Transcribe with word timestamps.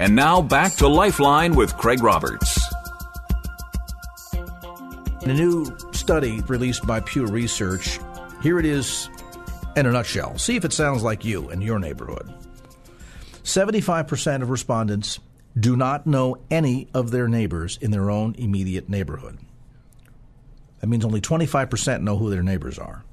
And 0.00 0.16
now 0.16 0.40
back 0.40 0.76
to 0.76 0.88
Lifeline 0.88 1.54
with 1.54 1.76
Craig 1.76 2.02
Roberts. 2.02 2.58
In 5.20 5.28
a 5.28 5.34
new 5.34 5.66
study 5.92 6.40
released 6.48 6.86
by 6.86 7.00
Pew 7.00 7.26
Research, 7.26 8.00
here 8.42 8.58
it 8.58 8.64
is 8.64 9.10
in 9.76 9.84
a 9.84 9.92
nutshell. 9.92 10.38
See 10.38 10.56
if 10.56 10.64
it 10.64 10.72
sounds 10.72 11.02
like 11.02 11.22
you 11.22 11.50
in 11.50 11.60
your 11.60 11.78
neighborhood. 11.78 12.32
75% 13.44 14.40
of 14.40 14.48
respondents 14.48 15.20
do 15.58 15.76
not 15.76 16.06
know 16.06 16.38
any 16.50 16.88
of 16.94 17.10
their 17.10 17.28
neighbors 17.28 17.76
in 17.82 17.90
their 17.90 18.10
own 18.10 18.34
immediate 18.38 18.88
neighborhood. 18.88 19.36
That 20.80 20.86
means 20.86 21.04
only 21.04 21.20
25% 21.20 22.00
know 22.00 22.16
who 22.16 22.30
their 22.30 22.42
neighbors 22.42 22.78
are. 22.78 23.04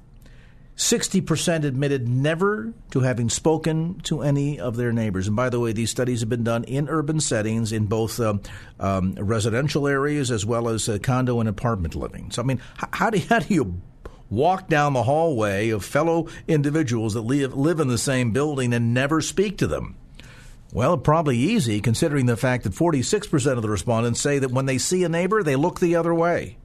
60% 0.78 1.64
admitted 1.64 2.08
never 2.08 2.72
to 2.92 3.00
having 3.00 3.28
spoken 3.28 3.98
to 4.02 4.22
any 4.22 4.60
of 4.60 4.76
their 4.76 4.92
neighbors. 4.92 5.26
And 5.26 5.34
by 5.34 5.50
the 5.50 5.58
way, 5.58 5.72
these 5.72 5.90
studies 5.90 6.20
have 6.20 6.28
been 6.28 6.44
done 6.44 6.62
in 6.64 6.88
urban 6.88 7.18
settings, 7.18 7.72
in 7.72 7.86
both 7.86 8.20
um, 8.20 8.40
um, 8.78 9.14
residential 9.14 9.88
areas 9.88 10.30
as 10.30 10.46
well 10.46 10.68
as 10.68 10.88
uh, 10.88 10.98
condo 11.02 11.40
and 11.40 11.48
apartment 11.48 11.96
living. 11.96 12.30
So, 12.30 12.42
I 12.42 12.44
mean, 12.44 12.62
how, 12.76 12.88
how, 12.92 13.10
do, 13.10 13.18
how 13.28 13.40
do 13.40 13.52
you 13.52 13.82
walk 14.30 14.68
down 14.68 14.92
the 14.92 15.02
hallway 15.02 15.70
of 15.70 15.84
fellow 15.84 16.28
individuals 16.46 17.14
that 17.14 17.22
live, 17.22 17.56
live 17.56 17.80
in 17.80 17.88
the 17.88 17.98
same 17.98 18.30
building 18.30 18.72
and 18.72 18.94
never 18.94 19.20
speak 19.20 19.58
to 19.58 19.66
them? 19.66 19.96
Well, 20.72 20.96
probably 20.96 21.38
easy 21.38 21.80
considering 21.80 22.26
the 22.26 22.36
fact 22.36 22.62
that 22.62 22.72
46% 22.72 23.52
of 23.52 23.62
the 23.62 23.70
respondents 23.70 24.20
say 24.20 24.38
that 24.38 24.52
when 24.52 24.66
they 24.66 24.78
see 24.78 25.02
a 25.02 25.08
neighbor, 25.08 25.42
they 25.42 25.56
look 25.56 25.80
the 25.80 25.96
other 25.96 26.14
way 26.14 26.56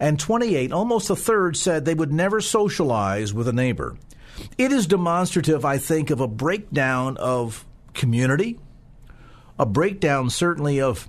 and 0.00 0.18
28, 0.18 0.72
almost 0.72 1.10
a 1.10 1.16
third, 1.16 1.56
said 1.56 1.84
they 1.84 1.94
would 1.94 2.12
never 2.12 2.40
socialize 2.40 3.34
with 3.34 3.46
a 3.46 3.52
neighbor. 3.52 3.98
It 4.56 4.72
is 4.72 4.86
demonstrative, 4.86 5.64
I 5.64 5.76
think, 5.76 6.08
of 6.08 6.20
a 6.20 6.26
breakdown 6.26 7.18
of 7.18 7.66
community, 7.92 8.58
a 9.58 9.66
breakdown 9.66 10.30
certainly 10.30 10.80
of 10.80 11.08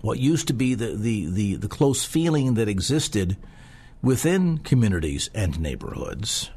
what 0.00 0.20
used 0.20 0.46
to 0.46 0.54
be 0.54 0.74
the, 0.74 0.94
the, 0.94 1.26
the, 1.26 1.54
the 1.56 1.68
close 1.68 2.04
feeling 2.04 2.54
that 2.54 2.68
existed 2.68 3.36
within 4.02 4.58
communities 4.58 5.28
and 5.34 5.58
neighborhoods. 5.58 6.50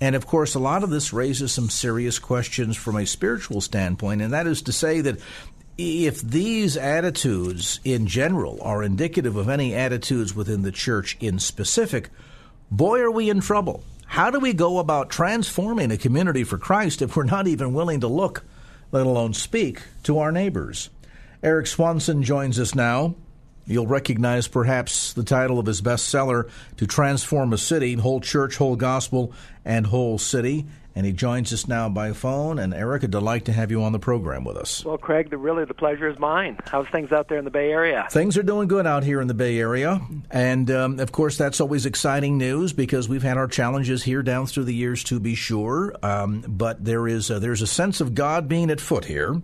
And 0.00 0.16
of 0.16 0.26
course, 0.26 0.54
a 0.56 0.60
lot 0.60 0.82
of 0.82 0.90
this 0.90 1.12
raises 1.12 1.52
some 1.52 1.68
serious 1.68 2.18
questions 2.18 2.76
from 2.76 2.96
a 2.96 3.06
spiritual 3.06 3.60
standpoint, 3.60 4.22
and 4.22 4.32
that 4.32 4.48
is 4.48 4.62
to 4.62 4.72
say 4.72 5.02
that 5.02 5.20
if 5.80 6.20
these 6.20 6.76
attitudes 6.76 7.80
in 7.84 8.06
general 8.06 8.58
are 8.62 8.82
indicative 8.82 9.36
of 9.36 9.48
any 9.48 9.74
attitudes 9.74 10.34
within 10.34 10.62
the 10.62 10.72
church 10.72 11.16
in 11.20 11.38
specific, 11.38 12.10
boy, 12.70 13.00
are 13.00 13.10
we 13.10 13.30
in 13.30 13.40
trouble. 13.40 13.82
How 14.06 14.30
do 14.30 14.40
we 14.40 14.52
go 14.52 14.78
about 14.78 15.08
transforming 15.08 15.90
a 15.90 15.96
community 15.96 16.44
for 16.44 16.58
Christ 16.58 17.00
if 17.00 17.16
we're 17.16 17.24
not 17.24 17.46
even 17.46 17.72
willing 17.72 18.00
to 18.00 18.08
look, 18.08 18.44
let 18.92 19.06
alone 19.06 19.32
speak, 19.32 19.82
to 20.02 20.18
our 20.18 20.32
neighbors? 20.32 20.90
Eric 21.42 21.66
Swanson 21.66 22.22
joins 22.22 22.60
us 22.60 22.74
now. 22.74 23.14
You'll 23.66 23.86
recognize 23.86 24.48
perhaps 24.48 25.12
the 25.12 25.24
title 25.24 25.58
of 25.58 25.66
his 25.66 25.80
bestseller, 25.80 26.50
To 26.76 26.86
Transform 26.86 27.52
a 27.52 27.58
City, 27.58 27.94
Whole 27.94 28.20
Church, 28.20 28.56
Whole 28.56 28.76
Gospel, 28.76 29.32
and 29.64 29.86
Whole 29.86 30.18
City 30.18 30.66
and 30.94 31.06
he 31.06 31.12
joins 31.12 31.52
us 31.52 31.68
now 31.68 31.88
by 31.88 32.12
phone. 32.12 32.58
And 32.58 32.74
Eric, 32.74 33.02
a 33.02 33.08
delight 33.08 33.44
to 33.46 33.52
have 33.52 33.70
you 33.70 33.82
on 33.82 33.92
the 33.92 33.98
program 33.98 34.44
with 34.44 34.56
us. 34.56 34.84
Well, 34.84 34.98
Craig, 34.98 35.30
the, 35.30 35.38
really 35.38 35.64
the 35.64 35.74
pleasure 35.74 36.08
is 36.08 36.18
mine. 36.18 36.58
How's 36.66 36.88
things 36.88 37.12
out 37.12 37.28
there 37.28 37.38
in 37.38 37.44
the 37.44 37.50
Bay 37.50 37.70
Area? 37.70 38.06
Things 38.10 38.36
are 38.36 38.42
doing 38.42 38.68
good 38.68 38.86
out 38.86 39.04
here 39.04 39.20
in 39.20 39.28
the 39.28 39.34
Bay 39.34 39.58
Area, 39.58 40.00
and 40.30 40.70
um, 40.70 40.98
of 41.00 41.12
course 41.12 41.36
that's 41.36 41.60
always 41.60 41.86
exciting 41.86 42.38
news 42.38 42.72
because 42.72 43.08
we've 43.08 43.22
had 43.22 43.36
our 43.36 43.48
challenges 43.48 44.02
here 44.02 44.22
down 44.22 44.46
through 44.46 44.64
the 44.64 44.74
years, 44.74 45.04
to 45.04 45.20
be 45.20 45.34
sure. 45.34 45.94
Um, 46.02 46.44
but 46.46 46.84
there 46.84 47.06
is 47.06 47.30
a, 47.30 47.38
there's 47.38 47.62
a 47.62 47.66
sense 47.66 48.00
of 48.00 48.14
God 48.14 48.48
being 48.48 48.70
at 48.70 48.80
foot 48.80 49.04
here. 49.04 49.40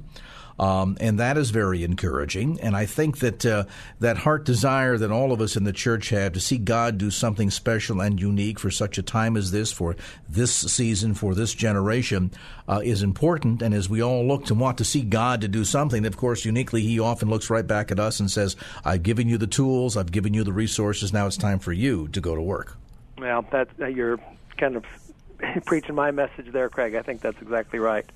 Um, 0.58 0.96
and 1.00 1.18
that 1.18 1.36
is 1.36 1.50
very 1.50 1.84
encouraging. 1.84 2.60
And 2.60 2.76
I 2.76 2.86
think 2.86 3.18
that 3.18 3.44
uh, 3.44 3.64
that 4.00 4.18
heart 4.18 4.44
desire 4.44 4.96
that 4.96 5.10
all 5.10 5.32
of 5.32 5.40
us 5.40 5.56
in 5.56 5.64
the 5.64 5.72
church 5.72 6.10
have 6.10 6.32
to 6.32 6.40
see 6.40 6.58
God 6.58 6.98
do 6.98 7.10
something 7.10 7.50
special 7.50 8.00
and 8.00 8.20
unique 8.20 8.58
for 8.58 8.70
such 8.70 8.98
a 8.98 9.02
time 9.02 9.36
as 9.36 9.50
this, 9.50 9.72
for 9.72 9.96
this 10.28 10.54
season, 10.54 11.14
for 11.14 11.34
this 11.34 11.54
generation, 11.54 12.30
uh, 12.68 12.80
is 12.82 13.02
important. 13.02 13.60
And 13.60 13.74
as 13.74 13.88
we 13.88 14.02
all 14.02 14.26
look 14.26 14.46
to 14.46 14.54
want 14.54 14.78
to 14.78 14.84
see 14.84 15.02
God 15.02 15.42
to 15.42 15.48
do 15.48 15.64
something, 15.64 16.06
of 16.06 16.16
course, 16.16 16.44
uniquely, 16.44 16.82
He 16.82 16.98
often 16.98 17.28
looks 17.28 17.50
right 17.50 17.66
back 17.66 17.90
at 17.90 18.00
us 18.00 18.18
and 18.20 18.30
says, 18.30 18.56
"I've 18.84 19.02
given 19.02 19.28
you 19.28 19.38
the 19.38 19.46
tools, 19.46 19.96
I've 19.96 20.12
given 20.12 20.32
you 20.32 20.44
the 20.44 20.52
resources. 20.52 21.12
Now 21.12 21.26
it's 21.26 21.36
time 21.36 21.58
for 21.58 21.72
you 21.72 22.08
to 22.08 22.20
go 22.20 22.34
to 22.34 22.42
work." 22.42 22.76
Well, 23.18 23.42
that 23.50 23.68
uh, 23.80 23.86
you're 23.86 24.18
kind 24.56 24.76
of 24.76 24.84
preaching 25.66 25.94
my 25.94 26.10
message 26.10 26.52
there, 26.52 26.68
Craig. 26.68 26.94
I 26.94 27.02
think 27.02 27.20
that's 27.20 27.40
exactly 27.40 27.78
right. 27.78 28.06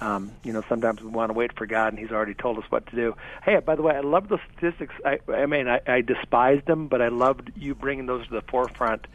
Um, 0.00 0.32
you 0.44 0.52
know, 0.52 0.62
sometimes 0.68 1.02
we 1.02 1.08
want 1.08 1.30
to 1.30 1.34
wait 1.34 1.56
for 1.56 1.66
God, 1.66 1.92
and 1.92 1.98
He's 1.98 2.10
already 2.10 2.34
told 2.34 2.58
us 2.58 2.64
what 2.70 2.86
to 2.86 2.96
do. 2.96 3.14
Hey, 3.44 3.58
by 3.58 3.76
the 3.76 3.82
way, 3.82 3.94
I 3.94 4.00
love 4.00 4.28
the 4.28 4.38
statistics. 4.52 4.94
I, 5.04 5.18
I 5.30 5.46
mean, 5.46 5.68
I, 5.68 5.80
I 5.86 6.00
despised 6.00 6.66
them, 6.66 6.88
but 6.88 7.02
I 7.02 7.08
loved 7.08 7.52
you 7.56 7.74
bringing 7.74 8.06
those 8.06 8.26
to 8.26 8.32
the 8.32 8.42
forefront, 8.42 9.06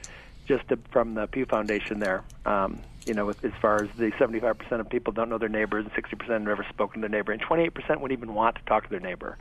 just 0.48 0.68
to, 0.70 0.78
from 0.92 1.16
the 1.16 1.28
Pew 1.28 1.46
Foundation 1.46 2.00
there. 2.00 2.24
Um, 2.46 2.82
you 3.06 3.14
know, 3.14 3.30
as 3.30 3.54
far 3.62 3.84
as 3.84 3.90
the 3.98 4.12
75% 4.12 4.80
of 4.80 4.90
people 4.90 5.14
don't 5.14 5.30
know 5.30 5.38
their 5.38 5.50
neighbors, 5.50 5.86
and 5.86 5.94
60% 5.94 6.28
have 6.28 6.42
never 6.42 6.66
spoken 6.70 7.02
to 7.02 7.08
their 7.08 7.20
neighbor, 7.20 7.32
and 7.32 7.42
28% 7.42 7.74
wouldn't 8.00 8.12
even 8.12 8.34
want 8.34 8.56
to 8.58 8.62
talk 8.64 8.84
to 8.84 8.90
their 8.90 9.00
neighbor. 9.00 9.38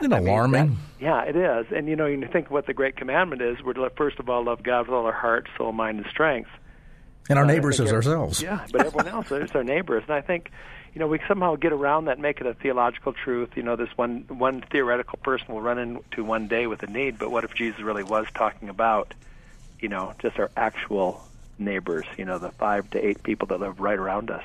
Isn't 0.00 0.12
I 0.12 0.18
alarming? 0.18 0.68
That, 0.70 0.76
yeah, 1.00 1.22
it 1.24 1.36
is. 1.36 1.66
And 1.74 1.88
you 1.88 1.96
know, 1.96 2.06
you 2.06 2.26
think 2.32 2.50
what 2.50 2.66
the 2.66 2.74
great 2.74 2.96
commandment 2.96 3.42
is: 3.42 3.60
we're 3.62 3.72
to 3.72 3.90
first 3.96 4.20
of 4.20 4.28
all 4.28 4.44
love 4.44 4.62
God 4.62 4.86
with 4.86 4.94
all 4.94 5.06
our 5.06 5.12
heart, 5.12 5.48
soul, 5.56 5.72
mind, 5.72 5.98
and 5.98 6.06
strength, 6.08 6.50
and 7.28 7.38
our 7.38 7.44
uh, 7.44 7.48
neighbors 7.48 7.80
as 7.80 7.92
ourselves. 7.92 8.40
Yeah, 8.40 8.64
but 8.72 8.86
everyone 8.86 9.08
else 9.08 9.30
is 9.32 9.50
our 9.52 9.64
neighbors. 9.64 10.04
And 10.06 10.14
I 10.14 10.20
think 10.20 10.50
you 10.98 11.04
know, 11.04 11.06
we 11.10 11.20
somehow 11.28 11.54
get 11.54 11.72
around 11.72 12.06
that, 12.06 12.18
make 12.18 12.40
it 12.40 12.46
a 12.48 12.54
theological 12.54 13.12
truth. 13.12 13.50
You 13.54 13.62
know, 13.62 13.76
this 13.76 13.96
one 13.96 14.24
one 14.26 14.62
theoretical 14.62 15.16
person 15.22 15.54
will 15.54 15.60
run 15.60 15.78
into 15.78 16.24
one 16.24 16.48
day 16.48 16.66
with 16.66 16.82
a 16.82 16.88
need, 16.88 17.20
but 17.20 17.30
what 17.30 17.44
if 17.44 17.54
Jesus 17.54 17.80
really 17.80 18.02
was 18.02 18.26
talking 18.34 18.68
about, 18.68 19.14
you 19.78 19.88
know, 19.88 20.12
just 20.18 20.40
our 20.40 20.50
actual 20.56 21.22
neighbors? 21.56 22.04
You 22.16 22.24
know, 22.24 22.38
the 22.38 22.50
five 22.50 22.90
to 22.90 22.98
eight 22.98 23.22
people 23.22 23.46
that 23.46 23.60
live 23.60 23.78
right 23.78 23.96
around 23.96 24.32
us. 24.32 24.42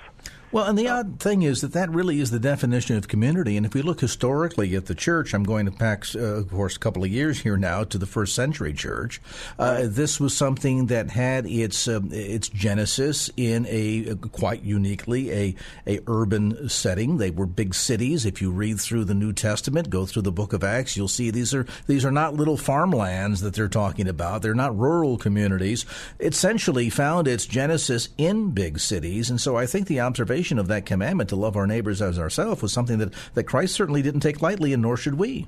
Well, 0.54 0.66
and 0.66 0.78
the 0.78 0.88
odd 0.88 1.20
thing 1.20 1.42
is 1.42 1.62
that 1.62 1.74
that 1.74 1.90
really 1.90 2.20
is 2.20 2.30
the 2.30 2.38
definition 2.38 2.96
of 2.96 3.08
community. 3.08 3.58
And 3.58 3.66
if 3.66 3.74
we 3.74 3.82
look 3.82 4.02
historically 4.02 4.76
at 4.76 4.86
the 4.86 4.94
church, 4.94 5.34
I'm 5.34 5.44
going 5.44 5.66
to 5.66 5.72
back, 5.72 6.06
uh, 6.14 6.20
of 6.20 6.52
course, 6.52 6.76
a 6.76 6.80
couple 6.80 7.04
of 7.04 7.10
years 7.10 7.40
here 7.40 7.58
now 7.58 7.84
to 7.86 7.98
the 7.98 8.06
first 8.06 8.36
century 8.36 8.72
church. 8.72 9.20
Uh, 9.58 9.86
this 9.86 10.20
was 10.20 10.38
something 10.38 10.86
that 10.88 11.10
had 11.10 11.48
its 11.48 11.88
um, 11.88 12.10
its 12.12 12.50
genesis 12.50 13.32
in 13.36 13.66
a 13.68 14.12
uh, 14.12 14.16
quite 14.32 14.62
uniquely 14.62 15.32
a 15.32 15.56
a 15.88 16.02
urban 16.06 16.70
setting. 16.70 17.18
They 17.18 17.32
were 17.32 17.48
big 17.48 17.74
cities. 17.74 18.24
If 18.24 18.40
you 18.40 18.52
read 18.52 18.80
through 18.80 19.06
the 19.06 19.16
New 19.16 19.34
Testament, 19.34 19.90
go 19.90 20.06
through 20.06 20.22
the 20.22 20.32
Book 20.32 20.54
of 20.54 20.64
Acts, 20.64 20.96
you'll 20.96 21.08
see 21.08 21.32
these 21.32 21.56
are 21.56 21.66
these 21.88 22.06
are 22.06 22.12
not 22.12 22.36
little 22.36 22.58
farmlands 22.58 23.42
that 23.42 23.56
they're 23.56 23.68
talking 23.68 24.08
about. 24.08 24.44
They're 24.44 24.54
not 24.54 24.78
rural 24.78 25.18
communities. 25.18 25.88
It 26.20 26.36
Essentially, 26.36 26.92
found 26.92 27.28
its 27.28 27.48
genesis 27.48 28.10
in 28.20 28.52
big 28.52 28.80
cities, 28.80 29.32
and 29.32 29.42
so 29.42 29.56
I 29.56 29.66
think 29.66 29.88
the 29.88 30.02
observation 30.02 30.43
of 30.52 30.68
that 30.68 30.86
commandment 30.86 31.30
to 31.30 31.36
love 31.36 31.56
our 31.56 31.68
neighbors 31.68 32.02
as 32.02 32.20
ourselves 32.20 32.62
was 32.62 32.74
something 32.74 32.98
that, 33.00 33.14
that 33.34 33.44
Christ 33.46 33.74
certainly 33.76 34.02
didn't 34.02 34.22
take 34.22 34.42
lightly, 34.42 34.74
and 34.74 34.82
nor 34.82 34.98
should 34.98 35.16
we. 35.16 35.48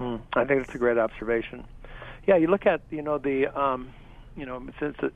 Mm, 0.00 0.20
I 0.34 0.44
think 0.44 0.64
that's 0.64 0.74
a 0.74 0.78
great 0.78 0.98
observation. 0.98 1.64
Yeah, 2.26 2.36
you 2.36 2.46
look 2.46 2.66
at 2.66 2.82
you 2.90 3.02
know 3.02 3.18
the 3.18 3.46
um, 3.58 3.90
you 4.36 4.46
know 4.46 4.66
it's, 4.80 4.98
a 5.02 5.10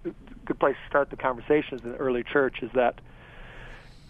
good 0.44 0.58
place 0.58 0.76
to 0.82 0.88
start 0.88 1.10
the 1.10 1.16
conversations 1.16 1.82
in 1.84 1.92
the 1.92 1.98
early 1.98 2.24
church 2.24 2.62
is 2.62 2.70
that 2.74 3.00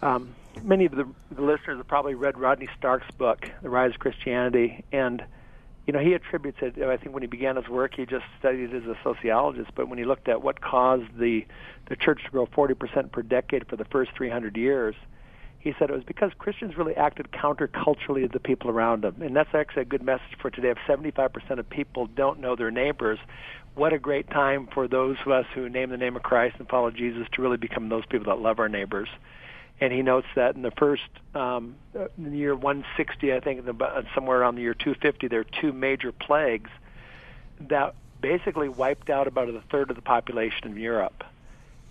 um, 0.01 0.35
many 0.63 0.85
of 0.85 0.93
the, 0.93 1.07
the 1.31 1.41
listeners 1.41 1.77
have 1.77 1.87
probably 1.87 2.15
read 2.15 2.37
Rodney 2.37 2.69
Stark's 2.77 3.09
book, 3.17 3.49
The 3.61 3.69
Rise 3.69 3.91
of 3.91 3.99
Christianity, 3.99 4.83
and 4.91 5.23
you 5.85 5.91
know, 5.91 5.99
he 5.99 6.13
attributes 6.13 6.59
it. 6.61 6.81
I 6.81 6.97
think 6.97 7.13
when 7.13 7.23
he 7.23 7.27
began 7.27 7.57
his 7.57 7.67
work, 7.67 7.95
he 7.95 8.05
just 8.05 8.25
studied 8.39 8.73
as 8.73 8.83
a 8.83 8.97
sociologist. 9.03 9.71
But 9.75 9.89
when 9.89 9.97
he 9.97 10.05
looked 10.05 10.29
at 10.29 10.41
what 10.41 10.61
caused 10.61 11.17
the 11.17 11.45
the 11.89 11.97
church 11.97 12.23
to 12.23 12.31
grow 12.31 12.45
40% 12.47 13.11
per 13.11 13.21
decade 13.21 13.67
for 13.67 13.75
the 13.75 13.83
first 13.83 14.11
300 14.15 14.55
years, 14.55 14.95
he 15.59 15.73
said 15.77 15.89
it 15.89 15.93
was 15.93 16.05
because 16.05 16.31
Christians 16.37 16.77
really 16.77 16.95
acted 16.95 17.31
counterculturally 17.31 18.21
to 18.21 18.29
the 18.31 18.39
people 18.39 18.69
around 18.69 19.03
them. 19.03 19.21
And 19.21 19.35
that's 19.35 19.53
actually 19.53 19.81
a 19.81 19.85
good 19.85 20.01
message 20.01 20.37
for 20.41 20.49
today. 20.49 20.69
If 20.69 20.77
75% 20.87 21.59
of 21.59 21.69
people 21.69 22.07
don't 22.07 22.39
know 22.39 22.55
their 22.55 22.71
neighbors, 22.71 23.19
what 23.75 23.91
a 23.91 23.99
great 23.99 24.29
time 24.29 24.67
for 24.73 24.87
those 24.87 25.17
of 25.25 25.31
us 25.31 25.45
who 25.53 25.67
name 25.67 25.89
the 25.89 25.97
name 25.97 26.15
of 26.15 26.23
Christ 26.23 26.55
and 26.59 26.69
follow 26.69 26.91
Jesus 26.91 27.27
to 27.33 27.41
really 27.41 27.57
become 27.57 27.89
those 27.89 28.05
people 28.05 28.33
that 28.33 28.41
love 28.41 28.59
our 28.59 28.69
neighbors 28.69 29.09
and 29.83 29.91
he 29.91 30.01
notes 30.01 30.27
that 30.35 30.55
in 30.55 30.61
the 30.61 30.71
first 30.71 31.03
um, 31.35 31.75
in 31.93 32.31
the 32.31 32.37
year 32.37 32.55
160, 32.55 33.33
I 33.33 33.41
think, 33.41 33.65
the, 33.65 34.05
somewhere 34.15 34.39
around 34.39 34.55
the 34.55 34.61
year 34.61 34.73
250, 34.73 35.27
there 35.27 35.41
are 35.41 35.61
two 35.61 35.73
major 35.73 36.13
plagues 36.13 36.69
that 37.59 37.93
basically 38.21 38.69
wiped 38.69 39.09
out 39.09 39.27
about 39.27 39.49
a 39.49 39.61
third 39.69 39.89
of 39.89 39.97
the 39.97 40.01
population 40.01 40.69
in 40.69 40.77
Europe. 40.77 41.25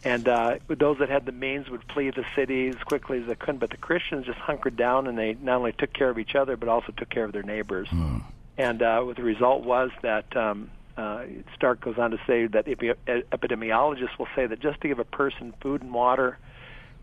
And 0.05 0.27
uh, 0.27 0.57
those 0.69 1.01
that 1.01 1.11
had 1.11 1.27
the 1.27 1.33
means 1.33 1.69
would 1.69 1.85
flee 1.93 2.09
the 2.09 2.25
cities 2.35 2.77
as 2.77 2.83
quickly 2.83 3.21
as 3.21 3.27
they 3.27 3.35
could. 3.35 3.61
But 3.61 3.69
the 3.69 3.77
Christians 3.77 4.25
just 4.25 4.39
hunkered 4.39 4.77
down, 4.77 5.07
and 5.07 5.19
they 5.19 5.35
not 5.35 5.59
only 5.59 5.73
took 5.73 5.93
care 5.93 6.09
of 6.09 6.19
each 6.19 6.35
other, 6.35 6.57
but 6.57 6.71
also 6.71 6.93
took 6.97 7.11
care 7.11 7.25
of 7.25 7.33
their 7.33 7.43
neighbors. 7.43 7.89
Hmm. 7.91 8.21
And 8.57 8.81
uh, 8.81 9.03
what 9.03 9.17
the 9.17 9.23
result 9.23 9.65
was 9.65 9.91
that 10.01 10.35
um, 10.35 10.71
uh, 10.97 11.25
Stark 11.55 11.83
goes 11.83 11.99
on 11.99 12.13
to 12.13 12.19
say 12.27 12.47
that 12.47 12.67
epi- 12.67 12.95
epidemiologists 13.07 14.19
will 14.19 14.29
say 14.35 14.47
that 14.47 14.61
just 14.61 14.81
to 14.81 14.89
give 14.89 14.99
a 14.99 15.05
person 15.05 15.53
food 15.61 15.83
and 15.83 15.93
water 15.93 16.39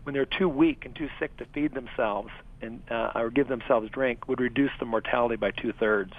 when 0.04 0.14
they're 0.14 0.24
too 0.26 0.48
weak 0.48 0.84
and 0.84 0.94
too 0.94 1.08
sick 1.18 1.36
to 1.38 1.44
feed 1.46 1.74
themselves 1.74 2.30
and 2.62 2.80
uh, 2.90 3.12
or 3.14 3.30
give 3.30 3.48
themselves 3.48 3.90
drink 3.90 4.28
would 4.28 4.40
reduce 4.40 4.70
the 4.78 4.86
mortality 4.86 5.36
by 5.36 5.50
two 5.50 5.72
thirds. 5.72 6.12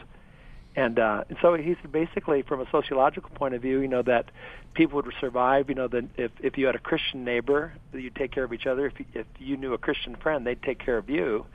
And, 0.74 1.00
uh, 1.00 1.26
and 1.28 1.38
so 1.42 1.56
he's 1.56 1.76
basically, 1.92 2.44
from 2.44 2.62
a 2.62 2.70
sociological 2.72 3.30
point 3.32 3.56
of 3.56 3.62
view, 3.62 3.80
you 3.80 3.90
know 3.90 4.04
that 4.04 4.32
people 4.74 5.02
would 5.02 5.14
survive. 5.20 5.68
You 5.68 5.76
know 5.76 5.88
that 5.90 6.06
if 6.16 6.32
if 6.40 6.58
you 6.58 6.66
had 6.66 6.76
a 6.76 6.80
Christian 6.80 7.26
neighbor, 7.26 7.74
you'd 7.94 8.16
take 8.16 8.32
care 8.32 8.46
of 8.46 8.54
each 8.54 8.66
other. 8.66 8.86
If 8.86 9.00
you, 9.00 9.06
if 9.14 9.28
you 9.38 9.58
knew 9.58 9.74
a 9.74 9.78
Christian 9.78 10.16
friend, 10.16 10.48
they'd 10.48 10.64
take 10.64 10.80
care 10.80 10.98
of 10.98 11.10
you. 11.10 11.46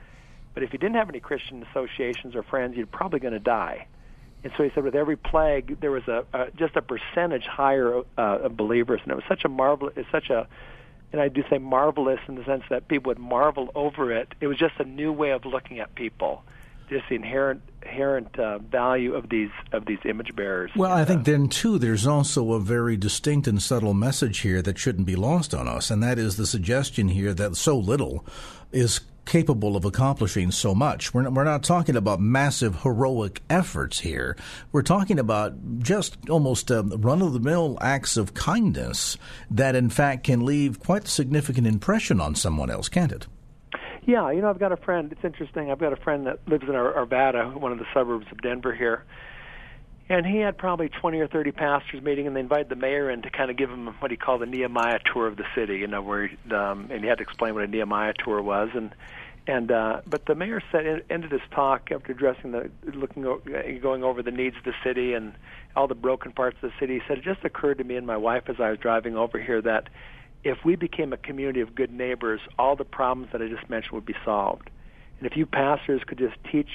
But 0.53 0.63
if 0.63 0.73
you 0.73 0.79
didn't 0.79 0.95
have 0.95 1.09
any 1.09 1.19
Christian 1.19 1.63
associations 1.69 2.35
or 2.35 2.43
friends, 2.43 2.77
you're 2.77 2.85
probably 2.87 3.19
going 3.19 3.33
to 3.33 3.39
die. 3.39 3.87
And 4.43 4.53
so 4.55 4.63
he 4.63 4.69
said, 4.73 4.83
with 4.83 4.95
every 4.95 5.17
plague, 5.17 5.79
there 5.81 5.91
was 5.91 6.07
a, 6.07 6.23
a 6.33 6.51
just 6.51 6.75
a 6.75 6.81
percentage 6.81 7.45
higher 7.45 8.01
uh, 8.17 8.39
of 8.43 8.55
believers, 8.55 9.01
and 9.03 9.11
it 9.11 9.15
was 9.15 9.23
such 9.27 9.45
a 9.45 9.49
marvel, 9.49 9.89
it's 9.95 10.09
such 10.11 10.29
a, 10.29 10.47
and 11.11 11.21
I 11.21 11.29
do 11.29 11.43
say 11.49 11.57
marvelous 11.57 12.19
in 12.27 12.35
the 12.35 12.43
sense 12.43 12.63
that 12.69 12.87
people 12.87 13.09
would 13.09 13.19
marvel 13.19 13.69
over 13.75 14.11
it. 14.11 14.33
It 14.41 14.47
was 14.47 14.57
just 14.57 14.79
a 14.79 14.83
new 14.83 15.11
way 15.11 15.31
of 15.31 15.45
looking 15.45 15.79
at 15.79 15.95
people 15.95 16.43
just 16.89 17.09
the 17.09 17.15
inherent 17.15 17.61
inherent 17.83 18.37
uh, 18.39 18.59
value 18.59 19.13
of 19.13 19.29
these 19.29 19.49
of 19.71 19.85
these 19.85 19.99
image 20.05 20.35
bearers. 20.35 20.71
Well, 20.75 20.91
I 20.91 21.05
think 21.05 21.25
then 21.25 21.47
too, 21.47 21.79
there's 21.79 22.07
also 22.07 22.53
a 22.53 22.59
very 22.59 22.97
distinct 22.97 23.47
and 23.47 23.61
subtle 23.61 23.93
message 23.93 24.39
here 24.39 24.61
that 24.61 24.77
shouldn't 24.77 25.07
be 25.07 25.15
lost 25.15 25.53
on 25.53 25.67
us, 25.67 25.89
and 25.89 26.01
that 26.03 26.17
is 26.17 26.37
the 26.37 26.47
suggestion 26.47 27.09
here 27.09 27.33
that 27.33 27.55
so 27.55 27.77
little 27.77 28.25
is 28.71 29.01
capable 29.27 29.75
of 29.75 29.85
accomplishing 29.85 30.49
so 30.49 30.73
much. 30.73 31.13
We're 31.13 31.21
not, 31.21 31.33
we're 31.33 31.43
not 31.43 31.63
talking 31.63 31.95
about 31.95 32.19
massive 32.19 32.81
heroic 32.81 33.43
efforts 33.49 33.99
here. 33.99 34.35
We're 34.71 34.81
talking 34.81 35.19
about 35.19 35.79
just 35.79 36.17
almost 36.29 36.71
uh, 36.71 36.83
run 36.83 37.21
of 37.21 37.33
the 37.33 37.39
mill 37.39 37.77
acts 37.81 38.17
of 38.17 38.33
kindness 38.33 39.17
that, 39.51 39.75
in 39.75 39.89
fact, 39.89 40.23
can 40.23 40.45
leave 40.45 40.79
quite 40.79 41.05
a 41.05 41.09
significant 41.09 41.67
impression 41.67 42.19
on 42.19 42.33
someone 42.33 42.71
else, 42.71 42.89
can't 42.89 43.11
it? 43.11 43.27
Yeah, 44.07 44.31
you 44.31 44.41
know, 44.41 44.49
I've 44.49 44.59
got 44.59 44.71
a 44.71 44.77
friend. 44.77 45.11
It's 45.11 45.23
interesting. 45.25 45.69
I've 45.69 45.79
got 45.79 45.91
a 45.91 45.97
friend 45.97 46.25
that 46.27 46.39
lives 46.47 46.63
in 46.63 46.69
Arvada, 46.69 47.53
one 47.59 47.73
of 47.73 47.77
the 47.77 47.85
suburbs 47.93 48.25
of 48.31 48.41
Denver 48.41 48.73
here, 48.73 49.03
and 50.09 50.25
he 50.25 50.37
had 50.37 50.57
probably 50.57 50.89
20 50.89 51.19
or 51.19 51.27
30 51.27 51.51
pastors 51.51 52.01
meeting, 52.01 52.27
and 52.27 52.35
they 52.35 52.39
invited 52.39 52.69
the 52.69 52.75
mayor 52.75 53.09
in 53.09 53.21
to 53.23 53.29
kind 53.29 53.51
of 53.51 53.57
give 53.57 53.69
him 53.69 53.87
what 53.99 54.09
he 54.11 54.17
called 54.17 54.41
the 54.41 54.45
Nehemiah 54.45 54.99
tour 55.13 55.27
of 55.27 55.35
the 55.35 55.45
city. 55.53 55.77
You 55.77 55.87
know, 55.87 56.01
where 56.01 56.27
he, 56.27 56.37
um, 56.53 56.87
and 56.91 57.01
he 57.01 57.07
had 57.07 57.17
to 57.17 57.23
explain 57.23 57.55
what 57.55 57.63
a 57.63 57.67
Nehemiah 57.67 58.13
tour 58.23 58.41
was, 58.41 58.69
and 58.73 58.93
and 59.47 59.71
uh, 59.71 60.01
but 60.05 60.25
the 60.25 60.35
mayor 60.35 60.61
said 60.71 61.03
ended 61.09 61.31
his 61.31 61.41
talk 61.51 61.91
after 61.91 62.11
addressing 62.11 62.51
the 62.51 62.69
looking 62.83 63.23
going 63.81 64.03
over 64.03 64.23
the 64.23 64.31
needs 64.31 64.55
of 64.57 64.63
the 64.63 64.75
city 64.83 65.13
and 65.13 65.33
all 65.75 65.87
the 65.87 65.95
broken 65.95 66.31
parts 66.31 66.57
of 66.61 66.71
the 66.71 66.77
city. 66.79 66.95
He 66.95 67.01
said 67.07 67.17
it 67.19 67.23
just 67.23 67.43
occurred 67.43 67.77
to 67.79 67.83
me 67.83 67.95
and 67.95 68.07
my 68.07 68.17
wife 68.17 68.43
as 68.47 68.59
I 68.59 68.69
was 68.69 68.79
driving 68.79 69.17
over 69.17 69.39
here 69.39 69.61
that 69.61 69.89
if 70.43 70.63
we 70.63 70.75
became 70.75 71.13
a 71.13 71.17
community 71.17 71.61
of 71.61 71.75
good 71.75 71.91
neighbors, 71.91 72.39
all 72.57 72.75
the 72.75 72.85
problems 72.85 73.31
that 73.31 73.41
I 73.41 73.47
just 73.47 73.69
mentioned 73.69 73.93
would 73.93 74.05
be 74.05 74.15
solved. 74.23 74.69
And 75.19 75.29
if 75.29 75.35
you 75.35 75.45
pastors 75.45 76.01
could 76.05 76.17
just 76.17 76.35
teach 76.51 76.69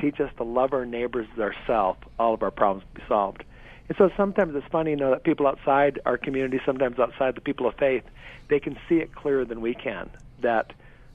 teach 0.00 0.20
us 0.20 0.30
to 0.36 0.44
love 0.44 0.72
our 0.72 0.86
neighbors 0.86 1.26
as 1.34 1.40
ourselves, 1.40 2.00
all 2.18 2.34
of 2.34 2.42
our 2.42 2.50
problems 2.50 2.84
would 2.86 3.02
be 3.02 3.06
solved. 3.08 3.44
And 3.88 3.96
so 3.98 4.10
sometimes 4.16 4.54
it's 4.54 4.66
funny, 4.70 4.90
you 4.90 4.96
know, 4.96 5.10
that 5.10 5.24
people 5.24 5.46
outside 5.46 6.00
our 6.06 6.16
community, 6.16 6.60
sometimes 6.64 6.98
outside 6.98 7.34
the 7.34 7.40
people 7.40 7.66
of 7.66 7.74
faith, 7.74 8.04
they 8.48 8.60
can 8.60 8.78
see 8.88 8.96
it 8.96 9.14
clearer 9.14 9.44
than 9.44 9.60
we 9.60 9.74
can. 9.74 10.10
That, 10.42 10.72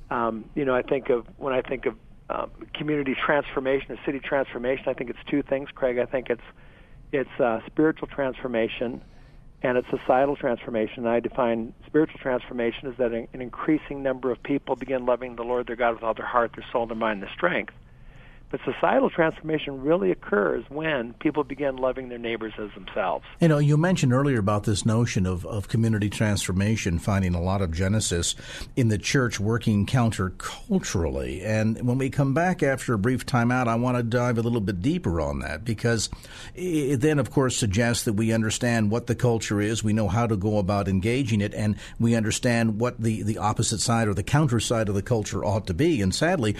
um, 0.09 0.45
you 0.55 0.65
know, 0.65 0.75
I 0.75 0.81
think 0.81 1.09
of 1.09 1.25
when 1.37 1.53
I 1.53 1.61
think 1.61 1.85
of 1.85 1.95
um, 2.29 2.51
community 2.73 3.15
transformation, 3.15 3.91
or 3.91 3.97
city 4.05 4.19
transformation, 4.19 4.85
I 4.87 4.93
think 4.93 5.09
it's 5.09 5.19
two 5.29 5.41
things, 5.41 5.69
Craig. 5.73 5.99
I 5.99 6.05
think 6.05 6.29
it's 6.29 6.43
it's 7.11 7.39
uh, 7.39 7.61
spiritual 7.67 8.07
transformation 8.07 9.01
and 9.61 9.77
it's 9.77 9.87
societal 9.89 10.35
transformation. 10.35 11.05
And 11.05 11.09
I 11.09 11.19
define 11.19 11.73
spiritual 11.85 12.19
transformation 12.19 12.87
as 12.87 12.97
that 12.97 13.11
an 13.13 13.41
increasing 13.41 14.03
number 14.03 14.31
of 14.31 14.41
people 14.43 14.75
begin 14.75 15.05
loving 15.05 15.35
the 15.35 15.43
Lord 15.43 15.67
their 15.67 15.75
God 15.75 15.93
with 15.93 16.03
all 16.03 16.13
their 16.13 16.25
heart, 16.25 16.51
their 16.55 16.65
soul, 16.71 16.85
their 16.85 16.95
mind, 16.95 17.21
their 17.21 17.31
strength. 17.33 17.73
But 18.51 18.59
societal 18.63 19.09
transformation 19.09 19.81
really 19.81 20.11
occurs 20.11 20.63
when 20.69 21.13
people 21.13 21.43
begin 21.43 21.77
loving 21.77 22.09
their 22.09 22.17
neighbors 22.17 22.53
as 22.57 22.71
themselves. 22.73 23.25
You 23.39 23.47
know, 23.47 23.57
you 23.57 23.75
mentioned 23.75 24.13
earlier 24.13 24.39
about 24.39 24.63
this 24.63 24.85
notion 24.85 25.25
of, 25.25 25.45
of 25.45 25.67
community 25.67 26.09
transformation 26.09 26.99
finding 26.99 27.35
a 27.35 27.41
lot 27.41 27.61
of 27.61 27.71
genesis 27.71 28.35
in 28.75 28.89
the 28.89 28.97
church 28.97 29.39
working 29.39 29.85
counterculturally. 29.85 31.43
And 31.43 31.87
when 31.87 31.97
we 31.97 32.09
come 32.09 32.33
back 32.33 32.63
after 32.63 32.93
a 32.93 32.97
brief 32.97 33.25
timeout, 33.25 33.67
I 33.67 33.75
want 33.75 33.97
to 33.97 34.03
dive 34.03 34.37
a 34.37 34.41
little 34.41 34.61
bit 34.61 34.81
deeper 34.81 35.19
on 35.19 35.39
that 35.39 35.65
because 35.65 36.09
it 36.53 36.97
then, 37.01 37.19
of 37.19 37.31
course, 37.31 37.57
suggests 37.57 38.05
that 38.05 38.13
we 38.13 38.31
understand 38.31 38.91
what 38.91 39.07
the 39.07 39.15
culture 39.15 39.59
is, 39.59 39.83
we 39.83 39.93
know 39.93 40.07
how 40.07 40.27
to 40.27 40.37
go 40.37 40.57
about 40.57 40.87
engaging 40.87 41.41
it, 41.41 41.53
and 41.53 41.75
we 41.99 42.15
understand 42.15 42.79
what 42.79 42.99
the, 43.01 43.23
the 43.23 43.37
opposite 43.37 43.81
side 43.81 44.07
or 44.07 44.13
the 44.13 44.23
counter 44.23 44.59
side 44.59 44.89
of 44.89 44.95
the 44.95 45.01
culture 45.01 45.43
ought 45.43 45.67
to 45.67 45.73
be. 45.73 46.01
And 46.01 46.13
sadly, 46.13 46.55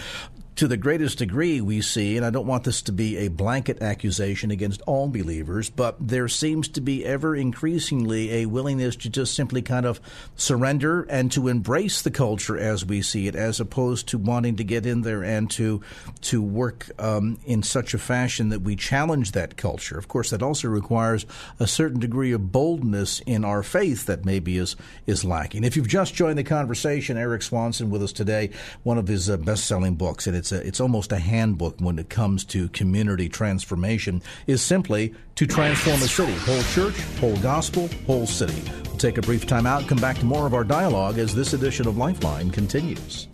to 0.56 0.66
the 0.66 0.76
greatest 0.78 1.18
degree 1.18 1.60
we 1.60 1.82
see, 1.82 2.16
and 2.16 2.24
I 2.24 2.30
don't 2.30 2.46
want 2.46 2.64
this 2.64 2.80
to 2.82 2.92
be 2.92 3.18
a 3.18 3.28
blanket 3.28 3.82
accusation 3.82 4.50
against 4.50 4.80
all 4.82 5.06
believers, 5.06 5.68
but 5.68 5.96
there 6.00 6.28
seems 6.28 6.66
to 6.68 6.80
be 6.80 7.04
ever 7.04 7.36
increasingly 7.36 8.32
a 8.32 8.46
willingness 8.46 8.96
to 8.96 9.10
just 9.10 9.34
simply 9.34 9.60
kind 9.60 9.84
of 9.84 10.00
surrender 10.34 11.02
and 11.10 11.30
to 11.32 11.48
embrace 11.48 12.00
the 12.00 12.10
culture 12.10 12.58
as 12.58 12.86
we 12.86 13.02
see 13.02 13.26
it, 13.26 13.36
as 13.36 13.60
opposed 13.60 14.08
to 14.08 14.16
wanting 14.16 14.56
to 14.56 14.64
get 14.64 14.86
in 14.86 15.02
there 15.02 15.22
and 15.22 15.50
to 15.50 15.82
to 16.22 16.40
work 16.40 16.90
um, 16.98 17.38
in 17.44 17.62
such 17.62 17.92
a 17.92 17.98
fashion 17.98 18.48
that 18.48 18.62
we 18.62 18.74
challenge 18.74 19.32
that 19.32 19.58
culture. 19.58 19.98
Of 19.98 20.08
course, 20.08 20.30
that 20.30 20.42
also 20.42 20.68
requires 20.68 21.26
a 21.60 21.66
certain 21.66 22.00
degree 22.00 22.32
of 22.32 22.50
boldness 22.50 23.20
in 23.26 23.44
our 23.44 23.62
faith 23.62 24.06
that 24.06 24.24
maybe 24.24 24.56
is 24.56 24.74
is 25.06 25.22
lacking. 25.22 25.64
If 25.64 25.76
you've 25.76 25.86
just 25.86 26.14
joined 26.14 26.38
the 26.38 26.44
conversation, 26.44 27.18
Eric 27.18 27.42
Swanson 27.42 27.90
with 27.90 28.02
us 28.02 28.12
today, 28.12 28.50
one 28.84 28.96
of 28.96 29.06
his 29.06 29.28
uh, 29.28 29.36
best-selling 29.36 29.96
books, 29.96 30.26
and 30.26 30.34
it's 30.34 30.45
it's 30.46 30.52
a, 30.52 30.66
it's 30.66 30.80
almost 30.80 31.10
a 31.10 31.18
handbook 31.18 31.80
when 31.80 31.98
it 31.98 32.08
comes 32.08 32.44
to 32.44 32.68
community 32.68 33.28
transformation. 33.28 34.22
Is 34.46 34.62
simply 34.62 35.12
to 35.34 35.46
transform 35.46 35.96
a 35.96 36.06
city, 36.06 36.32
whole 36.34 36.62
church, 36.62 37.00
whole 37.18 37.36
gospel, 37.38 37.88
whole 38.06 38.26
city. 38.26 38.62
We'll 38.84 38.96
take 38.96 39.18
a 39.18 39.22
brief 39.22 39.46
time 39.46 39.66
out. 39.66 39.88
Come 39.88 39.98
back 39.98 40.18
to 40.18 40.24
more 40.24 40.46
of 40.46 40.54
our 40.54 40.62
dialogue 40.62 41.18
as 41.18 41.34
this 41.34 41.52
edition 41.52 41.88
of 41.88 41.96
Lifeline 41.96 42.50
continues. 42.50 43.26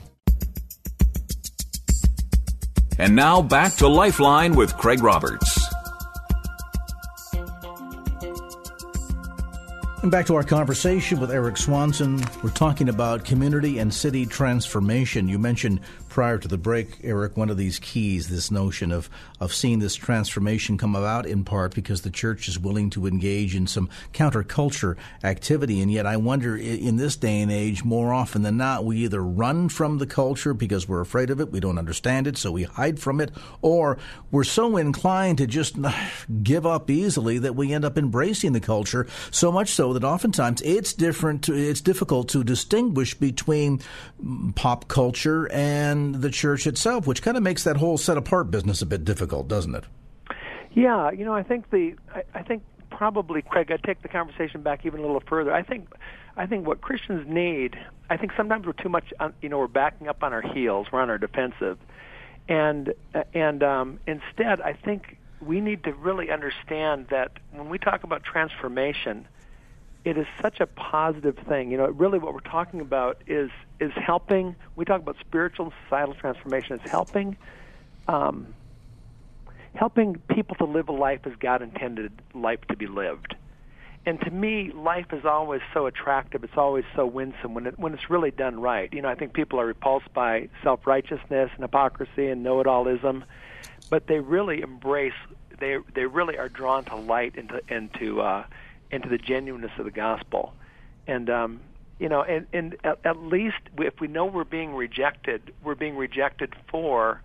And 2.98 3.14
now 3.14 3.42
back 3.42 3.74
to 3.76 3.88
Lifeline 3.88 4.54
with 4.54 4.76
Craig 4.78 5.02
Roberts. 5.02 5.62
And 10.02 10.10
back 10.10 10.26
to 10.26 10.34
our 10.34 10.42
conversation 10.42 11.20
with 11.20 11.30
Eric 11.30 11.56
Swanson. 11.56 12.20
We're 12.42 12.50
talking 12.50 12.88
about 12.88 13.24
community 13.24 13.78
and 13.78 13.94
city 13.94 14.26
transformation. 14.26 15.28
You 15.28 15.38
mentioned 15.38 15.78
prior 16.12 16.36
to 16.36 16.46
the 16.46 16.58
break, 16.58 16.98
Eric, 17.02 17.38
one 17.38 17.48
of 17.48 17.56
these 17.56 17.78
keys, 17.78 18.28
this 18.28 18.50
notion 18.50 18.92
of, 18.92 19.08
of 19.40 19.54
seeing 19.54 19.78
this 19.78 19.94
transformation 19.94 20.76
come 20.76 20.94
about 20.94 21.24
in 21.24 21.42
part 21.42 21.74
because 21.74 22.02
the 22.02 22.10
church 22.10 22.48
is 22.48 22.58
willing 22.58 22.90
to 22.90 23.06
engage 23.06 23.56
in 23.56 23.66
some 23.66 23.88
counterculture 24.12 24.94
activity. 25.24 25.80
And 25.80 25.90
yet, 25.90 26.04
I 26.04 26.18
wonder 26.18 26.54
in 26.54 26.96
this 26.96 27.16
day 27.16 27.40
and 27.40 27.50
age, 27.50 27.82
more 27.82 28.12
often 28.12 28.42
than 28.42 28.58
not, 28.58 28.84
we 28.84 28.98
either 28.98 29.22
run 29.22 29.70
from 29.70 29.96
the 29.96 30.06
culture 30.06 30.52
because 30.52 30.86
we're 30.86 31.00
afraid 31.00 31.30
of 31.30 31.40
it, 31.40 31.50
we 31.50 31.60
don't 31.60 31.78
understand 31.78 32.26
it, 32.26 32.36
so 32.36 32.52
we 32.52 32.64
hide 32.64 33.00
from 33.00 33.18
it, 33.18 33.30
or 33.62 33.96
we're 34.30 34.44
so 34.44 34.76
inclined 34.76 35.38
to 35.38 35.46
just 35.46 35.76
give 36.42 36.66
up 36.66 36.90
easily 36.90 37.38
that 37.38 37.56
we 37.56 37.72
end 37.72 37.86
up 37.86 37.96
embracing 37.96 38.52
the 38.52 38.60
culture 38.60 39.06
so 39.30 39.50
much 39.50 39.70
so 39.70 39.94
that 39.94 40.04
oftentimes 40.04 40.60
it's 40.60 40.92
different, 40.92 41.44
to, 41.44 41.54
it's 41.54 41.80
difficult 41.80 42.28
to 42.28 42.44
distinguish 42.44 43.14
between 43.14 43.80
pop 44.54 44.88
culture 44.88 45.50
and 45.50 46.01
the 46.10 46.30
church 46.30 46.66
itself, 46.66 47.06
which 47.06 47.22
kind 47.22 47.36
of 47.36 47.42
makes 47.44 47.62
that 47.62 47.76
whole 47.76 47.96
set 47.96 48.16
apart 48.16 48.50
business 48.50 48.82
a 48.82 48.86
bit 48.86 49.04
difficult, 49.04 49.46
doesn't 49.46 49.74
it? 49.76 49.84
Yeah, 50.74 51.10
you 51.10 51.24
know, 51.24 51.34
I 51.34 51.42
think 51.42 51.70
the 51.70 51.94
I, 52.12 52.22
I 52.34 52.42
think 52.42 52.64
probably 52.90 53.42
Craig, 53.42 53.70
I'd 53.70 53.82
take 53.82 54.02
the 54.02 54.08
conversation 54.08 54.62
back 54.62 54.84
even 54.84 55.00
a 55.00 55.02
little 55.02 55.22
further. 55.26 55.52
I 55.52 55.62
think 55.62 55.88
I 56.36 56.46
think 56.46 56.66
what 56.66 56.80
Christians 56.80 57.26
need, 57.28 57.76
I 58.08 58.16
think 58.16 58.32
sometimes 58.36 58.66
we're 58.66 58.72
too 58.72 58.88
much, 58.88 59.12
you 59.40 59.48
know, 59.48 59.58
we're 59.58 59.68
backing 59.68 60.08
up 60.08 60.22
on 60.22 60.32
our 60.32 60.42
heels, 60.42 60.86
we're 60.92 61.02
on 61.02 61.10
our 61.10 61.18
defensive, 61.18 61.78
and 62.48 62.94
and 63.34 63.62
um, 63.62 64.00
instead, 64.06 64.60
I 64.60 64.72
think 64.72 65.18
we 65.40 65.60
need 65.60 65.84
to 65.84 65.92
really 65.92 66.30
understand 66.30 67.08
that 67.10 67.32
when 67.52 67.68
we 67.68 67.78
talk 67.78 68.04
about 68.04 68.22
transformation, 68.22 69.26
it 70.04 70.18
is 70.18 70.26
such 70.40 70.60
a 70.60 70.66
positive 70.66 71.38
thing. 71.48 71.70
You 71.70 71.78
know, 71.78 71.86
really 71.86 72.18
what 72.18 72.34
we're 72.34 72.40
talking 72.40 72.80
about 72.80 73.22
is 73.26 73.50
is 73.80 73.92
helping. 73.94 74.56
We 74.76 74.84
talk 74.84 75.00
about 75.00 75.16
spiritual 75.20 75.66
and 75.66 75.74
societal 75.84 76.14
transformation. 76.14 76.80
It's 76.82 76.90
helping, 76.90 77.36
um, 78.08 78.54
helping 79.74 80.16
people 80.28 80.56
to 80.56 80.64
live 80.64 80.88
a 80.88 80.92
life 80.92 81.20
as 81.24 81.32
God 81.38 81.62
intended 81.62 82.12
life 82.34 82.60
to 82.68 82.76
be 82.76 82.86
lived. 82.86 83.36
And 84.04 84.20
to 84.22 84.30
me, 84.30 84.72
life 84.72 85.12
is 85.12 85.24
always 85.24 85.60
so 85.72 85.86
attractive. 85.86 86.42
It's 86.42 86.56
always 86.56 86.84
so 86.96 87.06
winsome 87.06 87.54
when 87.54 87.68
it, 87.68 87.78
when 87.78 87.94
it's 87.94 88.10
really 88.10 88.32
done 88.32 88.60
right. 88.60 88.92
You 88.92 89.02
know, 89.02 89.08
I 89.08 89.14
think 89.14 89.32
people 89.32 89.60
are 89.60 89.66
repulsed 89.66 90.12
by 90.12 90.48
self 90.64 90.84
righteousness 90.86 91.50
and 91.54 91.62
hypocrisy 91.62 92.26
and 92.28 92.42
know 92.42 92.58
it 92.60 92.66
allism, 92.66 93.22
but 93.90 94.08
they 94.08 94.18
really 94.18 94.62
embrace. 94.62 95.12
They 95.60 95.78
they 95.94 96.06
really 96.06 96.36
are 96.36 96.48
drawn 96.48 96.84
to 96.86 96.96
light 96.96 97.36
into 97.36 97.60
into 97.68 98.20
uh, 98.20 98.44
into 98.92 99.08
the 99.08 99.18
genuineness 99.18 99.72
of 99.78 99.84
the 99.84 99.90
gospel. 99.90 100.52
And 101.06 101.28
um, 101.30 101.60
you 101.98 102.08
know, 102.08 102.22
and, 102.22 102.46
and 102.52 102.76
at, 102.84 102.98
at 103.04 103.16
least 103.18 103.56
if 103.78 104.00
we 104.00 104.08
know 104.08 104.26
we're 104.26 104.44
being 104.44 104.74
rejected, 104.74 105.52
we're 105.62 105.74
being 105.74 105.96
rejected 105.96 106.52
for 106.68 107.22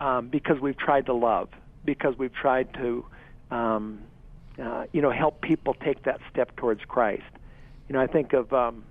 um, 0.00 0.28
because 0.28 0.60
we've 0.60 0.76
tried 0.76 1.06
to 1.06 1.14
love, 1.14 1.48
because 1.84 2.16
we've 2.18 2.34
tried 2.34 2.72
to, 2.74 3.04
um, 3.50 4.00
uh, 4.60 4.84
you 4.92 5.02
know, 5.02 5.10
help 5.10 5.40
people 5.40 5.74
take 5.74 6.04
that 6.04 6.20
step 6.30 6.56
towards 6.56 6.80
Christ. 6.84 7.22
You 7.88 7.94
know, 7.94 8.00
I 8.00 8.06
think 8.06 8.32
of, 8.32 8.52
um, 8.52 8.84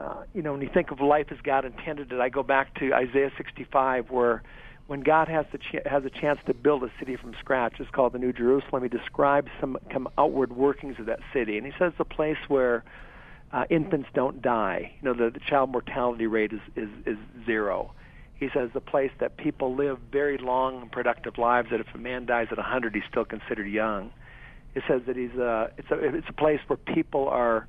uh, 0.00 0.22
you 0.34 0.42
know, 0.42 0.52
when 0.52 0.62
you 0.62 0.70
think 0.72 0.90
of 0.90 1.00
life 1.00 1.26
as 1.30 1.38
God 1.42 1.64
intended 1.64 2.12
it, 2.12 2.20
I 2.20 2.28
go 2.28 2.42
back 2.42 2.78
to 2.80 2.94
Isaiah 2.94 3.30
65, 3.36 4.10
where 4.10 4.42
when 4.86 5.00
God 5.00 5.28
has 5.28 5.46
the 5.50 5.58
ch- 5.58 5.84
has 5.84 6.04
a 6.04 6.10
chance 6.10 6.38
to 6.46 6.54
build 6.54 6.84
a 6.84 6.90
city 6.98 7.16
from 7.16 7.34
scratch, 7.40 7.74
it's 7.78 7.90
called 7.90 8.12
the 8.12 8.18
New 8.18 8.32
Jerusalem. 8.32 8.82
He 8.82 8.88
describes 8.88 9.48
some, 9.60 9.76
some 9.92 10.08
outward 10.16 10.54
workings 10.56 10.96
of 10.98 11.06
that 11.06 11.20
city, 11.32 11.58
and 11.58 11.66
he 11.66 11.72
says 11.78 11.92
the 11.98 12.04
place 12.04 12.36
where 12.48 12.84
uh, 13.52 13.64
infants 13.68 14.08
don't 14.14 14.40
die. 14.42 14.92
You 15.00 15.08
know, 15.08 15.14
the, 15.14 15.30
the 15.30 15.40
child 15.40 15.70
mortality 15.70 16.26
rate 16.26 16.52
is, 16.52 16.60
is 16.76 16.88
is 17.04 17.18
zero. 17.44 17.92
He 18.38 18.48
says 18.52 18.70
the 18.74 18.80
place 18.80 19.10
that 19.18 19.36
people 19.36 19.74
live 19.74 19.98
very 20.12 20.38
long 20.38 20.82
and 20.82 20.92
productive 20.92 21.38
lives. 21.38 21.70
That 21.70 21.80
if 21.80 21.86
a 21.94 21.98
man 21.98 22.26
dies 22.26 22.48
at 22.50 22.58
100, 22.58 22.94
he's 22.94 23.02
still 23.10 23.24
considered 23.24 23.66
young. 23.66 24.12
It 24.74 24.82
says 24.86 25.02
that 25.06 25.16
he's 25.16 25.32
a 25.32 25.72
it's 25.78 25.90
a 25.90 26.14
it's 26.14 26.28
a 26.28 26.34
place 26.34 26.60
where 26.66 26.76
people 26.76 27.28
are 27.28 27.66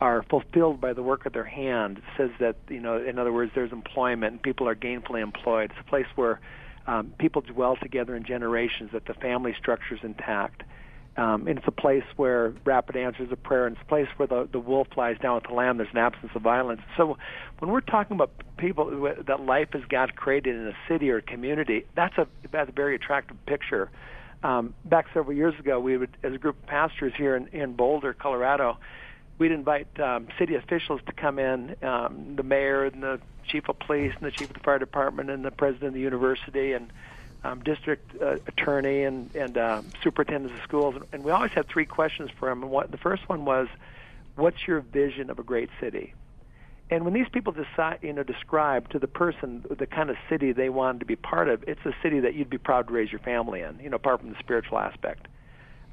are 0.00 0.22
fulfilled 0.28 0.80
by 0.80 0.92
the 0.92 1.02
work 1.02 1.26
of 1.26 1.32
their 1.32 1.44
hand. 1.44 1.98
It 1.98 2.04
says 2.16 2.30
that 2.40 2.56
you 2.68 2.80
know, 2.80 3.02
in 3.02 3.18
other 3.18 3.32
words, 3.32 3.52
there's 3.54 3.72
employment 3.72 4.32
and 4.32 4.42
people 4.42 4.68
are 4.68 4.74
gainfully 4.74 5.22
employed. 5.22 5.70
It's 5.70 5.80
a 5.80 5.88
place 5.88 6.06
where 6.16 6.40
um, 6.86 7.12
people 7.18 7.42
dwell 7.42 7.76
together 7.76 8.14
in 8.14 8.24
generations. 8.24 8.90
That 8.92 9.06
the 9.06 9.14
family 9.14 9.54
structure 9.58 9.94
is 9.94 10.00
intact. 10.02 10.62
Um, 11.16 11.46
and 11.48 11.58
it's 11.58 11.66
a 11.66 11.72
place 11.72 12.04
where 12.16 12.52
rapid 12.66 12.94
answers 12.94 13.32
of 13.32 13.42
prayer, 13.42 13.66
and 13.66 13.74
it's 13.74 13.82
a 13.82 13.88
place 13.88 14.06
where 14.18 14.26
the, 14.26 14.46
the 14.52 14.58
wolf 14.58 14.88
lies 14.98 15.16
down 15.18 15.36
with 15.36 15.44
the 15.44 15.54
lamb. 15.54 15.78
There's 15.78 15.88
an 15.92 15.98
absence 15.98 16.30
of 16.34 16.42
violence. 16.42 16.82
So, 16.98 17.16
when 17.58 17.70
we're 17.70 17.80
talking 17.80 18.16
about 18.16 18.32
people 18.58 19.14
that 19.26 19.40
life 19.40 19.68
is 19.74 19.82
God 19.88 20.14
created 20.14 20.56
in 20.56 20.66
a 20.66 20.76
city 20.86 21.10
or 21.10 21.16
a 21.18 21.22
community, 21.22 21.86
that's 21.94 22.18
a 22.18 22.26
that's 22.52 22.68
a 22.68 22.72
very 22.72 22.94
attractive 22.96 23.38
picture. 23.46 23.90
Um, 24.42 24.74
back 24.84 25.06
several 25.14 25.34
years 25.34 25.58
ago, 25.58 25.80
we 25.80 25.96
would, 25.96 26.10
as 26.22 26.34
a 26.34 26.38
group 26.38 26.62
of 26.62 26.66
pastors 26.66 27.14
here 27.16 27.34
in, 27.34 27.48
in 27.48 27.72
Boulder, 27.72 28.12
Colorado, 28.12 28.76
we'd 29.38 29.52
invite 29.52 29.88
um, 30.00 30.28
city 30.38 30.54
officials 30.54 31.00
to 31.06 31.12
come 31.12 31.38
in, 31.38 31.76
um, 31.82 32.36
the 32.36 32.42
mayor 32.42 32.84
and 32.84 33.02
the 33.02 33.20
chief 33.46 33.68
of 33.68 33.78
police 33.78 34.12
and 34.14 34.22
the 34.22 34.30
chief 34.30 34.48
of 34.48 34.54
the 34.54 34.60
fire 34.60 34.78
department 34.78 35.30
and 35.30 35.44
the 35.44 35.50
president 35.50 35.88
of 35.88 35.94
the 35.94 36.00
university 36.00 36.72
and 36.72 36.90
um, 37.44 37.62
district 37.62 38.10
uh, 38.20 38.36
attorney 38.46 39.04
and 39.04 39.34
and 39.34 39.56
uh, 39.56 39.82
superintendents 40.02 40.56
of 40.58 40.64
schools, 40.64 40.94
and, 41.12 41.24
we 41.24 41.30
always 41.30 41.52
had 41.52 41.68
three 41.68 41.84
questions 41.84 42.30
for 42.38 42.48
them. 42.48 42.62
And 42.62 42.70
what 42.70 42.90
the 42.90 42.96
first 42.96 43.28
one 43.28 43.44
was, 43.44 43.68
"What's 44.34 44.66
your 44.66 44.80
vision 44.80 45.30
of 45.30 45.38
a 45.38 45.42
great 45.42 45.70
city?" 45.80 46.14
And 46.90 47.04
when 47.04 47.14
these 47.14 47.28
people 47.28 47.52
decide, 47.52 47.98
you 48.02 48.12
know, 48.12 48.22
describe 48.22 48.88
to 48.90 48.98
the 48.98 49.08
person 49.08 49.64
the 49.68 49.86
kind 49.86 50.08
of 50.10 50.16
city 50.28 50.52
they 50.52 50.68
wanted 50.68 51.00
to 51.00 51.04
be 51.06 51.16
part 51.16 51.48
of, 51.48 51.64
it's 51.68 51.84
a 51.84 51.94
city 52.02 52.20
that 52.20 52.34
you'd 52.34 52.50
be 52.50 52.58
proud 52.58 52.88
to 52.88 52.92
raise 52.92 53.10
your 53.10 53.20
family 53.20 53.60
in. 53.60 53.78
You 53.80 53.90
know, 53.90 53.96
apart 53.96 54.20
from 54.20 54.30
the 54.30 54.38
spiritual 54.38 54.78
aspect. 54.78 55.28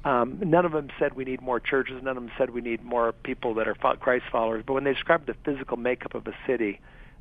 Um, 0.04 0.38
none 0.44 0.66
of 0.66 0.72
them 0.72 0.90
said 0.98 1.14
we 1.14 1.24
need 1.24 1.40
more 1.40 1.58
churches. 1.58 2.02
None 2.02 2.16
of 2.16 2.22
them 2.22 2.32
said 2.36 2.50
we 2.50 2.60
need 2.60 2.82
more 2.82 3.12
people 3.12 3.54
that 3.54 3.66
are 3.66 3.74
Christ 3.74 4.26
followers. 4.30 4.62
But 4.66 4.74
when 4.74 4.84
they 4.84 4.92
described 4.92 5.26
the 5.26 5.34
physical 5.44 5.78
makeup 5.78 6.14
of 6.14 6.26
a 6.26 6.34
city, 6.46 6.80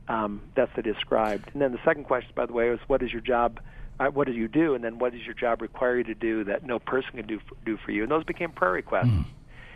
um, 0.10 0.42
that's 0.56 0.76
what 0.76 0.84
they 0.84 0.92
described. 0.92 1.50
And 1.54 1.62
then 1.62 1.72
the 1.72 1.80
second 1.86 2.06
question, 2.06 2.32
by 2.36 2.46
the 2.46 2.54
way, 2.54 2.70
was 2.70 2.80
what 2.88 3.02
is 3.02 3.12
your 3.12 3.22
job? 3.22 3.62
Uh, 4.00 4.08
what 4.08 4.28
do 4.28 4.34
you 4.34 4.48
do? 4.48 4.76
And 4.76 4.84
then 4.84 5.00
what 5.00 5.14
does 5.14 5.22
your 5.24 5.36
job 5.36 5.62
require 5.62 5.98
you 5.98 6.04
to 6.06 6.16
do 6.16 6.44
that 6.46 6.66
no 6.66 6.80
person 6.80 7.12
can 7.14 7.28
do 7.28 7.40
for, 7.40 7.56
do 7.66 7.78
for 7.78 7.92
you? 7.92 8.04
And 8.04 8.12
those 8.12 8.26
became 8.26 8.52
prayer 8.52 8.72
requests. 8.72 9.08
Mm. 9.08 9.26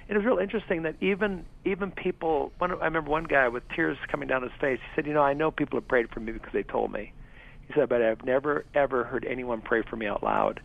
It 0.10 0.16
was 0.16 0.26
real 0.26 0.38
interesting 0.38 0.84
that 0.84 0.96
even 1.02 1.46
even 1.66 1.92
people. 1.92 2.52
One, 2.58 2.72
I 2.72 2.86
remember 2.86 3.10
one 3.10 3.26
guy 3.26 3.48
with 3.50 3.64
tears 3.70 3.98
coming 4.10 4.28
down 4.28 4.42
his 4.42 4.54
face. 4.60 4.80
He 4.82 4.96
said, 4.96 5.06
"You 5.06 5.14
know, 5.14 5.22
I 5.22 5.34
know 5.34 5.52
people 5.52 5.78
have 5.78 5.88
prayed 5.88 6.10
for 6.10 6.22
me 6.22 6.32
because 6.32 6.54
they 6.54 6.64
told 6.64 6.92
me." 6.92 7.12
He 7.68 7.74
said, 7.74 7.90
"But 7.90 8.02
I've 8.02 8.24
never 8.24 8.66
ever 8.74 9.04
heard 9.04 9.26
anyone 9.26 9.62
pray 9.62 9.82
for 9.82 9.98
me 9.98 10.08
out 10.08 10.24
loud." 10.24 10.62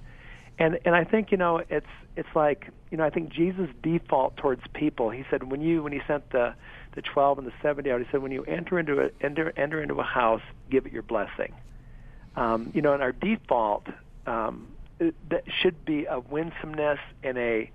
And 0.58 0.78
and 0.84 0.94
I 0.94 1.04
think 1.04 1.30
you 1.30 1.36
know 1.36 1.62
it's 1.68 1.86
it's 2.16 2.28
like 2.34 2.68
you 2.90 2.98
know 2.98 3.04
I 3.04 3.10
think 3.10 3.30
Jesus 3.30 3.68
default 3.82 4.36
towards 4.36 4.62
people. 4.74 5.10
He 5.10 5.24
said 5.30 5.50
when 5.50 5.60
you 5.60 5.82
when 5.82 5.92
he 5.92 6.00
sent 6.06 6.30
the 6.30 6.54
the 6.94 7.02
twelve 7.02 7.38
and 7.38 7.46
the 7.46 7.52
seventy 7.62 7.90
out, 7.90 8.00
he 8.00 8.06
said 8.10 8.22
when 8.22 8.32
you 8.32 8.44
enter 8.44 8.78
into 8.78 9.00
a 9.00 9.10
enter 9.20 9.52
enter 9.56 9.82
into 9.82 9.94
a 9.94 10.04
house, 10.04 10.42
give 10.70 10.86
it 10.86 10.92
your 10.92 11.02
blessing. 11.02 11.52
Um, 12.36 12.70
you 12.74 12.82
know, 12.82 12.94
and 12.94 13.02
our 13.02 13.12
default 13.12 13.86
um, 14.26 14.68
it, 14.98 15.14
that 15.30 15.44
should 15.60 15.84
be 15.84 16.06
a 16.06 16.20
winsomeness 16.20 16.98
and 17.22 17.38
a 17.38 17.70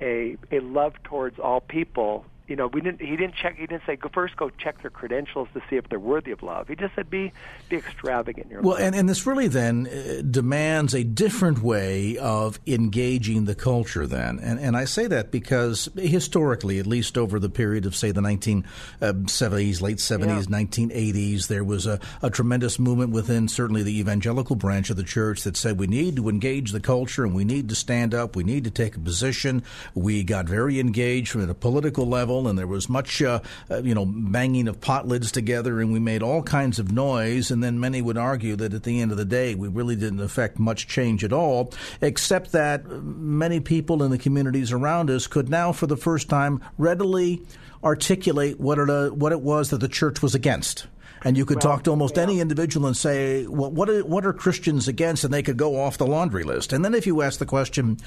a 0.00 0.36
a 0.50 0.60
love 0.60 0.94
towards 1.04 1.38
all 1.38 1.60
people 1.60 2.24
you 2.48 2.56
know, 2.56 2.66
we 2.66 2.80
didn't. 2.80 3.00
He 3.00 3.16
didn't 3.16 3.34
check. 3.34 3.56
He 3.56 3.66
didn't 3.66 3.84
say 3.86 3.94
go 3.94 4.08
first. 4.08 4.36
Go 4.36 4.50
check 4.50 4.82
their 4.82 4.90
credentials 4.90 5.48
to 5.54 5.62
see 5.70 5.76
if 5.76 5.88
they're 5.88 6.00
worthy 6.00 6.32
of 6.32 6.42
love. 6.42 6.66
He 6.66 6.74
just 6.74 6.94
said 6.94 7.08
be 7.08 7.32
be 7.68 7.76
extravagant 7.76 8.46
in 8.46 8.50
your 8.50 8.62
well, 8.62 8.72
love. 8.72 8.80
and 8.80 8.94
and 8.96 9.08
this 9.08 9.26
really 9.26 9.46
then 9.46 9.86
uh, 9.86 10.22
demands 10.28 10.92
a 10.92 11.04
different 11.04 11.62
way 11.62 12.18
of 12.18 12.58
engaging 12.66 13.44
the 13.44 13.54
culture. 13.54 14.08
Then, 14.08 14.40
and 14.40 14.58
and 14.58 14.76
I 14.76 14.86
say 14.86 15.06
that 15.06 15.30
because 15.30 15.88
historically, 15.96 16.80
at 16.80 16.86
least 16.86 17.16
over 17.16 17.38
the 17.38 17.48
period 17.48 17.86
of 17.86 17.94
say 17.94 18.10
the 18.10 18.20
nineteen 18.20 18.66
uh, 19.00 19.12
late 19.12 20.00
seventies, 20.00 20.48
nineteen 20.48 20.90
eighties, 20.92 21.46
there 21.46 21.64
was 21.64 21.86
a, 21.86 22.00
a 22.22 22.30
tremendous 22.30 22.78
movement 22.78 23.12
within 23.12 23.46
certainly 23.46 23.84
the 23.84 23.98
evangelical 24.00 24.56
branch 24.56 24.90
of 24.90 24.96
the 24.96 25.04
church 25.04 25.42
that 25.44 25.56
said 25.56 25.78
we 25.78 25.86
need 25.86 26.16
to 26.16 26.28
engage 26.28 26.72
the 26.72 26.80
culture 26.80 27.24
and 27.24 27.36
we 27.36 27.44
need 27.44 27.68
to 27.68 27.76
stand 27.76 28.14
up. 28.14 28.34
We 28.34 28.42
need 28.42 28.64
to 28.64 28.70
take 28.70 28.96
a 28.96 29.00
position. 29.00 29.62
We 29.94 30.24
got 30.24 30.46
very 30.46 30.80
engaged 30.80 31.30
from 31.30 31.48
a 31.48 31.54
political 31.54 32.06
level 32.06 32.31
and 32.48 32.58
there 32.58 32.66
was 32.66 32.88
much, 32.88 33.22
uh, 33.22 33.40
uh, 33.70 33.82
you 33.82 33.94
know, 33.94 34.04
banging 34.06 34.68
of 34.68 34.80
pot 34.80 35.06
lids 35.06 35.30
together, 35.32 35.80
and 35.80 35.92
we 35.92 35.98
made 35.98 36.22
all 36.22 36.42
kinds 36.42 36.78
of 36.78 36.92
noise. 36.92 37.50
And 37.50 37.62
then 37.62 37.78
many 37.78 38.02
would 38.02 38.18
argue 38.18 38.56
that 38.56 38.74
at 38.74 38.82
the 38.82 39.00
end 39.00 39.10
of 39.10 39.18
the 39.18 39.24
day, 39.24 39.54
we 39.54 39.68
really 39.68 39.96
didn't 39.96 40.20
affect 40.20 40.58
much 40.58 40.88
change 40.88 41.24
at 41.24 41.32
all, 41.32 41.72
except 42.00 42.52
that 42.52 42.86
many 42.88 43.60
people 43.60 44.02
in 44.02 44.10
the 44.10 44.18
communities 44.18 44.72
around 44.72 45.10
us 45.10 45.26
could 45.26 45.48
now, 45.48 45.72
for 45.72 45.86
the 45.86 45.96
first 45.96 46.28
time, 46.28 46.60
readily 46.78 47.42
articulate 47.84 48.60
what 48.60 48.78
it, 48.78 48.88
uh, 48.88 49.08
what 49.10 49.32
it 49.32 49.40
was 49.40 49.70
that 49.70 49.78
the 49.78 49.88
church 49.88 50.22
was 50.22 50.34
against 50.34 50.86
and 51.24 51.36
you 51.36 51.44
could 51.44 51.62
well, 51.62 51.74
talk 51.74 51.84
to 51.84 51.90
almost 51.90 52.16
yeah. 52.16 52.24
any 52.24 52.40
individual 52.40 52.86
and 52.86 52.96
say, 52.96 53.46
well, 53.46 53.70
what 53.70 53.88
are, 53.88 54.04
what 54.04 54.26
are 54.26 54.32
Christians 54.32 54.88
against? 54.88 55.24
And 55.24 55.32
they 55.32 55.42
could 55.42 55.56
go 55.56 55.80
off 55.80 55.98
the 55.98 56.06
laundry 56.06 56.44
list. 56.44 56.72
And 56.72 56.84
then 56.84 56.94
if 56.94 57.06
you 57.06 57.22
ask 57.22 57.38
the 57.38 57.46
question, 57.46 57.98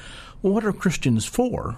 well, 0.41 0.53
what 0.53 0.65
are 0.65 0.74
Christians 0.74 1.25
for? 1.25 1.77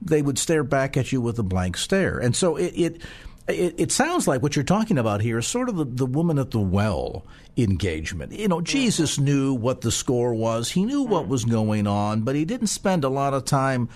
They 0.00 0.22
would 0.22 0.38
stare 0.38 0.64
back 0.64 0.96
at 0.96 1.12
you 1.12 1.20
with 1.20 1.38
a 1.38 1.42
blank 1.42 1.76
stare. 1.76 2.18
And 2.18 2.34
so 2.34 2.56
it, 2.56 2.72
it 2.76 3.02
it, 3.48 3.74
it, 3.78 3.92
sounds 3.92 4.28
like 4.28 4.42
what 4.42 4.56
you're 4.56 4.62
talking 4.62 4.98
about 4.98 5.22
here 5.22 5.38
is 5.38 5.46
sort 5.46 5.70
of 5.70 5.76
the, 5.76 5.84
the 5.86 6.04
woman 6.04 6.38
at 6.38 6.50
the 6.50 6.60
well 6.60 7.24
engagement. 7.56 8.32
You 8.32 8.46
know, 8.46 8.60
Jesus 8.60 9.18
knew 9.18 9.54
what 9.54 9.80
the 9.80 9.90
score 9.90 10.34
was, 10.34 10.70
he 10.70 10.84
knew 10.84 11.02
what 11.02 11.24
mm. 11.24 11.28
was 11.28 11.46
going 11.46 11.86
on, 11.86 12.22
but 12.22 12.34
he 12.34 12.44
didn't 12.44 12.66
spend 12.66 13.04
a 13.04 13.08
lot 13.08 13.32
of 13.32 13.46
time 13.46 13.88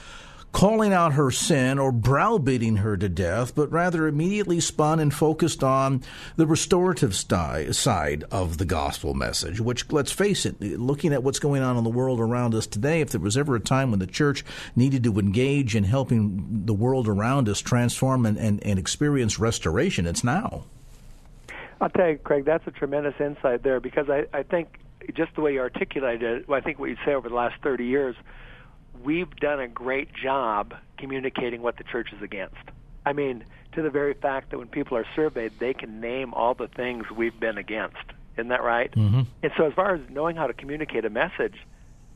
calling 0.53 0.93
out 0.93 1.15
her 1.15 1.31
sin 1.31 1.79
or 1.79 1.91
browbeating 1.91 2.77
her 2.77 2.97
to 2.97 3.09
death, 3.09 3.55
but 3.55 3.73
rather 3.73 4.07
immediately 4.07 4.61
spun 4.61 5.01
and 5.01 5.13
focused 5.13 5.65
on 5.65 6.03
the 6.37 6.47
restorative 6.47 7.15
sti- 7.15 7.71
side 7.71 8.23
of 8.31 8.59
the 8.59 8.65
gospel 8.65 9.15
message, 9.15 9.61
which, 9.61 9.91
let's 9.91 10.13
face 10.13 10.45
it, 10.45 10.61
looking 10.61 11.13
at 11.13 11.23
what's 11.23 11.39
going 11.39 11.63
on 11.63 11.77
in 11.79 11.85
the 11.85 11.91
world 11.91 12.21
around 12.21 12.55
us 12.55 12.67
today, 12.67 13.01
if 13.01 13.11
there 13.11 13.21
was 13.21 13.37
ever 13.37 13.57
a 13.57 13.61
time 13.61 13.91
when 13.91 13.99
the 13.99 14.07
church 14.07 14.45
needed 14.77 15.03
to 15.03 15.19
engage 15.19 15.75
in 15.75 15.85
helping 15.85 16.67
the 16.67 16.75
world 16.75 17.09
around 17.09 17.49
us 17.49 17.61
transform 17.61 18.27
and, 18.27 18.37
and, 18.37 18.65
and 18.65 18.79
experience 18.79 19.39
restoration, 19.39 20.07
it's 20.07 20.23
now. 20.23 20.65
I'll 21.81 21.91
tell 21.91 22.11
you, 22.11 22.19
Craig, 22.19 22.45
that's 22.45 22.67
a 22.67 22.71
tremendous 22.71 23.15
insight 23.19 23.63
there 23.63 23.81
because 23.81 24.09
I, 24.09 24.27
I 24.33 24.43
think 24.43 24.79
just 25.15 25.35
the 25.35 25.41
way 25.41 25.55
you 25.55 25.61
articulated 25.61 26.43
it, 26.43 26.51
I 26.51 26.61
think 26.61 26.79
what 26.79 26.91
you 26.91 26.97
say 27.05 27.15
over 27.15 27.29
the 27.29 27.35
last 27.35 27.61
30 27.63 27.87
years– 27.87 28.15
we've 29.03 29.35
done 29.37 29.61
a 29.61 29.69
great 29.69 30.13
job 30.15 30.75
communicating 30.99 31.63
what 31.63 31.77
the 31.77 31.85
church 31.85 32.13
is 32.13 32.23
against. 32.23 32.57
I 33.05 33.13
mean, 33.13 33.45
to 33.73 33.83
the 33.83 33.91
very 33.91 34.15
fact 34.15 34.51
that 34.51 34.59
when 34.59 34.69
people 34.69 34.97
are 34.97 35.07
surveyed, 35.17 35.53
they 35.59 35.75
can 35.75 36.01
name 36.01 36.35
all 36.35 36.55
the 36.55 36.69
things 36.69 37.11
we've 37.11 37.39
been 37.39 37.59
against. 37.59 37.97
Isn't 38.37 38.49
that 38.49 38.63
right? 38.63 38.91
Mm-hmm. 38.93 39.23
And 39.43 39.53
so, 39.57 39.67
as 39.67 39.75
far 39.75 39.95
as 39.95 40.01
knowing 40.09 40.37
how 40.37 40.47
to 40.47 40.55
communicate 40.55 41.05
a 41.05 41.11
message, 41.11 41.57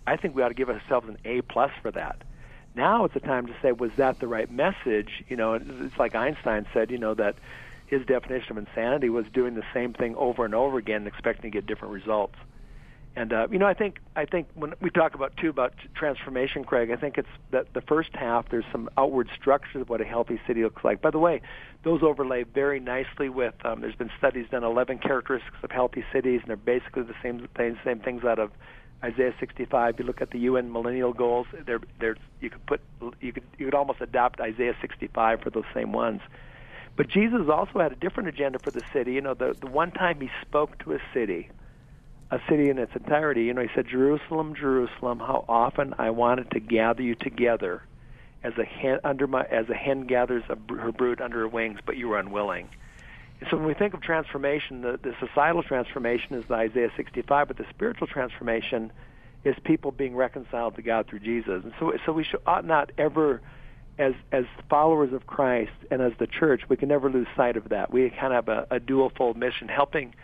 I 0.07 0.16
think 0.16 0.35
we 0.35 0.43
ought 0.43 0.49
to 0.49 0.55
give 0.55 0.71
ourselves 0.71 1.09
an 1.09 1.19
A 1.25 1.43
plus 1.43 1.73
for 1.83 1.90
that. 1.90 2.23
Now 2.75 3.05
it's 3.05 3.16
a 3.16 3.21
time 3.21 3.47
to 3.47 3.55
say, 3.62 3.73
was 3.73 3.90
that 3.97 4.21
the 4.21 4.28
right 4.28 4.50
message? 4.50 5.25
You 5.28 5.37
know, 5.37 5.55
it's 5.55 5.99
like 5.99 6.14
Einstein 6.14 6.66
said, 6.73 6.90
you 6.90 6.99
know, 6.99 7.14
that 7.14 7.37
his 7.87 8.05
definition 8.05 8.52
of 8.52 8.59
insanity 8.59 9.09
was 9.09 9.26
doing 9.33 9.55
the 9.55 9.64
same 9.73 9.95
thing 9.95 10.14
over 10.16 10.45
and 10.45 10.55
over 10.55 10.76
again, 10.76 11.07
expecting 11.07 11.50
to 11.50 11.57
get 11.57 11.66
different 11.66 11.95
results. 11.95 12.37
And 13.16 13.32
uh, 13.32 13.49
you 13.50 13.58
know, 13.58 13.66
I 13.66 13.73
think 13.73 14.00
I 14.14 14.26
think 14.26 14.46
when 14.54 14.75
we 14.82 14.90
talk 14.90 15.14
about 15.14 15.35
too 15.38 15.49
about 15.49 15.73
transformation, 15.94 16.64
Craig, 16.64 16.90
I 16.90 16.96
think 16.96 17.16
it's 17.16 17.28
that 17.50 17.73
the 17.73 17.80
first 17.80 18.11
half 18.12 18.50
there's 18.50 18.66
some 18.70 18.90
outward 18.99 19.30
structures 19.35 19.80
of 19.80 19.88
what 19.88 20.02
a 20.02 20.04
healthy 20.04 20.38
city 20.46 20.62
looks 20.62 20.85
like. 20.85 21.00
By 21.00 21.11
the 21.11 21.18
way, 21.18 21.40
those 21.82 22.02
overlay 22.02 22.42
very 22.42 22.78
nicely 22.78 23.30
with. 23.30 23.54
Um, 23.64 23.80
there's 23.80 23.96
been 23.96 24.11
studies 24.18 24.46
done 24.50 24.64
11 24.64 24.99
characteristics 24.99 25.56
of 25.62 25.70
healthy 25.70 26.04
cities, 26.12 26.40
and 26.42 26.50
they're 26.50 26.58
basically 26.58 27.04
the 27.04 27.14
same 27.23 27.49
things, 27.56 27.78
same 27.85 28.00
things 28.00 28.23
out 28.23 28.38
of 28.38 28.50
Isaiah 29.02 29.35
65. 29.40 29.99
You 29.99 30.04
look 30.04 30.20
at 30.20 30.30
the 30.30 30.40
UN 30.40 30.70
Millennial 30.70 31.14
Goals. 31.14 31.46
They're, 31.64 31.80
they're, 31.99 32.16
you 32.42 32.50
could 32.50 32.66
put 32.66 32.82
you 33.23 33.32
could 33.32 33.44
you 33.56 33.64
could 33.64 33.75
almost 33.75 34.02
adopt 34.02 34.40
Isaiah 34.40 34.76
65 34.82 35.40
for 35.40 35.49
those 35.49 35.64
same 35.73 35.92
ones. 35.92 36.20
But 36.96 37.08
Jesus 37.08 37.49
also 37.50 37.78
had 37.78 37.92
a 37.92 37.96
different 37.96 38.28
agenda 38.28 38.58
for 38.58 38.70
the 38.70 38.82
city. 38.92 39.14
You 39.14 39.23
know, 39.23 39.32
the 39.32 39.56
the 39.58 39.68
one 39.68 39.90
time 39.90 40.20
he 40.20 40.28
spoke 40.42 40.78
to 40.80 40.92
a 40.92 40.99
city 41.14 41.49
a 42.30 42.40
city 42.49 42.71
in 42.71 42.78
its 42.78 42.95
entirety. 42.95 43.45
You 43.45 43.54
know, 43.54 43.62
he 43.62 43.71
said, 43.75 43.87
"Jerusalem, 43.87 44.54
Jerusalem, 44.54 45.21
how 45.21 45.45
often 45.49 45.95
I 45.99 46.11
wanted 46.11 46.50
to 46.52 46.61
gather 46.61 47.02
you 47.02 47.14
together, 47.14 47.83
as 48.42 48.56
a 48.59 48.64
hen 48.64 49.00
under 49.04 49.26
my 49.26 49.45
as 49.45 49.68
a 49.68 49.75
hen 49.75 50.06
gathers 50.06 50.45
her 50.49 50.92
brood 50.92 51.21
under 51.21 51.38
her 51.40 51.49
wings, 51.49 51.78
but 51.85 51.97
you 51.97 52.09
were 52.09 52.18
unwilling." 52.18 52.68
And 53.40 53.49
so 53.50 53.56
when 53.56 53.66
we 53.66 53.75
think 53.75 53.95
of 53.95 54.00
transformation, 54.00 54.80
the, 54.80 54.99
the 55.02 55.14
societal 55.21 55.62
transformation 55.62 56.35
is 56.37 56.47
the 56.47 56.54
Isaiah 56.54 56.90
65, 56.97 57.49
but 57.49 57.56
the 57.59 57.66
spiritual 57.68 58.06
transformation 58.06 58.90
is 59.45 59.54
people 59.62 59.92
being 59.92 60.16
reconciled 60.16 60.75
to 60.76 60.83
God 60.83 61.06
through 61.06 61.21
Jesus. 61.21 61.62
And 61.62 61.73
so, 61.78 61.92
so 62.04 62.12
we 62.12 62.25
should, 62.25 62.40
ought 62.47 62.64
not 62.64 62.90
ever, 62.99 63.40
as 63.99 64.14
as 64.33 64.45
followers 64.68 65.12
of 65.12 65.26
Christ 65.26 65.73
and 65.90 66.02
as 66.02 66.12
the 66.18 66.26
church, 66.26 66.62
we 66.68 66.76
can 66.76 66.88
never 66.88 67.11
lose 67.11 67.28
sight 67.37 67.56
of 67.56 67.68
that. 67.68 67.92
We 67.92 68.11
kind 68.11 68.33
of 68.33 68.47
have 68.47 68.49
a, 68.49 68.66
a 68.76 68.80
dual-fold 68.80 69.37
mission, 69.37 69.68
helping 69.68 70.14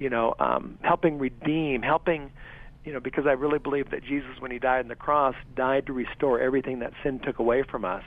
you 0.00 0.08
know, 0.08 0.34
um, 0.40 0.78
helping 0.82 1.18
redeem, 1.18 1.82
helping, 1.82 2.32
you 2.84 2.92
know, 2.92 2.98
because 3.00 3.26
I 3.26 3.32
really 3.32 3.58
believe 3.58 3.90
that 3.90 4.02
Jesus, 4.02 4.40
when 4.40 4.50
he 4.50 4.58
died 4.58 4.80
on 4.80 4.88
the 4.88 4.96
cross, 4.96 5.36
died 5.54 5.86
to 5.86 5.92
restore 5.92 6.40
everything 6.40 6.80
that 6.80 6.92
sin 7.04 7.20
took 7.20 7.38
away 7.38 7.62
from 7.62 7.84
us. 7.84 8.02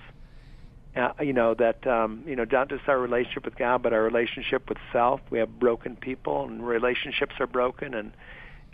Uh, 0.95 1.09
you 1.21 1.33
know 1.33 1.55
that 1.55 1.87
um, 1.87 2.23
you 2.27 2.35
know 2.35 2.45
not 2.51 2.69
just 2.69 2.83
our 2.87 2.99
relationship 2.99 3.45
with 3.45 3.55
God, 3.55 3.81
but 3.81 3.93
our 3.93 4.03
relationship 4.03 4.69
with 4.69 4.77
self. 4.91 5.21
We 5.31 5.39
have 5.39 5.59
broken 5.59 5.95
people, 5.95 6.45
and 6.45 6.65
relationships 6.65 7.33
are 7.39 7.47
broken, 7.47 7.95
and 7.95 8.11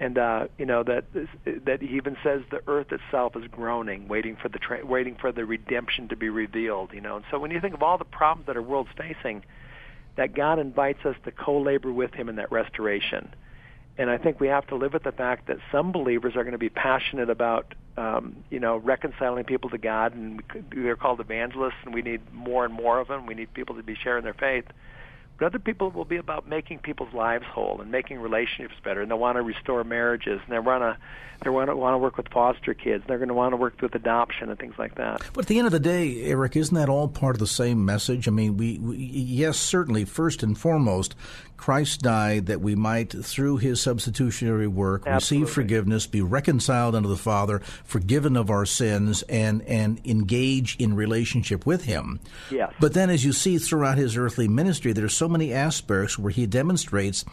and 0.01 0.17
uh, 0.17 0.47
you 0.57 0.65
know 0.65 0.83
that 0.83 1.05
that 1.45 1.81
he 1.81 1.95
even 1.95 2.17
says 2.21 2.41
the 2.51 2.61
earth 2.67 2.87
itself 2.91 3.37
is 3.37 3.43
groaning, 3.49 4.09
waiting 4.09 4.35
for 4.35 4.49
the 4.49 4.59
tra- 4.59 4.85
waiting 4.85 5.15
for 5.15 5.31
the 5.31 5.45
redemption 5.45 6.09
to 6.09 6.17
be 6.17 6.27
revealed. 6.27 6.91
You 6.93 6.99
know, 6.99 7.15
and 7.15 7.25
so 7.31 7.39
when 7.39 7.51
you 7.51 7.61
think 7.61 7.73
of 7.73 7.81
all 7.81 7.97
the 7.97 8.03
problems 8.03 8.47
that 8.47 8.57
our 8.57 8.61
world's 8.61 8.89
facing, 8.97 9.43
that 10.19 10.35
God 10.35 10.59
invites 10.59 11.05
us 11.05 11.15
to 11.23 11.31
co-labor 11.31 11.93
with 11.93 12.13
Him 12.13 12.27
in 12.27 12.35
that 12.35 12.51
restoration. 12.51 13.33
And 13.97 14.09
I 14.09 14.17
think 14.17 14.41
we 14.41 14.47
have 14.47 14.67
to 14.67 14.75
live 14.75 14.91
with 14.91 15.03
the 15.03 15.13
fact 15.13 15.47
that 15.47 15.59
some 15.71 15.93
believers 15.93 16.35
are 16.35 16.43
going 16.43 16.51
to 16.51 16.57
be 16.57 16.67
passionate 16.67 17.29
about, 17.29 17.73
um, 17.95 18.35
you 18.49 18.59
know, 18.59 18.75
reconciling 18.75 19.45
people 19.45 19.69
to 19.69 19.77
God, 19.77 20.13
and 20.13 20.43
they're 20.75 20.97
called 20.97 21.21
evangelists, 21.21 21.79
and 21.85 21.93
we 21.93 22.01
need 22.01 22.19
more 22.33 22.65
and 22.65 22.73
more 22.73 22.99
of 22.99 23.07
them. 23.07 23.27
We 23.27 23.33
need 23.33 23.53
people 23.53 23.77
to 23.77 23.83
be 23.83 23.95
sharing 23.95 24.25
their 24.25 24.33
faith. 24.33 24.65
But 25.39 25.47
other 25.47 25.59
people 25.59 25.89
will 25.89 26.05
be 26.05 26.17
about 26.17 26.47
making 26.47 26.79
people's 26.79 27.13
lives 27.13 27.45
whole 27.45 27.79
and 27.81 27.89
making 27.91 28.19
relationships 28.19 28.75
better, 28.83 29.01
and 29.01 29.09
they 29.09 29.15
want 29.15 29.37
to 29.37 29.41
restore 29.41 29.83
marriages, 29.85 30.41
and 30.45 30.53
they 30.53 30.59
want 30.59 30.81
to 30.83 30.97
they 31.43 31.49
want 31.49 31.69
to 31.69 31.75
want 31.75 31.93
to 31.93 31.97
work 31.97 32.17
with 32.17 32.27
foster 32.27 32.73
kids. 32.73 33.05
They're 33.07 33.17
going 33.17 33.29
to 33.29 33.33
want 33.33 33.53
to 33.53 33.57
work 33.57 33.81
with 33.81 33.95
adoption 33.95 34.49
and 34.49 34.59
things 34.59 34.75
like 34.77 34.95
that. 34.95 35.21
But 35.31 35.45
at 35.45 35.47
the 35.47 35.57
end 35.57 35.67
of 35.67 35.71
the 35.71 35.79
day, 35.79 36.23
Eric, 36.23 36.57
isn't 36.57 36.75
that 36.75 36.89
all 36.89 37.07
part 37.07 37.35
of 37.35 37.39
the 37.39 37.47
same 37.47 37.85
message? 37.85 38.27
I 38.27 38.31
mean, 38.31 38.57
we, 38.57 38.77
we 38.77 38.97
yes, 38.97 39.57
certainly, 39.57 40.03
first 40.03 40.43
and 40.43 40.57
foremost, 40.57 41.15
Christ 41.55 42.01
died 42.01 42.47
that 42.47 42.59
we 42.59 42.75
might, 42.75 43.11
through 43.11 43.57
his 43.57 43.79
substitutionary 43.79 44.67
work, 44.67 45.03
Absolutely. 45.05 45.45
receive 45.45 45.53
forgiveness, 45.53 46.07
be 46.07 46.21
reconciled 46.21 46.93
unto 46.93 47.07
the 47.07 47.15
Father, 47.15 47.59
forgiven 47.85 48.35
of 48.35 48.49
our 48.49 48.65
sins, 48.65 49.23
and, 49.23 49.61
and 49.61 50.01
engage 50.05 50.75
in 50.77 50.93
relationship 50.93 51.65
with 51.65 51.85
him. 51.85 52.19
Yes. 52.51 52.73
But 52.81 52.93
then, 52.93 53.09
as 53.09 53.23
you 53.23 53.31
see 53.31 53.57
throughout 53.57 53.97
his 53.97 54.17
earthly 54.17 54.49
ministry, 54.49 54.91
there 54.91 55.05
are 55.05 55.09
so 55.09 55.28
many 55.29 55.53
aspects 55.53 56.19
where 56.19 56.31
he 56.31 56.45
demonstrates 56.45 57.23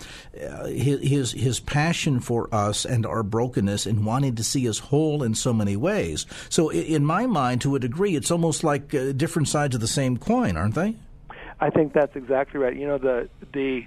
uh, 0.40 0.66
his, 0.66 1.32
his 1.32 1.58
passion 1.58 2.20
for 2.20 2.52
us 2.54 2.84
and 2.84 3.04
our 3.04 3.22
brokenness 3.22 3.86
and 3.86 4.06
wanting 4.06 4.36
to 4.36 4.44
see 4.44 4.68
us 4.68 4.78
whole 4.78 5.22
in 5.22 5.34
so 5.34 5.52
many 5.52 5.76
ways. 5.76 6.26
So, 6.48 6.70
in 6.70 7.04
my 7.04 7.26
mind, 7.26 7.62
to 7.62 7.74
a 7.74 7.80
degree, 7.80 8.14
it's 8.14 8.30
almost 8.30 8.62
like 8.62 8.94
uh, 8.94 9.12
different 9.12 9.48
sides 9.48 9.74
of 9.74 9.80
the 9.80 9.88
same 9.88 10.16
coin, 10.16 10.56
aren't 10.56 10.74
they? 10.74 10.94
I 11.60 11.70
think 11.70 11.92
that's 11.92 12.14
exactly 12.14 12.60
right. 12.60 12.76
You 12.76 12.86
know, 12.86 12.98
the 12.98 13.28
the 13.52 13.86